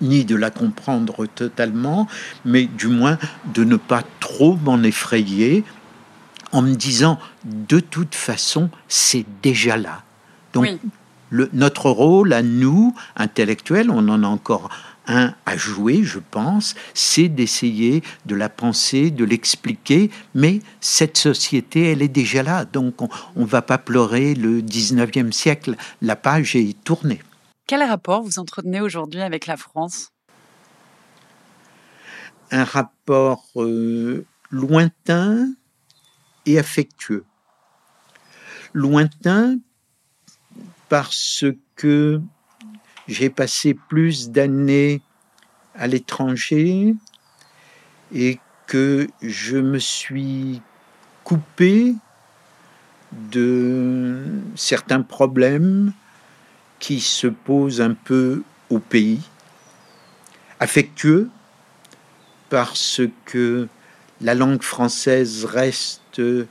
ni 0.00 0.24
de 0.24 0.34
la 0.34 0.50
comprendre 0.50 1.26
totalement, 1.26 2.08
mais 2.44 2.64
du 2.66 2.88
moins 2.88 3.18
de 3.54 3.64
ne 3.64 3.76
pas 3.76 4.02
trop 4.18 4.56
m'en 4.56 4.82
effrayer 4.82 5.64
en 6.52 6.62
me 6.62 6.74
disant 6.74 7.18
de 7.44 7.80
toute 7.80 8.14
façon 8.14 8.70
c'est 8.88 9.26
déjà 9.42 9.76
là. 9.76 10.02
Donc 10.52 10.68
le, 11.28 11.48
notre 11.52 11.90
rôle 11.90 12.32
à 12.32 12.42
nous, 12.42 12.94
intellectuels, 13.16 13.90
on 13.90 14.08
en 14.08 14.22
a 14.24 14.26
encore 14.26 14.68
un 15.10 15.34
à 15.44 15.56
jouer, 15.56 16.02
je 16.04 16.20
pense, 16.20 16.74
c'est 16.94 17.28
d'essayer 17.28 18.02
de 18.26 18.34
la 18.34 18.48
penser, 18.48 19.10
de 19.10 19.24
l'expliquer, 19.24 20.10
mais 20.34 20.60
cette 20.80 21.18
société, 21.18 21.90
elle 21.90 22.00
est 22.00 22.08
déjà 22.08 22.42
là, 22.42 22.64
donc 22.64 23.02
on 23.02 23.08
ne 23.36 23.46
va 23.46 23.60
pas 23.60 23.78
pleurer 23.78 24.34
le 24.34 24.62
19e 24.62 25.32
siècle, 25.32 25.74
la 26.00 26.16
page 26.16 26.54
est 26.56 26.80
tournée. 26.84 27.20
Quel 27.66 27.82
rapport 27.82 28.22
vous 28.22 28.38
entretenez 28.38 28.80
aujourd'hui 28.80 29.20
avec 29.20 29.46
la 29.46 29.56
France? 29.56 30.12
Un 32.52 32.64
rapport 32.64 33.46
euh, 33.56 34.24
lointain 34.50 35.52
et 36.46 36.58
affectueux. 36.58 37.24
Lointain 38.72 39.58
parce 40.88 41.44
que 41.76 42.20
j'ai 43.10 43.28
passé 43.28 43.74
plus 43.74 44.30
d'années 44.30 45.02
à 45.74 45.88
l'étranger 45.88 46.94
et 48.14 48.38
que 48.68 49.08
je 49.20 49.56
me 49.56 49.78
suis 49.78 50.62
coupé 51.24 51.94
de 53.32 54.24
certains 54.54 55.02
problèmes 55.02 55.92
qui 56.78 57.00
se 57.00 57.26
posent 57.26 57.80
un 57.80 57.94
peu 57.94 58.42
au 58.70 58.78
pays, 58.78 59.20
affectueux 60.60 61.28
parce 62.48 63.00
que 63.24 63.66
la 64.20 64.34
langue 64.36 64.62
française 64.62 65.44
reste 65.44 66.20
euh, 66.20 66.46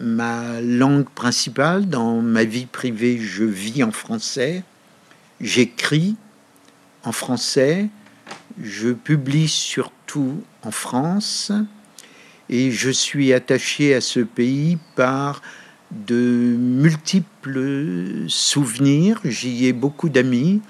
ma 0.00 0.60
langue 0.62 1.08
principale. 1.10 1.88
Dans 1.88 2.22
ma 2.22 2.44
vie 2.44 2.66
privée, 2.66 3.18
je 3.18 3.44
vis 3.44 3.84
en 3.84 3.90
français 3.90 4.64
j'écris 5.42 6.16
en 7.04 7.12
français, 7.12 7.88
je 8.62 8.90
publie 8.90 9.48
surtout 9.48 10.42
en 10.62 10.70
France 10.70 11.52
et 12.48 12.70
je 12.70 12.90
suis 12.90 13.32
attaché 13.32 13.94
à 13.94 14.00
ce 14.00 14.20
pays 14.20 14.78
par 14.94 15.42
de 15.90 16.56
multiples 16.58 18.24
souvenirs. 18.28 19.20
J'y 19.24 19.66
ai 19.66 19.72
beaucoup 19.72 20.08
d'amis 20.08 20.62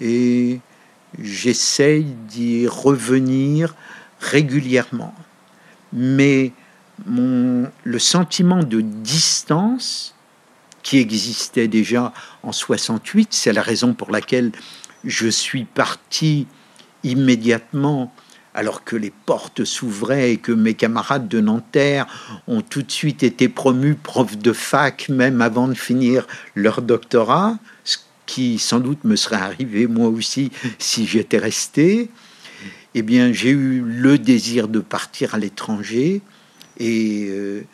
et 0.00 0.60
j'essaye 1.18 2.04
d'y 2.28 2.66
revenir 2.66 3.74
régulièrement. 4.20 5.14
Mais 5.92 6.52
le 7.06 7.98
sentiment 7.98 8.62
de 8.62 8.80
distance 8.80 10.14
qui 10.88 10.96
existait 10.96 11.68
déjà 11.68 12.14
en 12.42 12.50
68. 12.50 13.28
C'est 13.32 13.52
la 13.52 13.60
raison 13.60 13.92
pour 13.92 14.10
laquelle 14.10 14.52
je 15.04 15.28
suis 15.28 15.64
parti 15.64 16.46
immédiatement 17.04 18.10
alors 18.54 18.84
que 18.84 18.96
les 18.96 19.12
portes 19.26 19.66
s'ouvraient 19.66 20.32
et 20.32 20.36
que 20.38 20.50
mes 20.50 20.72
camarades 20.72 21.28
de 21.28 21.40
Nanterre 21.40 22.06
ont 22.46 22.62
tout 22.62 22.80
de 22.80 22.90
suite 22.90 23.22
été 23.22 23.50
promus 23.50 23.96
profs 23.96 24.38
de 24.38 24.54
fac 24.54 25.10
même 25.10 25.42
avant 25.42 25.68
de 25.68 25.74
finir 25.74 26.26
leur 26.54 26.80
doctorat, 26.80 27.58
ce 27.84 27.98
qui 28.24 28.58
sans 28.58 28.80
doute 28.80 29.04
me 29.04 29.16
serait 29.16 29.36
arrivé 29.36 29.86
moi 29.86 30.08
aussi 30.08 30.50
si 30.78 31.06
j'étais 31.06 31.36
resté. 31.36 32.08
Eh 32.94 33.02
bien, 33.02 33.30
j'ai 33.30 33.50
eu 33.50 33.82
le 33.82 34.16
désir 34.16 34.68
de 34.68 34.80
partir 34.80 35.34
à 35.34 35.38
l'étranger 35.38 36.22
et 36.78 37.26
euh, 37.28 37.66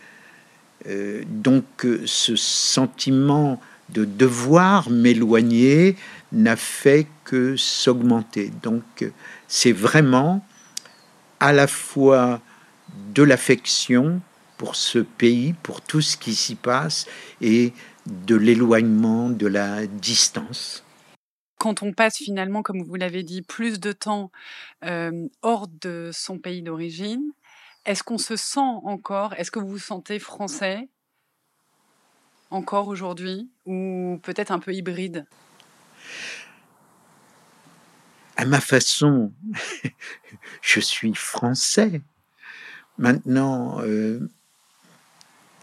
donc 0.86 1.86
ce 2.04 2.36
sentiment 2.36 3.60
de 3.90 4.04
devoir 4.04 4.90
m'éloigner 4.90 5.96
n'a 6.32 6.56
fait 6.56 7.06
que 7.24 7.56
s'augmenter. 7.56 8.50
Donc 8.62 8.82
c'est 9.48 9.72
vraiment 9.72 10.44
à 11.40 11.52
la 11.52 11.66
fois 11.66 12.40
de 13.14 13.22
l'affection 13.22 14.20
pour 14.56 14.76
ce 14.76 14.98
pays, 14.98 15.54
pour 15.62 15.80
tout 15.80 16.00
ce 16.00 16.16
qui 16.16 16.34
s'y 16.34 16.54
passe, 16.54 17.06
et 17.40 17.72
de 18.06 18.36
l'éloignement, 18.36 19.28
de 19.30 19.46
la 19.46 19.86
distance. 19.86 20.84
Quand 21.58 21.82
on 21.82 21.92
passe 21.92 22.16
finalement, 22.18 22.62
comme 22.62 22.82
vous 22.82 22.94
l'avez 22.94 23.22
dit, 23.22 23.42
plus 23.42 23.80
de 23.80 23.92
temps 23.92 24.30
euh, 24.84 25.28
hors 25.42 25.66
de 25.80 26.10
son 26.12 26.38
pays 26.38 26.62
d'origine, 26.62 27.22
est-ce 27.84 28.02
qu'on 28.02 28.18
se 28.18 28.36
sent 28.36 28.60
encore? 28.60 29.34
Est-ce 29.34 29.50
que 29.50 29.58
vous 29.58 29.68
vous 29.68 29.78
sentez 29.78 30.18
français 30.18 30.88
encore 32.50 32.88
aujourd'hui 32.88 33.50
ou 33.66 34.18
peut-être 34.22 34.50
un 34.50 34.58
peu 34.58 34.72
hybride? 34.72 35.26
À 38.36 38.44
ma 38.46 38.60
façon, 38.60 39.32
je 40.62 40.80
suis 40.80 41.14
français. 41.14 42.00
Maintenant, 42.98 43.80
euh, 43.82 44.28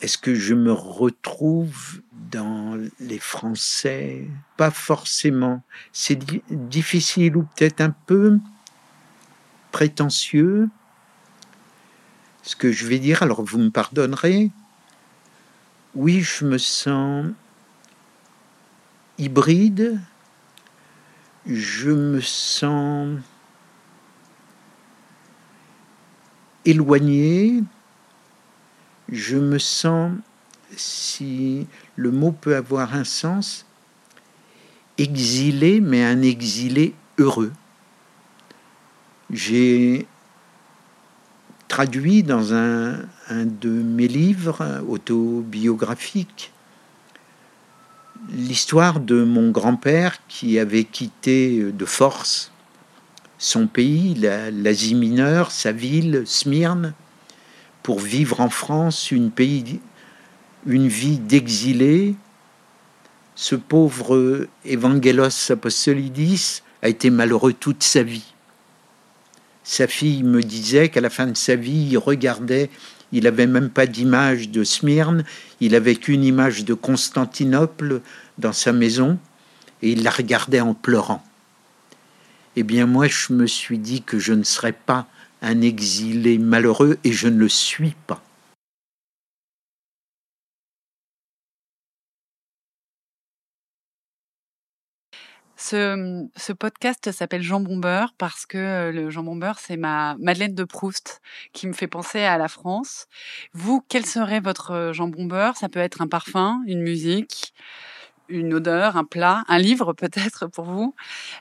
est-ce 0.02 0.18
que 0.18 0.36
je 0.36 0.54
me 0.54 0.72
retrouve 0.72 2.02
dans 2.12 2.78
les 3.00 3.20
Français? 3.20 4.28
Pas 4.58 4.72
forcément. 4.72 5.64
C'est 5.92 6.20
difficile 6.50 7.38
ou 7.38 7.44
peut-être 7.44 7.82
un 7.82 7.92
peu 7.92 8.40
prétentieux 9.72 10.70
ce 12.44 12.56
que 12.56 12.72
je 12.72 12.88
vais 12.88 13.00
dire, 13.00 13.24
alors 13.24 13.44
vous 13.44 13.58
me 13.60 13.70
pardonnerez, 13.70 14.52
oui, 15.96 16.22
je 16.22 16.46
me 16.46 16.58
sens 16.58 17.28
hybride, 19.18 20.00
je 21.46 21.92
me 21.92 22.22
sens 22.22 23.20
éloigné, 26.66 27.64
je 29.10 29.38
me 29.38 29.60
sens, 29.60 30.14
si 30.76 31.68
le 31.96 32.12
mot 32.12 32.32
peut 32.32 32.56
avoir 32.56 32.96
un 32.96 33.04
sens, 33.04 33.66
exilé, 34.98 35.82
mais 35.82 36.04
un 36.04 36.22
exilé 36.22 36.94
heureux. 37.18 37.52
J'ai 39.30 40.08
traduit 41.72 42.22
dans 42.22 42.54
un, 42.54 42.98
de 43.30 43.70
mes 43.70 44.10
livres 44.10 44.84
autobiographiques 44.90 46.52
l'histoire 48.34 49.00
de 49.00 49.24
mon 49.24 49.52
grand-père 49.52 50.18
qui 50.28 50.60
avait 50.60 50.84
quitté 50.84 51.72
de 51.72 51.86
force 51.86 52.52
son 53.38 53.68
pays, 53.68 54.16
l'Asie 54.16 54.96
mineure, 54.96 55.50
sa 55.52 55.72
ville, 55.72 56.24
Smyrne, 56.26 56.94
pour 57.84 58.02
vivre 58.02 58.42
en 58.42 58.50
France 58.50 59.10
une, 59.10 59.32
une 60.68 60.88
vie 60.90 61.20
d'exilé. 61.20 62.16
Ce 63.36 63.56
pauvre 63.56 64.46
Evangelos 64.66 65.50
Apostolidis 65.50 66.64
a 66.84 66.90
été 66.90 67.10
malheureux 67.10 67.54
toute 67.54 67.82
sa 67.82 68.04
vie. 68.04 68.34
Sa 69.64 69.88
fille 69.88 70.24
me 70.24 70.42
disait 70.42 70.90
qu'à 70.90 71.02
la 71.02 71.10
fin 71.10 71.28
de 71.28 71.38
sa 71.38 71.56
vie, 71.56 71.88
il 71.92 71.98
regardait, 71.98 72.70
il 73.12 73.24
n'avait 73.26 73.48
même 73.48 73.70
pas 73.70 73.86
d'image 73.86 74.50
de 74.50 74.64
Smyrne, 74.64 75.24
il 75.60 75.76
avait 75.76 75.96
qu'une 75.96 76.24
image 76.24 76.66
de 76.66 76.74
Constantinople 76.74 78.02
dans 78.38 78.54
sa 78.54 78.74
maison, 78.74 79.20
et 79.82 79.92
il 79.92 80.04
la 80.04 80.12
regardait 80.12 80.62
en 80.62 80.74
pleurant. 80.74 81.24
Eh 82.56 82.64
bien 82.64 82.86
moi, 82.86 83.08
je 83.08 83.34
me 83.34 83.48
suis 83.48 83.78
dit 83.78 84.02
que 84.02 84.20
je 84.20 84.34
ne 84.34 84.44
serais 84.44 84.74
pas 84.74 85.08
un 85.42 85.62
exilé 85.62 86.38
malheureux, 86.38 86.98
et 87.04 87.12
je 87.12 87.28
ne 87.28 87.38
le 87.38 87.50
suis 87.50 87.96
pas. 88.08 88.24
Ce, 95.72 96.52
podcast 96.52 97.14
s'appelle 97.14 97.44
Jean 97.44 97.62
Bombeur 97.62 98.14
parce 98.18 98.46
que 98.46 98.58
euh, 98.58 98.92
le 98.92 99.10
Jean 99.10 99.24
Bombeur, 99.24 99.58
c'est 99.58 99.78
ma 99.78 100.18
Madeleine 100.20 100.54
de 100.54 100.66
Proust 100.66 101.22
qui 101.54 101.66
me 101.66 101.72
fait 101.72 101.88
penser 101.88 102.20
à 102.20 102.38
la 102.38 102.50
France. 102.50 103.08
Vous, 103.54 103.82
quel 103.88 104.06
serait 104.06 104.42
votre 104.42 104.72
euh, 104.72 104.92
Jean 104.92 105.08
Bombeur 105.08 105.56
Ça 105.56 105.70
peut 105.70 105.80
être 105.80 106.02
un 106.02 106.08
parfum, 106.08 106.62
une 106.68 106.82
musique, 106.82 107.54
une 108.28 108.54
odeur, 108.54 108.98
un 108.98 109.06
plat, 109.06 109.46
un 109.48 109.60
livre 109.60 109.94
peut-être 109.98 110.48
pour 110.48 110.66
vous, 110.66 110.94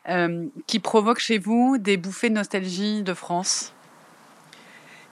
euh, 0.08 0.46
qui 0.68 0.78
provoque 0.78 1.18
chez 1.18 1.38
vous 1.38 1.78
des 1.78 1.96
bouffées 1.96 2.28
de 2.28 2.34
nostalgie 2.34 3.02
de 3.02 3.14
France? 3.14 3.72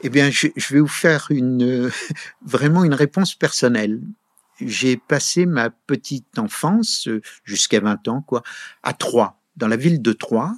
Eh 0.03 0.11
bien, 0.11 0.31
je, 0.31 0.47
vais 0.73 0.79
vous 0.79 0.87
faire 0.87 1.27
une, 1.31 1.91
vraiment 2.43 2.85
une 2.85 2.95
réponse 2.95 3.35
personnelle 3.35 4.01
j'ai 4.61 4.97
passé 4.97 5.47
ma 5.47 5.71
petite 5.71 6.39
enfance, 6.39 7.09
euh, 7.09 7.21
jusqu'à 7.45 7.81
20 7.81 8.09
ans, 8.09 8.23
quoi, 8.23 8.43
à 8.83 8.93
Troyes, 8.93 9.37
dans 9.57 9.69
la 9.69 9.77
ville 9.77 10.03
de 10.03 10.13
Troyes, 10.13 10.55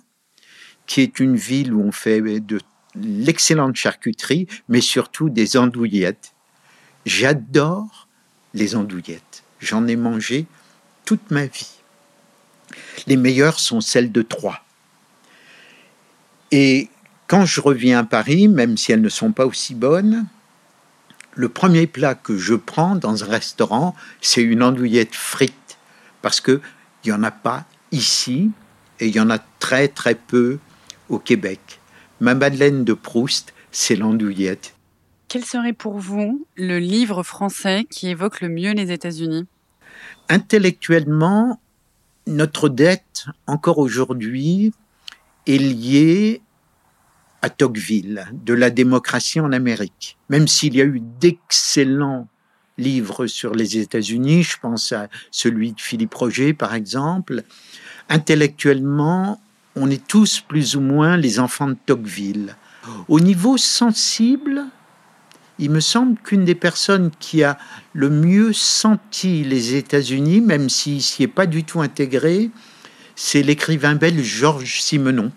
qui 0.87 1.01
est 1.01 1.21
une 1.21 1.37
ville 1.37 1.73
où 1.73 1.83
on 1.83 1.93
fait 1.93 2.21
de 2.21 2.61
l'excellente 2.95 3.77
charcuterie, 3.77 4.47
mais 4.69 4.81
surtout 4.81 5.31
des 5.31 5.57
andouillettes. 5.57 6.35
J'adore 7.07 8.09
les 8.55 8.75
andouillettes. 8.75 9.45
J'en 9.61 9.87
ai 9.87 9.97
mangé 9.97 10.47
toute 11.05 11.31
ma 11.31 11.47
vie. 11.47 11.71
Les 13.07 13.17
meilleures 13.17 13.61
sont 13.61 13.81
celles 13.81 14.13
de 14.13 14.23
Troyes. 14.23 14.61
Et 16.51 16.89
quand 17.27 17.47
je 17.47 17.61
reviens 17.61 18.01
à 18.01 18.05
Paris, 18.05 18.49
même 18.49 18.77
si 18.77 18.93
elles 18.93 19.01
ne 19.01 19.09
sont 19.09 19.33
pas 19.33 19.47
aussi 19.47 19.75
bonnes, 19.75 20.27
le 21.41 21.49
premier 21.49 21.87
plat 21.87 22.15
que 22.15 22.37
je 22.37 22.55
prends 22.55 22.97
dans 22.97 23.25
un 23.25 23.27
restaurant, 23.27 23.95
c'est 24.21 24.43
une 24.43 24.63
andouillette 24.63 25.15
frite, 25.15 25.79
parce 26.21 26.43
qu'il 26.43 26.61
n'y 27.07 27.13
en 27.13 27.23
a 27.23 27.31
pas 27.31 27.65
ici, 27.93 28.51
et 29.01 29.09
il 29.09 29.17
y 29.17 29.21
en 29.21 29.31
a 29.31 29.39
très 29.59 29.89
très 29.89 30.15
peu 30.15 30.59
au 31.09 31.19
Québec. 31.19 31.81
Ma 32.21 32.35
Madeleine 32.35 32.85
de 32.85 32.93
Proust, 32.93 33.55
c'est 33.73 33.97
l'andouillette. 33.97 34.75
Quel 35.29 35.43
serait 35.47 35.73
pour 35.73 35.99
vous 35.99 36.47
le 36.57 36.79
livre 36.79 37.23
français 37.23 37.87
qui 37.89 38.09
évoque 38.09 38.43
le 38.43 38.51
mieux 38.51 38.73
les 38.73 38.93
États-Unis? 38.93 39.47
Intellectuellement, 40.29 41.59
notre 42.27 42.69
dette, 42.69 43.25
encore 43.47 43.79
aujourd'hui, 43.79 44.75
est 45.47 45.57
liée 45.57 46.43
à 47.43 47.51
Tocqueville, 47.51 48.27
de 48.33 48.55
la 48.55 48.71
démocratie 48.71 49.41
en 49.41 49.53
Amérique. 49.53 50.19
Même 50.29 50.49
s'il 50.49 50.75
y 50.75 50.81
a 50.81 50.85
eu 50.85 51.01
d'excellents 51.21 52.29
livres 52.79 53.27
sur 53.27 53.55
les 53.55 53.79
États-Unis, 53.79 54.43
je 54.43 54.57
pense 54.61 54.93
à 54.93 55.09
celui 55.31 55.73
de 55.73 55.81
Philippe 55.81 56.15
Roger 56.15 56.53
par 56.55 56.75
exemple, 56.75 57.43
intellectuellement, 58.09 59.41
on 59.77 59.91
est 59.91 60.07
tous 60.07 60.41
plus 60.41 60.77
ou 60.77 60.81
moins 60.81 61.17
les 61.17 61.39
enfants 61.39 61.69
de 61.69 61.77
Tocqueville. 61.87 62.57
Au 63.09 63.21
niveau 63.21 63.57
sensible, 63.57 64.65
il 65.59 65.71
me 65.71 65.81
semble 65.81 66.19
qu'une 66.19 66.45
des 66.45 66.55
personnes 66.55 67.11
qui 67.21 67.45
a 67.45 67.59
le 67.93 68.09
mieux 68.09 68.53
senti 68.53 69.45
les 69.45 69.75
États-Unis, 69.75 70.41
même 70.41 70.69
s'il 70.71 71.03
s'y 71.03 71.23
est 71.23 71.29
pas 71.29 71.47
du 71.47 71.65
tout 71.65 71.83
intégré, 71.83 72.51
c'est 73.15 73.43
l'écrivain 73.43 73.95
belge 73.95 74.23
Georges 74.23 74.81
Simenon 74.81 75.31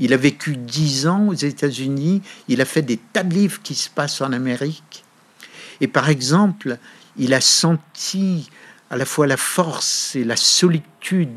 il 0.00 0.14
a 0.14 0.16
vécu 0.16 0.56
dix 0.56 1.06
ans 1.06 1.28
aux 1.28 1.34
États-Unis. 1.34 2.22
Il 2.48 2.60
a 2.60 2.64
fait 2.64 2.82
des 2.82 2.96
tas 2.96 3.22
de 3.22 3.34
livres 3.34 3.60
qui 3.62 3.74
se 3.74 3.90
passent 3.90 4.22
en 4.22 4.32
Amérique. 4.32 5.04
Et 5.82 5.88
par 5.88 6.08
exemple, 6.08 6.78
il 7.16 7.34
a 7.34 7.40
senti 7.40 8.48
à 8.88 8.96
la 8.96 9.04
fois 9.04 9.26
la 9.26 9.36
force 9.36 10.16
et 10.16 10.24
la 10.24 10.36
solitude 10.36 11.28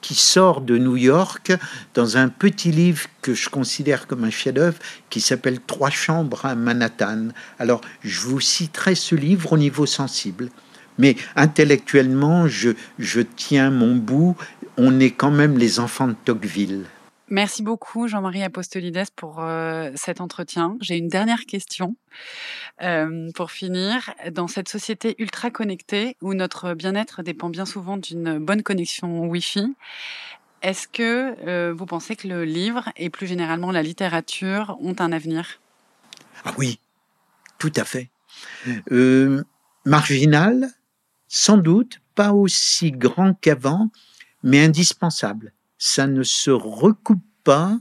qui 0.00 0.14
sort 0.14 0.60
de 0.60 0.78
New 0.78 0.96
York 0.96 1.52
dans 1.94 2.16
un 2.16 2.28
petit 2.28 2.70
livre 2.70 3.06
que 3.22 3.34
je 3.34 3.48
considère 3.48 4.06
comme 4.06 4.24
un 4.24 4.30
chef-d'œuvre 4.30 4.78
qui 5.10 5.20
s'appelle 5.20 5.60
Trois 5.60 5.90
chambres 5.90 6.44
à 6.44 6.54
Manhattan. 6.54 7.28
Alors, 7.58 7.80
je 8.02 8.20
vous 8.20 8.40
citerai 8.40 8.94
ce 8.94 9.14
livre 9.14 9.52
au 9.52 9.58
niveau 9.58 9.86
sensible. 9.86 10.50
Mais 10.98 11.16
intellectuellement, 11.36 12.48
je, 12.48 12.70
je 12.98 13.20
tiens 13.20 13.70
mon 13.70 13.94
bout. 13.94 14.36
On 14.76 14.98
est 14.98 15.12
quand 15.12 15.30
même 15.30 15.56
les 15.56 15.78
enfants 15.78 16.08
de 16.08 16.16
Tocqueville. 16.24 16.84
Merci 17.30 17.62
beaucoup 17.62 18.08
Jean-Marie 18.08 18.42
Apostolides 18.42 19.04
pour 19.14 19.40
euh, 19.40 19.90
cet 19.96 20.22
entretien. 20.22 20.78
J'ai 20.80 20.96
une 20.96 21.08
dernière 21.08 21.44
question 21.44 21.94
euh, 22.80 23.30
pour 23.34 23.50
finir. 23.50 24.14
Dans 24.32 24.48
cette 24.48 24.70
société 24.70 25.14
ultra 25.18 25.50
connectée 25.50 26.16
où 26.22 26.32
notre 26.32 26.72
bien-être 26.72 27.22
dépend 27.22 27.50
bien 27.50 27.66
souvent 27.66 27.98
d'une 27.98 28.38
bonne 28.38 28.62
connexion 28.62 29.26
Wi-Fi, 29.26 29.74
est-ce 30.62 30.88
que 30.88 31.36
euh, 31.46 31.74
vous 31.74 31.84
pensez 31.84 32.16
que 32.16 32.26
le 32.26 32.44
livre 32.44 32.88
et 32.96 33.10
plus 33.10 33.26
généralement 33.26 33.72
la 33.72 33.82
littérature 33.82 34.78
ont 34.80 34.96
un 34.98 35.12
avenir? 35.12 35.60
Ah 36.46 36.54
oui, 36.56 36.80
tout 37.58 37.72
à 37.76 37.84
fait. 37.84 38.10
marginal, 39.84 40.68
sans 41.28 41.58
doute, 41.58 42.00
pas 42.14 42.32
aussi 42.32 42.90
grand 42.90 43.34
qu'avant, 43.34 43.90
mais 44.42 44.64
indispensable 44.64 45.52
ça 45.78 46.06
ne 46.06 46.22
se 46.22 46.50
recoupe 46.50 47.22
pas. 47.44 47.78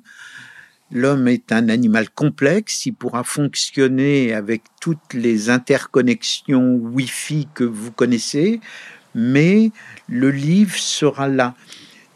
L'homme 0.92 1.28
est 1.28 1.52
un 1.52 1.68
animal 1.68 2.10
complexe, 2.10 2.86
il 2.86 2.94
pourra 2.94 3.24
fonctionner 3.24 4.34
avec 4.34 4.62
toutes 4.80 5.14
les 5.14 5.50
interconnexions 5.50 6.76
Wi-Fi 6.76 7.50
que 7.54 7.66
vous 7.66 7.92
connaissez, 7.92 8.62
mais 9.14 9.72
le 10.08 10.32
livre 10.32 10.78
sera 10.78 11.28
là. 11.28 11.56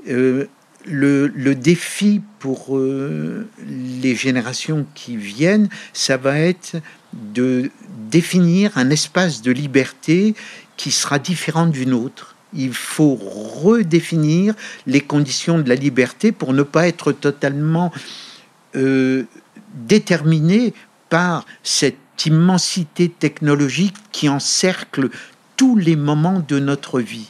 Euh, 0.07 0.47
le, 0.85 1.53
défi 1.53 2.21
pour 2.39 2.77
euh, 2.77 3.47
les 3.67 4.15
générations 4.15 4.87
qui 4.95 5.17
viennent, 5.17 5.69
ça 5.93 6.17
va 6.17 6.39
être 6.39 6.77
de 7.13 7.69
définir 8.09 8.77
un 8.77 8.89
espace 8.89 9.41
de 9.41 9.51
liberté 9.51 10.33
qui 10.77 10.91
sera 10.91 11.19
différent 11.19 11.67
d'une 11.67 11.93
autre 11.93 12.30
il 12.53 12.73
faut 12.73 13.15
redéfinir 13.15 14.53
les 14.87 15.01
conditions 15.01 15.59
de 15.59 15.69
la 15.69 15.75
liberté 15.75 16.31
pour 16.31 16.53
ne 16.53 16.63
pas 16.63 16.87
être 16.87 17.11
totalement 17.11 17.91
euh, 18.75 19.23
déterminé 19.73 20.73
par 21.09 21.45
cette 21.63 21.97
immensité 22.25 23.09
technologique 23.09 23.95
qui 24.11 24.29
encercle 24.29 25.09
tous 25.57 25.75
les 25.75 25.95
moments 25.95 26.43
de 26.45 26.59
notre 26.59 26.99
vie. 26.99 27.29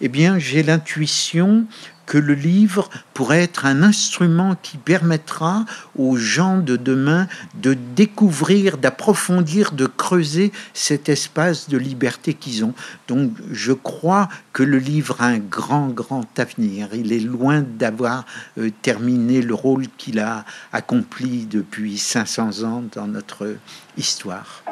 Eh 0.00 0.08
bien, 0.08 0.38
j'ai 0.38 0.62
l'intuition 0.62 1.64
que 2.06 2.18
le 2.18 2.34
livre 2.34 2.90
pourrait 3.14 3.42
être 3.42 3.66
un 3.66 3.82
instrument 3.82 4.56
qui 4.62 4.76
permettra 4.76 5.64
aux 5.96 6.16
gens 6.16 6.58
de 6.58 6.76
demain 6.76 7.26
de 7.54 7.74
découvrir, 7.74 8.78
d'approfondir, 8.78 9.72
de 9.72 9.86
creuser 9.86 10.52
cet 10.74 11.08
espace 11.08 11.68
de 11.68 11.78
liberté 11.78 12.34
qu'ils 12.34 12.64
ont. 12.64 12.74
Donc 13.08 13.32
je 13.50 13.72
crois 13.72 14.28
que 14.52 14.62
le 14.62 14.78
livre 14.78 15.16
a 15.20 15.26
un 15.26 15.38
grand, 15.38 15.88
grand 15.88 16.38
avenir. 16.38 16.88
Il 16.92 17.12
est 17.12 17.20
loin 17.20 17.62
d'avoir 17.62 18.24
euh, 18.58 18.70
terminé 18.82 19.42
le 19.42 19.54
rôle 19.54 19.86
qu'il 19.98 20.18
a 20.18 20.44
accompli 20.72 21.46
depuis 21.46 21.98
500 21.98 22.62
ans 22.64 22.82
dans 22.94 23.06
notre 23.06 23.56
histoire. 23.96 24.62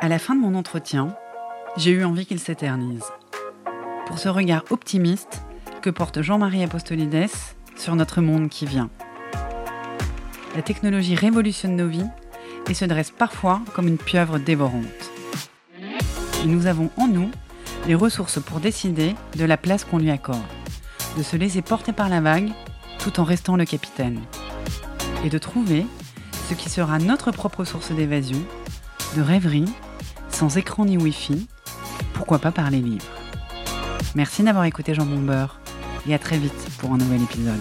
À 0.00 0.08
la 0.08 0.18
fin 0.18 0.34
de 0.34 0.40
mon 0.40 0.56
entretien, 0.56 1.14
j'ai 1.76 1.92
eu 1.92 2.04
envie 2.04 2.26
qu'il 2.26 2.38
s'éternise. 2.38 3.04
Pour 4.06 4.18
ce 4.18 4.28
regard 4.28 4.64
optimiste 4.70 5.42
que 5.80 5.90
porte 5.90 6.20
Jean-Marie 6.20 6.62
Apostolides 6.62 7.30
sur 7.76 7.96
notre 7.96 8.20
monde 8.20 8.48
qui 8.48 8.66
vient. 8.66 8.90
La 10.54 10.62
technologie 10.62 11.14
révolutionne 11.14 11.76
nos 11.76 11.88
vies 11.88 12.06
et 12.68 12.74
se 12.74 12.84
dresse 12.84 13.10
parfois 13.10 13.62
comme 13.74 13.88
une 13.88 13.98
pieuvre 13.98 14.38
dévorante. 14.38 14.84
Et 16.44 16.46
nous 16.46 16.66
avons 16.66 16.90
en 16.98 17.08
nous 17.08 17.30
les 17.86 17.94
ressources 17.94 18.40
pour 18.40 18.60
décider 18.60 19.14
de 19.36 19.44
la 19.44 19.56
place 19.56 19.84
qu'on 19.84 19.98
lui 19.98 20.10
accorde, 20.10 20.40
de 21.16 21.22
se 21.22 21.36
laisser 21.36 21.62
porter 21.62 21.92
par 21.92 22.08
la 22.08 22.20
vague 22.20 22.50
tout 22.98 23.18
en 23.18 23.24
restant 23.24 23.56
le 23.56 23.64
capitaine, 23.64 24.20
et 25.24 25.30
de 25.30 25.38
trouver 25.38 25.86
ce 26.48 26.54
qui 26.54 26.68
sera 26.68 26.98
notre 26.98 27.30
propre 27.30 27.64
source 27.64 27.90
d'évasion, 27.90 28.38
de 29.16 29.22
rêverie, 29.22 29.72
sans 30.28 30.56
écran 30.58 30.84
ni 30.84 30.96
wifi, 30.96 31.48
pourquoi 32.14 32.38
pas 32.38 32.52
par 32.52 32.70
les 32.70 32.80
livres. 32.80 33.06
Merci 34.14 34.42
d'avoir 34.42 34.64
écouté 34.64 34.94
Jean 34.94 35.06
Bomber 35.06 35.46
et 36.06 36.14
à 36.14 36.18
très 36.18 36.38
vite 36.38 36.68
pour 36.78 36.92
un 36.92 36.98
nouvel 36.98 37.22
épisode. 37.22 37.60